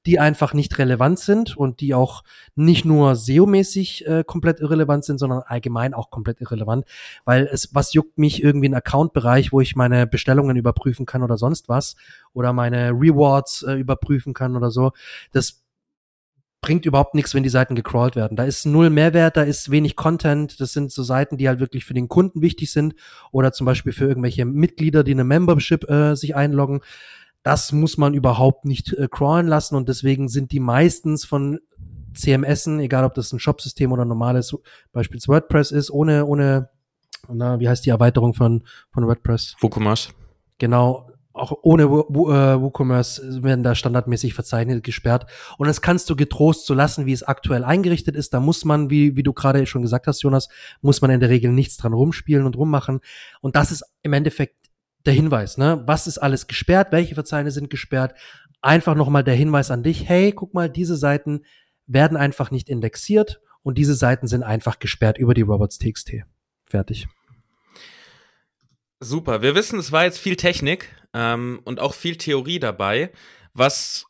die 0.05 0.19
einfach 0.19 0.53
nicht 0.53 0.77
relevant 0.77 1.19
sind 1.19 1.55
und 1.55 1.79
die 1.79 1.93
auch 1.93 2.23
nicht 2.53 2.83
nur 2.83 3.15
SEO-mäßig 3.15 4.05
äh, 4.05 4.23
komplett 4.25 4.59
irrelevant 4.59 5.05
sind, 5.05 5.19
sondern 5.19 5.41
allgemein 5.45 5.93
auch 5.93 6.09
komplett 6.09 6.41
irrelevant, 6.41 6.85
weil 7.23 7.47
es, 7.51 7.73
was 7.73 7.93
juckt 7.93 8.17
mich 8.17 8.43
irgendwie 8.43 8.67
ein 8.67 8.75
Account-Bereich, 8.75 9.53
wo 9.53 9.61
ich 9.61 9.75
meine 9.75 10.05
Bestellungen 10.05 10.57
überprüfen 10.57 11.05
kann 11.05 11.23
oder 11.23 11.37
sonst 11.37 11.69
was 11.69 11.95
oder 12.33 12.51
meine 12.51 12.91
Rewards 12.91 13.63
äh, 13.63 13.73
überprüfen 13.75 14.33
kann 14.33 14.57
oder 14.57 14.69
so. 14.69 14.91
Das 15.31 15.63
bringt 16.59 16.85
überhaupt 16.85 17.15
nichts, 17.15 17.33
wenn 17.33 17.43
die 17.43 17.49
Seiten 17.49 17.75
gecrawlt 17.75 18.15
werden. 18.15 18.35
Da 18.35 18.43
ist 18.43 18.65
null 18.65 18.89
Mehrwert, 18.89 19.37
da 19.37 19.43
ist 19.43 19.71
wenig 19.71 19.95
Content. 19.95 20.59
Das 20.59 20.73
sind 20.73 20.91
so 20.91 21.03
Seiten, 21.03 21.37
die 21.37 21.47
halt 21.47 21.59
wirklich 21.59 21.85
für 21.85 21.95
den 21.95 22.09
Kunden 22.09 22.41
wichtig 22.41 22.71
sind 22.71 22.95
oder 23.31 23.53
zum 23.53 23.65
Beispiel 23.65 23.93
für 23.93 24.05
irgendwelche 24.05 24.45
Mitglieder, 24.45 25.03
die 25.03 25.13
eine 25.13 25.23
Membership 25.23 25.89
äh, 25.89 26.15
sich 26.15 26.35
einloggen 26.35 26.81
das 27.43 27.71
muss 27.71 27.97
man 27.97 28.13
überhaupt 28.13 28.65
nicht 28.65 28.93
äh, 28.93 29.07
crawlen 29.09 29.47
lassen 29.47 29.75
und 29.75 29.89
deswegen 29.89 30.27
sind 30.27 30.51
die 30.51 30.59
meistens 30.59 31.25
von 31.25 31.59
CMSen, 32.13 32.79
egal 32.79 33.05
ob 33.05 33.13
das 33.13 33.31
ein 33.31 33.39
Shopsystem 33.39 33.91
oder 33.91 34.05
normales, 34.05 34.55
beispielsweise 34.91 35.33
WordPress 35.33 35.71
ist, 35.71 35.91
ohne, 35.91 36.25
ohne, 36.25 36.69
na, 37.29 37.59
wie 37.59 37.69
heißt 37.69 37.85
die 37.85 37.89
Erweiterung 37.89 38.33
von, 38.33 38.63
von 38.91 39.07
WordPress? 39.07 39.55
WooCommerce. 39.61 40.09
Genau, 40.57 41.11
auch 41.33 41.53
ohne 41.61 41.83
äh, 41.83 41.87
WooCommerce 41.87 43.43
werden 43.43 43.63
da 43.63 43.73
standardmäßig 43.73 44.33
Verzeichnisse 44.33 44.81
gesperrt. 44.81 45.25
Und 45.57 45.67
das 45.67 45.81
kannst 45.81 46.09
du 46.09 46.15
getrost 46.15 46.65
so 46.65 46.73
lassen, 46.73 47.05
wie 47.05 47.13
es 47.13 47.23
aktuell 47.23 47.63
eingerichtet 47.63 48.15
ist. 48.15 48.33
Da 48.33 48.39
muss 48.39 48.65
man, 48.65 48.89
wie, 48.89 49.15
wie 49.15 49.23
du 49.23 49.33
gerade 49.33 49.65
schon 49.65 49.81
gesagt 49.81 50.07
hast, 50.07 50.21
Jonas, 50.21 50.49
muss 50.81 51.01
man 51.01 51.11
in 51.11 51.19
der 51.19 51.29
Regel 51.29 51.51
nichts 51.51 51.77
dran 51.77 51.93
rumspielen 51.93 52.45
und 52.45 52.57
rummachen. 52.57 52.99
Und 53.39 53.55
das 53.55 53.71
ist 53.71 53.83
im 54.03 54.13
Endeffekt 54.13 54.55
der 55.05 55.13
Hinweis, 55.13 55.57
ne? 55.57 55.83
Was 55.85 56.07
ist 56.07 56.17
alles 56.17 56.47
gesperrt? 56.47 56.91
Welche 56.91 57.15
Verzeichnisse 57.15 57.55
sind 57.55 57.69
gesperrt? 57.69 58.13
Einfach 58.61 58.95
nochmal 58.95 59.23
der 59.23 59.35
Hinweis 59.35 59.71
an 59.71 59.83
dich. 59.83 60.07
Hey, 60.07 60.31
guck 60.31 60.53
mal, 60.53 60.69
diese 60.69 60.95
Seiten 60.95 61.45
werden 61.87 62.17
einfach 62.17 62.51
nicht 62.51 62.69
indexiert 62.69 63.41
und 63.63 63.77
diese 63.77 63.95
Seiten 63.95 64.27
sind 64.27 64.43
einfach 64.43 64.79
gesperrt 64.79 65.17
über 65.17 65.33
die 65.33 65.41
Robots.txt. 65.41 66.13
Fertig. 66.65 67.07
Super. 68.99 69.41
Wir 69.41 69.55
wissen, 69.55 69.79
es 69.79 69.91
war 69.91 70.03
jetzt 70.03 70.19
viel 70.19 70.35
Technik 70.35 70.89
ähm, 71.13 71.59
und 71.65 71.79
auch 71.79 71.93
viel 71.93 72.17
Theorie 72.17 72.59
dabei. 72.59 73.11
Was, 73.53 74.05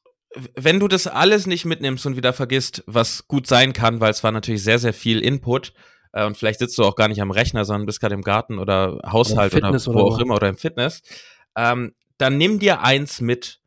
wenn 0.55 0.79
du 0.79 0.87
das 0.87 1.07
alles 1.07 1.47
nicht 1.47 1.65
mitnimmst 1.65 2.05
und 2.05 2.17
wieder 2.17 2.33
vergisst, 2.33 2.83
was 2.87 3.27
gut 3.27 3.47
sein 3.47 3.73
kann, 3.73 4.01
weil 4.01 4.11
es 4.11 4.23
war 4.23 4.31
natürlich 4.31 4.63
sehr, 4.63 4.79
sehr 4.79 4.93
viel 4.93 5.21
Input, 5.21 5.73
äh, 6.14 6.26
und 6.26 6.38
vielleicht 6.38 6.59
sitzt 6.59 6.78
du 6.78 6.84
auch 6.84 6.95
gar 6.95 7.07
nicht 7.07 7.22
am 7.22 7.32
Rechner, 7.32 7.66
sondern 7.66 7.86
bist 7.86 7.99
gerade 7.99 8.16
im 8.16 8.22
Garten 8.22 8.59
oder 8.59 8.99
Haushalt 9.05 9.53
oder, 9.55 9.70
oder, 9.70 9.86
wo 9.86 9.91
oder 9.91 10.03
auch 10.03 10.20
immer 10.20 10.36
oder 10.36 10.49
im 10.49 10.57
Fitness, 10.57 11.01
ähm, 11.55 11.93
dann 12.18 12.38
nimm 12.38 12.59
dir 12.59 12.82
eins 12.82 13.22
mit. 13.22 13.59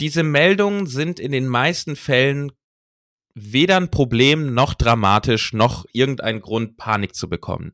Diese 0.00 0.22
Meldungen 0.22 0.86
sind 0.86 1.20
in 1.20 1.30
den 1.30 1.46
meisten 1.46 1.94
Fällen 1.94 2.52
weder 3.34 3.76
ein 3.76 3.90
Problem 3.90 4.54
noch 4.54 4.74
dramatisch 4.74 5.52
noch 5.52 5.84
irgendein 5.92 6.40
Grund, 6.40 6.76
Panik 6.76 7.14
zu 7.14 7.28
bekommen. 7.28 7.72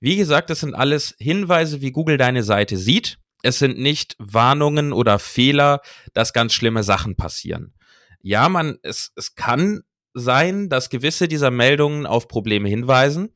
Wie 0.00 0.16
gesagt, 0.16 0.50
das 0.50 0.60
sind 0.60 0.74
alles 0.74 1.14
Hinweise, 1.18 1.80
wie 1.80 1.92
Google 1.92 2.16
deine 2.16 2.42
Seite 2.42 2.76
sieht. 2.76 3.18
Es 3.42 3.58
sind 3.58 3.78
nicht 3.78 4.16
Warnungen 4.18 4.92
oder 4.92 5.18
Fehler, 5.18 5.80
dass 6.12 6.32
ganz 6.32 6.52
schlimme 6.52 6.82
Sachen 6.82 7.16
passieren. 7.16 7.74
Ja, 8.20 8.48
man, 8.48 8.78
es, 8.82 9.12
es 9.14 9.36
kann 9.36 9.82
sein, 10.18 10.68
dass 10.68 10.90
gewisse 10.90 11.28
dieser 11.28 11.50
Meldungen 11.50 12.06
auf 12.06 12.28
Probleme 12.28 12.68
hinweisen. 12.68 13.34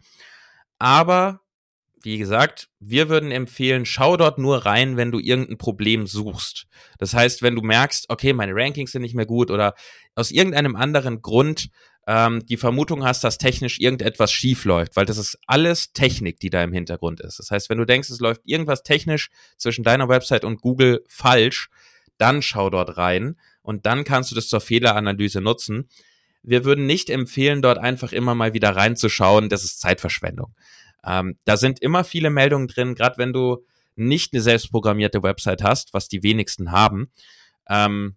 Aber 0.79 1.41
wie 2.03 2.19
gesagt, 2.19 2.69
wir 2.81 3.09
würden 3.09 3.31
empfehlen, 3.31 3.87
schau 3.87 4.17
dort 4.17 4.39
nur 4.39 4.67
rein, 4.67 4.97
wenn 4.97 5.13
du 5.13 5.21
irgendein 5.21 5.59
Problem 5.59 6.07
suchst. 6.07 6.67
Das 6.99 7.15
heißt, 7.15 7.43
wenn 7.43 7.55
du 7.55 7.63
merkst, 7.63 8.07
okay, 8.09 8.33
meine 8.33 8.55
Rankings 8.55 8.93
sind 8.93 9.03
nicht 9.03 9.15
mehr 9.15 9.27
gut 9.27 9.51
oder 9.51 9.75
aus 10.15 10.31
irgendeinem 10.31 10.75
anderen 10.75 11.23
Grund 11.23 11.69
ähm, 12.07 12.45
die 12.47 12.57
Vermutung 12.57 13.05
hast, 13.05 13.23
dass 13.23 13.39
technisch 13.39 13.79
irgendetwas 13.79 14.33
schief 14.33 14.65
läuft, 14.65 14.97
weil 14.97 15.07
das 15.07 15.19
ist 15.19 15.39
alles 15.47 15.93
Technik, 15.93 16.41
die 16.41 16.51
da 16.51 16.63
im 16.63 16.73
Hintergrund 16.73 17.21
ist. 17.21 17.39
Das 17.39 17.51
heißt, 17.51 17.71
wenn 17.71 17.79
du 17.79 17.85
denkst, 17.85 18.11
es 18.11 18.21
läuft 18.21 18.41
irgendwas 18.45 18.83
technisch 18.83 19.31
zwischen 19.57 19.85
deiner 19.85 20.09
Website 20.09 20.45
und 20.45 20.61
Google 20.61 21.05
falsch, 21.09 21.69
dann 22.19 22.43
schau 22.43 22.71
dort 22.71 22.97
rein 22.97 23.37
und 23.63 23.87
dann 23.87 24.05
kannst 24.05 24.31
du 24.31 24.35
das 24.35 24.49
zur 24.49 24.61
Fehleranalyse 24.61 25.41
nutzen 25.41 25.89
wir 26.43 26.65
würden 26.65 26.87
nicht 26.87 27.11
empfehlen, 27.11 27.63
dort 27.63 27.79
einfach 27.79 28.13
immer 28.13 28.35
mal 28.35 28.55
wieder 28.55 28.75
reinzuschauen. 28.75 29.49
Das 29.49 29.65
ist 29.65 29.81
Zeitverschwendung. 29.81 30.55
Ähm, 31.05 31.37
da 31.45 31.57
sind 31.57 31.81
immer 31.81 32.05
viele 32.05 32.31
Meldungen 32.31 32.69
drin, 32.69 32.95
gerade 32.95 33.19
wenn 33.19 33.33
du 33.33 33.65
nicht 33.95 34.33
eine 34.33 34.43
selbstprogrammierte 34.43 35.23
Website 35.23 35.63
hast, 35.63 35.93
was 35.93 36.09
die 36.09 36.23
wenigsten 36.23 36.73
haben. 36.73 37.11
Ähm, 37.69 38.17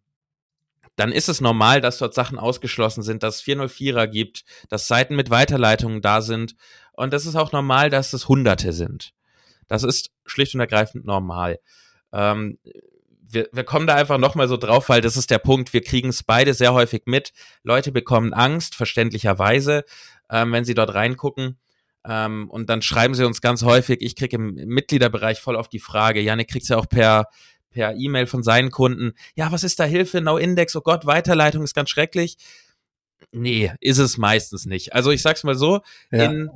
dann 0.95 1.11
ist 1.11 1.27
es 1.27 1.41
normal, 1.41 1.81
dass 1.81 1.97
dort 1.97 2.13
Sachen 2.13 2.39
ausgeschlossen 2.39 3.03
sind, 3.03 3.21
dass 3.21 3.37
es 3.37 3.43
404er 3.43 4.07
gibt, 4.07 4.45
dass 4.69 4.87
Seiten 4.87 5.15
mit 5.15 5.29
Weiterleitungen 5.29 6.01
da 6.01 6.21
sind. 6.21 6.55
Und 6.93 7.11
das 7.11 7.25
ist 7.25 7.35
auch 7.35 7.51
normal, 7.51 7.89
dass 7.89 8.13
es 8.13 8.29
Hunderte 8.29 8.71
sind. 8.71 9.13
Das 9.67 9.83
ist 9.83 10.11
schlicht 10.25 10.53
und 10.53 10.61
ergreifend 10.61 11.05
normal. 11.05 11.59
Ähm, 12.13 12.59
wir, 13.35 13.49
wir 13.51 13.63
kommen 13.63 13.85
da 13.85 13.95
einfach 13.95 14.17
nochmal 14.17 14.47
so 14.47 14.57
drauf, 14.57 14.89
weil 14.89 15.01
das 15.01 15.17
ist 15.17 15.29
der 15.29 15.39
Punkt. 15.39 15.73
Wir 15.73 15.81
kriegen 15.81 16.09
es 16.09 16.23
beide 16.23 16.53
sehr 16.53 16.73
häufig 16.73 17.03
mit. 17.05 17.33
Leute 17.63 17.91
bekommen 17.91 18.33
Angst, 18.33 18.75
verständlicherweise, 18.75 19.83
ähm, 20.29 20.51
wenn 20.51 20.65
sie 20.65 20.73
dort 20.73 20.95
reingucken. 20.95 21.59
Ähm, 22.07 22.49
und 22.49 22.69
dann 22.69 22.81
schreiben 22.81 23.13
sie 23.13 23.25
uns 23.25 23.41
ganz 23.41 23.63
häufig, 23.63 24.01
ich 24.01 24.15
kriege 24.15 24.37
im 24.37 24.53
Mitgliederbereich 24.53 25.39
voll 25.39 25.55
auf 25.55 25.67
die 25.67 25.79
Frage, 25.79 26.21
Janik 26.21 26.49
kriegt 26.49 26.67
ja 26.67 26.77
auch 26.77 26.89
per 26.89 27.25
per 27.75 27.93
E-Mail 27.93 28.25
von 28.25 28.41
seinen 28.41 28.71
Kunden, 28.71 29.11
ja, 29.35 29.51
was 29.51 29.65
ist 29.65 29.81
da 29.81 29.83
Hilfe? 29.83 30.21
No 30.21 30.37
Index, 30.37 30.77
oh 30.77 30.81
Gott, 30.81 31.05
Weiterleitung 31.05 31.61
ist 31.61 31.75
ganz 31.75 31.89
schrecklich. 31.89 32.37
Nee, 33.31 33.71
ist 33.79 33.97
es 33.97 34.17
meistens 34.17 34.65
nicht. 34.65 34.93
Also 34.93 35.11
ich 35.11 35.21
sag's 35.21 35.43
mal 35.43 35.55
so, 35.55 35.81
ja. 36.11 36.25
in 36.25 36.49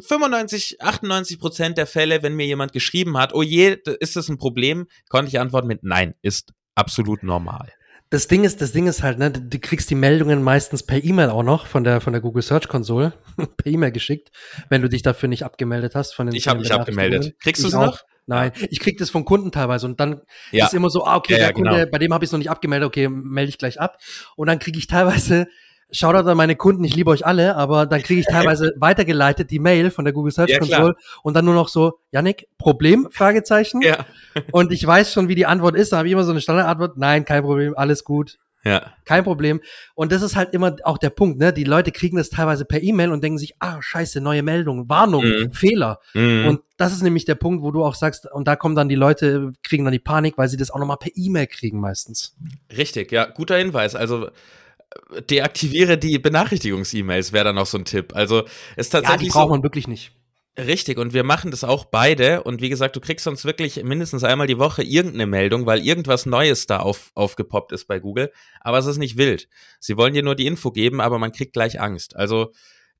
95, 0.00 0.80
98 0.80 1.38
Prozent 1.38 1.78
der 1.78 1.86
Fälle, 1.86 2.22
wenn 2.22 2.34
mir 2.34 2.46
jemand 2.46 2.72
geschrieben 2.72 3.16
hat, 3.18 3.34
oh 3.34 3.42
je, 3.42 3.76
ist 4.00 4.16
das 4.16 4.28
ein 4.28 4.38
Problem, 4.38 4.86
konnte 5.08 5.28
ich 5.28 5.40
antworten 5.40 5.68
mit 5.68 5.82
Nein, 5.82 6.14
ist 6.22 6.52
absolut 6.74 7.22
normal. 7.22 7.72
Das 8.10 8.28
Ding 8.28 8.44
ist, 8.44 8.60
das 8.60 8.70
Ding 8.70 8.86
ist 8.86 9.02
halt, 9.02 9.18
ne, 9.18 9.32
du 9.32 9.58
kriegst 9.58 9.90
die 9.90 9.96
Meldungen 9.96 10.42
meistens 10.42 10.84
per 10.84 11.02
E-Mail 11.02 11.30
auch 11.30 11.42
noch 11.42 11.66
von 11.66 11.82
der 11.82 12.00
von 12.00 12.12
der 12.12 12.22
Google 12.22 12.42
Search 12.42 12.68
Konsole 12.68 13.14
per 13.56 13.66
E-Mail 13.66 13.90
geschickt, 13.90 14.30
wenn 14.68 14.80
du 14.80 14.88
dich 14.88 15.02
dafür 15.02 15.28
nicht 15.28 15.44
abgemeldet 15.44 15.96
hast 15.96 16.14
von 16.14 16.26
den 16.26 16.36
Ich 16.36 16.46
habe 16.46 16.60
mich 16.60 16.72
abgemeldet. 16.72 17.34
Kriegst 17.40 17.64
du 17.64 17.68
es 17.68 17.74
noch? 17.74 18.04
Nein, 18.26 18.52
ich 18.70 18.80
krieg 18.80 18.98
das 18.98 19.08
von 19.08 19.24
Kunden 19.24 19.52
teilweise 19.52 19.86
und 19.86 20.00
dann 20.00 20.20
ja. 20.50 20.66
ist 20.66 20.74
immer 20.74 20.90
so, 20.90 21.04
ah, 21.04 21.16
okay, 21.16 21.34
ja, 21.34 21.38
der 21.38 21.46
ja, 21.48 21.52
Kunde, 21.52 21.70
genau. 21.70 21.90
bei 21.90 21.98
dem 21.98 22.12
habe 22.12 22.24
ich 22.24 22.28
es 22.28 22.32
noch 22.32 22.38
nicht 22.38 22.50
abgemeldet, 22.50 22.86
okay, 22.86 23.08
melde 23.08 23.48
ich 23.48 23.58
gleich 23.58 23.80
ab. 23.80 23.98
Und 24.34 24.48
dann 24.48 24.58
kriege 24.58 24.78
ich 24.78 24.86
teilweise 24.88 25.46
Shoutout 25.92 26.28
an 26.28 26.36
meine 26.36 26.56
Kunden, 26.56 26.82
ich 26.82 26.96
liebe 26.96 27.10
euch 27.10 27.24
alle, 27.24 27.54
aber 27.54 27.86
dann 27.86 28.02
kriege 28.02 28.20
ich 28.20 28.26
teilweise 28.26 28.74
weitergeleitet 28.78 29.52
die 29.52 29.60
Mail 29.60 29.92
von 29.92 30.04
der 30.04 30.12
Google 30.12 30.32
Search 30.32 30.50
Ja, 30.50 30.58
Console 30.58 30.96
und 31.22 31.34
dann 31.34 31.44
nur 31.44 31.54
noch 31.54 31.68
so, 31.68 32.00
Yannick, 32.10 32.48
Problem? 32.58 33.06
Fragezeichen. 33.12 33.80
Ja. 33.82 34.04
Und 34.50 34.72
ich 34.72 34.84
weiß 34.84 35.12
schon, 35.12 35.28
wie 35.28 35.36
die 35.36 35.46
Antwort 35.46 35.76
ist, 35.76 35.92
da 35.92 35.98
habe 35.98 36.08
ich 36.08 36.12
immer 36.12 36.24
so 36.24 36.32
eine 36.32 36.40
Standardantwort, 36.40 36.96
nein, 36.96 37.24
kein 37.24 37.44
Problem, 37.44 37.74
alles 37.76 38.02
gut, 38.02 38.36
Ja. 38.66 38.92
kein 39.04 39.22
Problem. 39.22 39.60
Und 39.94 40.10
das 40.10 40.22
ist 40.22 40.34
halt 40.34 40.52
immer 40.52 40.74
auch 40.82 40.98
der 40.98 41.10
Punkt, 41.10 41.38
ne? 41.38 41.52
Die 41.52 41.62
Leute 41.64 41.92
kriegen 41.92 42.16
das 42.16 42.30
teilweise 42.30 42.64
per 42.64 42.82
E-Mail 42.82 43.12
und 43.12 43.22
denken 43.22 43.38
sich, 43.38 43.54
ah, 43.60 43.80
scheiße, 43.80 44.20
neue 44.20 44.42
Meldung, 44.42 44.88
Warnung, 44.88 45.24
Mhm. 45.24 45.52
Fehler. 45.52 46.00
Mhm. 46.14 46.46
Und 46.48 46.60
das 46.76 46.92
ist 46.92 47.02
nämlich 47.02 47.24
der 47.24 47.36
Punkt, 47.36 47.62
wo 47.62 47.70
du 47.70 47.84
auch 47.84 47.94
sagst, 47.94 48.26
und 48.32 48.48
da 48.48 48.56
kommen 48.56 48.74
dann 48.74 48.88
die 48.88 48.96
Leute, 48.96 49.52
kriegen 49.62 49.84
dann 49.84 49.92
die 49.92 49.98
Panik, 50.00 50.36
weil 50.36 50.48
sie 50.48 50.56
das 50.56 50.70
auch 50.72 50.78
nochmal 50.80 50.96
per 50.98 51.12
E-Mail 51.14 51.46
kriegen 51.46 51.80
meistens. 51.80 52.36
Richtig, 52.76 53.12
ja, 53.12 53.26
guter 53.26 53.56
Hinweis. 53.56 53.94
Also 53.94 54.26
äh, 54.26 55.22
deaktiviere 55.22 55.96
die 55.98 56.18
Benachrichtigungs-E-Mails, 56.18 57.32
wäre 57.32 57.44
dann 57.44 57.54
noch 57.54 57.66
so 57.66 57.78
ein 57.78 57.84
Tipp. 57.84 58.14
Also 58.16 58.44
ist 58.76 58.92
Ja, 58.92 59.00
die 59.00 59.06
tatsächlich 59.06 59.32
braucht 59.32 59.44
so, 59.46 59.50
man 59.50 59.62
wirklich 59.62 59.86
nicht. 59.88 60.12
Richtig 60.58 60.98
und 60.98 61.12
wir 61.12 61.24
machen 61.24 61.50
das 61.50 61.64
auch 61.64 61.84
beide 61.84 62.42
und 62.42 62.60
wie 62.60 62.68
gesagt, 62.68 62.96
du 62.96 63.00
kriegst 63.00 63.24
sonst 63.24 63.44
wirklich 63.44 63.82
mindestens 63.82 64.24
einmal 64.24 64.46
die 64.46 64.58
Woche 64.58 64.82
irgendeine 64.82 65.26
Meldung, 65.26 65.66
weil 65.66 65.84
irgendwas 65.84 66.26
Neues 66.26 66.66
da 66.66 66.78
auf, 66.78 67.10
aufgepoppt 67.14 67.72
ist 67.72 67.86
bei 67.86 67.98
Google, 67.98 68.32
aber 68.60 68.78
es 68.78 68.86
ist 68.86 68.98
nicht 68.98 69.16
wild. 69.16 69.48
Sie 69.80 69.96
wollen 69.96 70.14
dir 70.14 70.22
nur 70.22 70.34
die 70.34 70.46
Info 70.46 70.70
geben, 70.70 71.00
aber 71.00 71.18
man 71.18 71.32
kriegt 71.32 71.52
gleich 71.52 71.80
Angst. 71.80 72.16
Also 72.16 72.52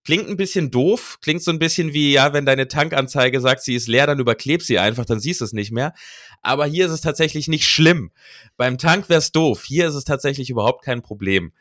Klingt 0.07 0.29
ein 0.29 0.37
bisschen 0.37 0.71
doof, 0.71 1.19
klingt 1.21 1.43
so 1.43 1.51
ein 1.51 1.59
bisschen 1.59 1.93
wie, 1.93 2.13
ja, 2.13 2.33
wenn 2.33 2.47
deine 2.47 2.69
Tankanzeige 2.69 3.41
sagt, 3.41 3.63
sie 3.63 3.75
ist 3.75 3.89
leer, 3.89 4.07
dann 4.07 4.21
überkleb 4.21 4.63
sie 4.63 4.79
einfach, 4.79 5.05
dann 5.05 5.19
siehst 5.19 5.41
du 5.41 5.45
es 5.45 5.53
nicht 5.53 5.73
mehr. 5.73 5.95
Aber 6.43 6.65
hier 6.65 6.87
ist 6.87 6.93
es 6.93 7.01
tatsächlich 7.01 7.49
nicht 7.49 7.67
schlimm. 7.67 8.13
Beim 8.57 8.79
Tank 8.79 9.09
wär's 9.09 9.33
doof. 9.33 9.65
Hier 9.65 9.89
ist 9.89 9.97
es 9.97 10.05
tatsächlich 10.05 10.49
überhaupt 10.49 10.85
kein 10.85 11.03
Problem. 11.03 11.53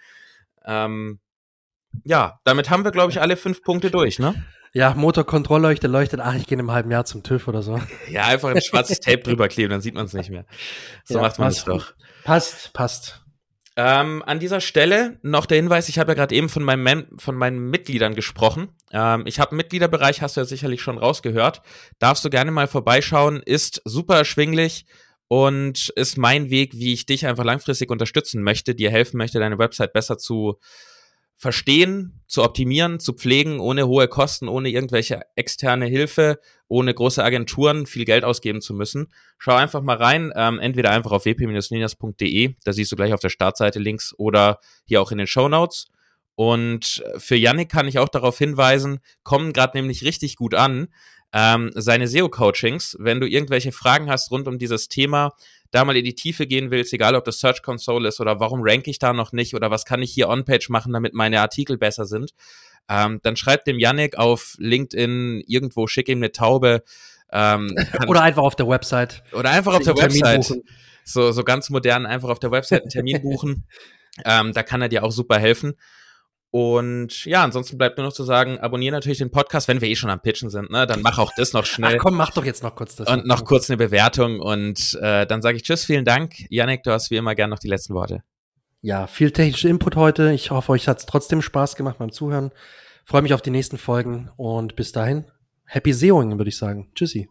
Ähm, 0.64 1.18
ja, 2.04 2.40
damit 2.44 2.70
haben 2.70 2.84
wir, 2.84 2.92
glaube 2.92 3.12
ich, 3.12 3.20
alle 3.20 3.36
fünf 3.36 3.64
Punkte 3.64 3.90
durch, 3.90 4.20
ne? 4.20 4.46
Ja, 4.76 4.94
Motorkontrollleuchte 4.94 5.88
leuchtet, 5.88 6.20
ach, 6.20 6.36
ich 6.36 6.48
gehe 6.48 6.58
in 6.58 6.60
einem 6.60 6.72
halben 6.74 6.92
Jahr 6.92 7.06
zum 7.06 7.24
TÜV 7.24 7.48
oder 7.48 7.62
so. 7.62 7.80
Ja, 8.10 8.26
einfach 8.26 8.50
ein 8.50 8.62
schwarzes 8.62 9.00
Tape 9.00 9.20
drüber 9.24 9.48
kleben, 9.48 9.70
dann 9.70 9.80
sieht 9.80 9.94
man 9.96 10.06
es 10.06 10.12
nicht 10.12 10.30
mehr. 10.30 10.46
So 11.06 11.16
Ja, 11.16 11.22
macht 11.22 11.40
man 11.40 11.48
es 11.48 11.64
doch. 11.64 11.94
Passt, 12.26 12.74
passt. 12.74 13.22
Ähm, 13.78 14.22
an 14.26 14.38
dieser 14.40 14.60
Stelle 14.60 15.18
noch 15.22 15.46
der 15.46 15.56
Hinweis, 15.56 15.88
ich 15.88 15.98
habe 15.98 16.12
ja 16.12 16.16
gerade 16.16 16.36
eben 16.36 16.50
von, 16.50 16.62
meinem 16.62 16.84
Mem 16.84 17.08
von 17.18 17.36
meinen 17.36 17.70
Mitgliedern 17.70 18.16
gesprochen. 18.16 18.68
Ähm, 18.92 19.24
ich 19.26 19.40
habe 19.40 19.52
einen 19.52 19.58
Mitgliederbereich, 19.58 20.22
hast 20.22 20.36
du 20.36 20.42
ja 20.42 20.46
sicherlich 20.46 20.82
schon 20.82 20.98
rausgehört. 20.98 21.62
Darfst 22.00 22.26
du 22.26 22.30
gerne 22.30 22.52
mal 22.52 22.68
vorbeischauen, 22.68 23.42
ist 23.46 23.82
super 23.86 24.18
erschwinglich 24.18 24.88
und 25.30 25.88
ist 25.96 26.18
mein 26.18 26.50
Weg, 26.50 26.74
wie 26.74 26.92
ich 26.92 27.06
dich 27.06 27.26
einfach 27.28 27.46
langfristig 27.46 27.90
unterstützen 27.90 28.44
möchte, 28.44 28.76
dir 28.76 28.92
helfen 28.92 29.16
möchte, 29.16 29.40
deine 29.40 29.58
Website 29.58 29.94
besser 29.94 30.18
zu 30.18 30.60
verstehen, 31.38 32.22
zu 32.28 32.44
optimieren, 32.44 33.00
zu 33.00 33.14
pflegen, 33.14 33.60
ohne 33.60 33.88
hohe 33.88 34.08
Kosten, 34.08 34.48
ohne 34.48 34.70
irgendwelche 34.70 35.22
externe 35.36 35.86
Hilfe, 35.86 36.40
ohne 36.68 36.94
große 36.94 37.24
Agenturen 37.24 37.86
viel 37.86 38.06
Geld 38.06 38.24
ausgeben 38.24 38.62
zu 38.62 38.74
müssen. 38.74 39.08
Schau 39.38 39.54
einfach 39.54 39.82
mal 39.82 39.98
rein, 39.98 40.32
ähm, 40.36 40.60
entweder 40.60 40.92
einfach 40.92 41.12
auf 41.12 41.26
wp-ninas.de, 41.26 42.56
da 42.64 42.74
siehst 42.74 42.92
du 42.92 42.96
gleich 42.96 43.14
auf 43.14 43.20
der 43.20 43.30
Startseite 43.30 43.80
Links 43.80 44.14
oder 44.18 44.60
hier 44.86 45.02
auch 45.02 45.12
in 45.12 45.18
den 45.18 45.28
Show 45.28 45.48
Notes. 45.48 45.88
Und 46.36 47.04
für 47.18 47.36
Yannick 47.36 47.70
kann 47.70 47.88
ich 47.88 48.00
auch 48.00 48.10
darauf 48.10 48.38
hinweisen, 48.38 49.00
kommen 49.24 49.54
gerade 49.54 49.78
nämlich 49.78 50.04
richtig 50.04 50.36
gut 50.36 50.54
an. 50.54 50.88
Ähm, 51.32 51.72
seine 51.74 52.08
SEO-Coachings, 52.08 52.98
wenn 53.00 53.20
du 53.20 53.28
irgendwelche 53.28 53.72
Fragen 53.72 54.10
hast 54.10 54.32
rund 54.32 54.48
um 54.48 54.58
dieses 54.58 54.88
Thema, 54.88 55.34
da 55.76 55.86
mal 55.86 55.96
in 55.98 56.06
die 56.06 56.16
Tiefe 56.16 56.48
gehen 56.48 56.72
willst, 56.72 56.94
egal 56.94 57.16
ob 57.16 57.26
das 57.26 57.40
Search 57.40 57.62
Console 57.62 58.08
ist 58.08 58.20
oder 58.20 58.40
warum 58.40 58.62
rank 58.64 58.88
ich 58.88 59.00
da 59.00 59.14
noch 59.14 59.32
nicht 59.32 59.56
oder 59.56 59.72
was 59.72 59.86
kann 59.86 60.02
ich 60.02 60.12
hier 60.12 60.30
on-page 60.30 60.70
machen, 60.70 60.94
damit 60.94 61.14
meine 61.14 61.42
Artikel 61.42 61.78
besser 61.78 62.06
sind, 62.06 62.32
ähm, 62.90 63.20
dann 63.24 63.36
schreib 63.36 63.66
dem 63.66 63.80
Yannick 63.80 64.18
auf 64.18 64.56
LinkedIn 64.60 65.44
irgendwo, 65.48 65.88
schick 65.88 66.08
ihm 66.08 66.20
eine 66.20 66.32
Taube. 66.32 66.84
Ähm, 67.32 67.76
Oder 68.08 68.22
einfach 68.22 68.44
auf 68.44 68.56
der 68.56 68.68
Website. 68.68 69.24
oder 69.34 69.50
einfach 69.50 69.74
auf 69.74 69.84
der 69.84 69.98
Website. 69.98 70.48
buchen. 70.48 70.62
So, 71.04 71.32
so 71.32 71.44
ganz 71.44 71.70
modern 71.70 72.06
einfach 72.06 72.30
auf 72.30 72.40
der 72.40 72.52
Website 72.52 72.82
einen 72.82 72.90
Termin 72.90 73.22
buchen. 73.22 73.68
Ähm, 74.24 74.54
da 74.54 74.64
kann 74.64 74.82
er 74.82 74.88
dir 74.88 75.04
auch 75.04 75.12
super 75.12 75.40
helfen. 75.40 75.74
Und 76.58 77.26
ja, 77.26 77.44
ansonsten 77.44 77.78
bleibt 77.78 77.98
nur 77.98 78.06
noch 78.06 78.14
zu 78.14 78.24
sagen, 78.24 78.60
abonniere 78.60 78.94
natürlich 78.94 79.18
den 79.18 79.30
Podcast, 79.30 79.68
wenn 79.68 79.82
wir 79.82 79.90
eh 79.90 79.96
schon 79.98 80.10
am 80.10 80.22
Pitchen 80.22 80.50
sind, 80.50 80.72
ne? 80.72 80.88
Dann 80.88 81.02
mach 81.02 81.18
auch 81.18 81.34
das 81.36 81.52
noch 81.52 81.64
Ach 81.64 81.66
schnell. 81.66 81.98
komm, 81.98 82.16
mach 82.16 82.32
doch 82.32 82.46
jetzt 82.46 82.64
noch 82.64 82.78
kurz 82.78 82.96
das. 82.96 83.10
und 83.10 83.28
noch 83.28 83.44
kurz 83.44 83.70
eine 83.70 83.76
Bewertung. 83.76 84.40
Und 84.40 84.98
äh, 85.02 85.28
dann 85.28 85.42
sage 85.42 85.58
ich 85.58 85.64
Tschüss, 85.64 85.84
vielen 85.84 86.06
Dank. 86.06 86.50
Yannick, 86.50 86.84
du 86.84 86.92
hast 86.92 87.12
wie 87.12 87.18
immer 87.18 87.36
gern 87.36 87.50
noch 87.50 87.60
die 87.60 87.68
letzten 87.68 87.94
Worte. 87.94 88.24
Ja, 88.80 89.06
viel 89.06 89.32
technischer 89.32 89.68
Input 89.68 89.98
heute. 89.98 90.32
Ich 90.32 90.50
hoffe, 90.50 90.72
euch 90.72 90.88
hat's 90.88 91.06
trotzdem 91.06 91.42
Spaß 91.42 91.76
gemacht 91.76 91.98
beim 91.98 92.14
Zuhören. 92.14 92.52
Freue 93.04 93.22
mich 93.22 93.34
auf 93.34 93.42
die 93.42 93.52
nächsten 93.52 93.78
Folgen 93.78 94.30
und 94.38 94.78
bis 94.78 94.94
dahin, 94.94 95.26
happy 95.66 95.92
SEOing, 95.92 96.38
würde 96.38 96.48
ich 96.48 96.56
sagen. 96.58 96.90
Tschüssi. 96.96 97.28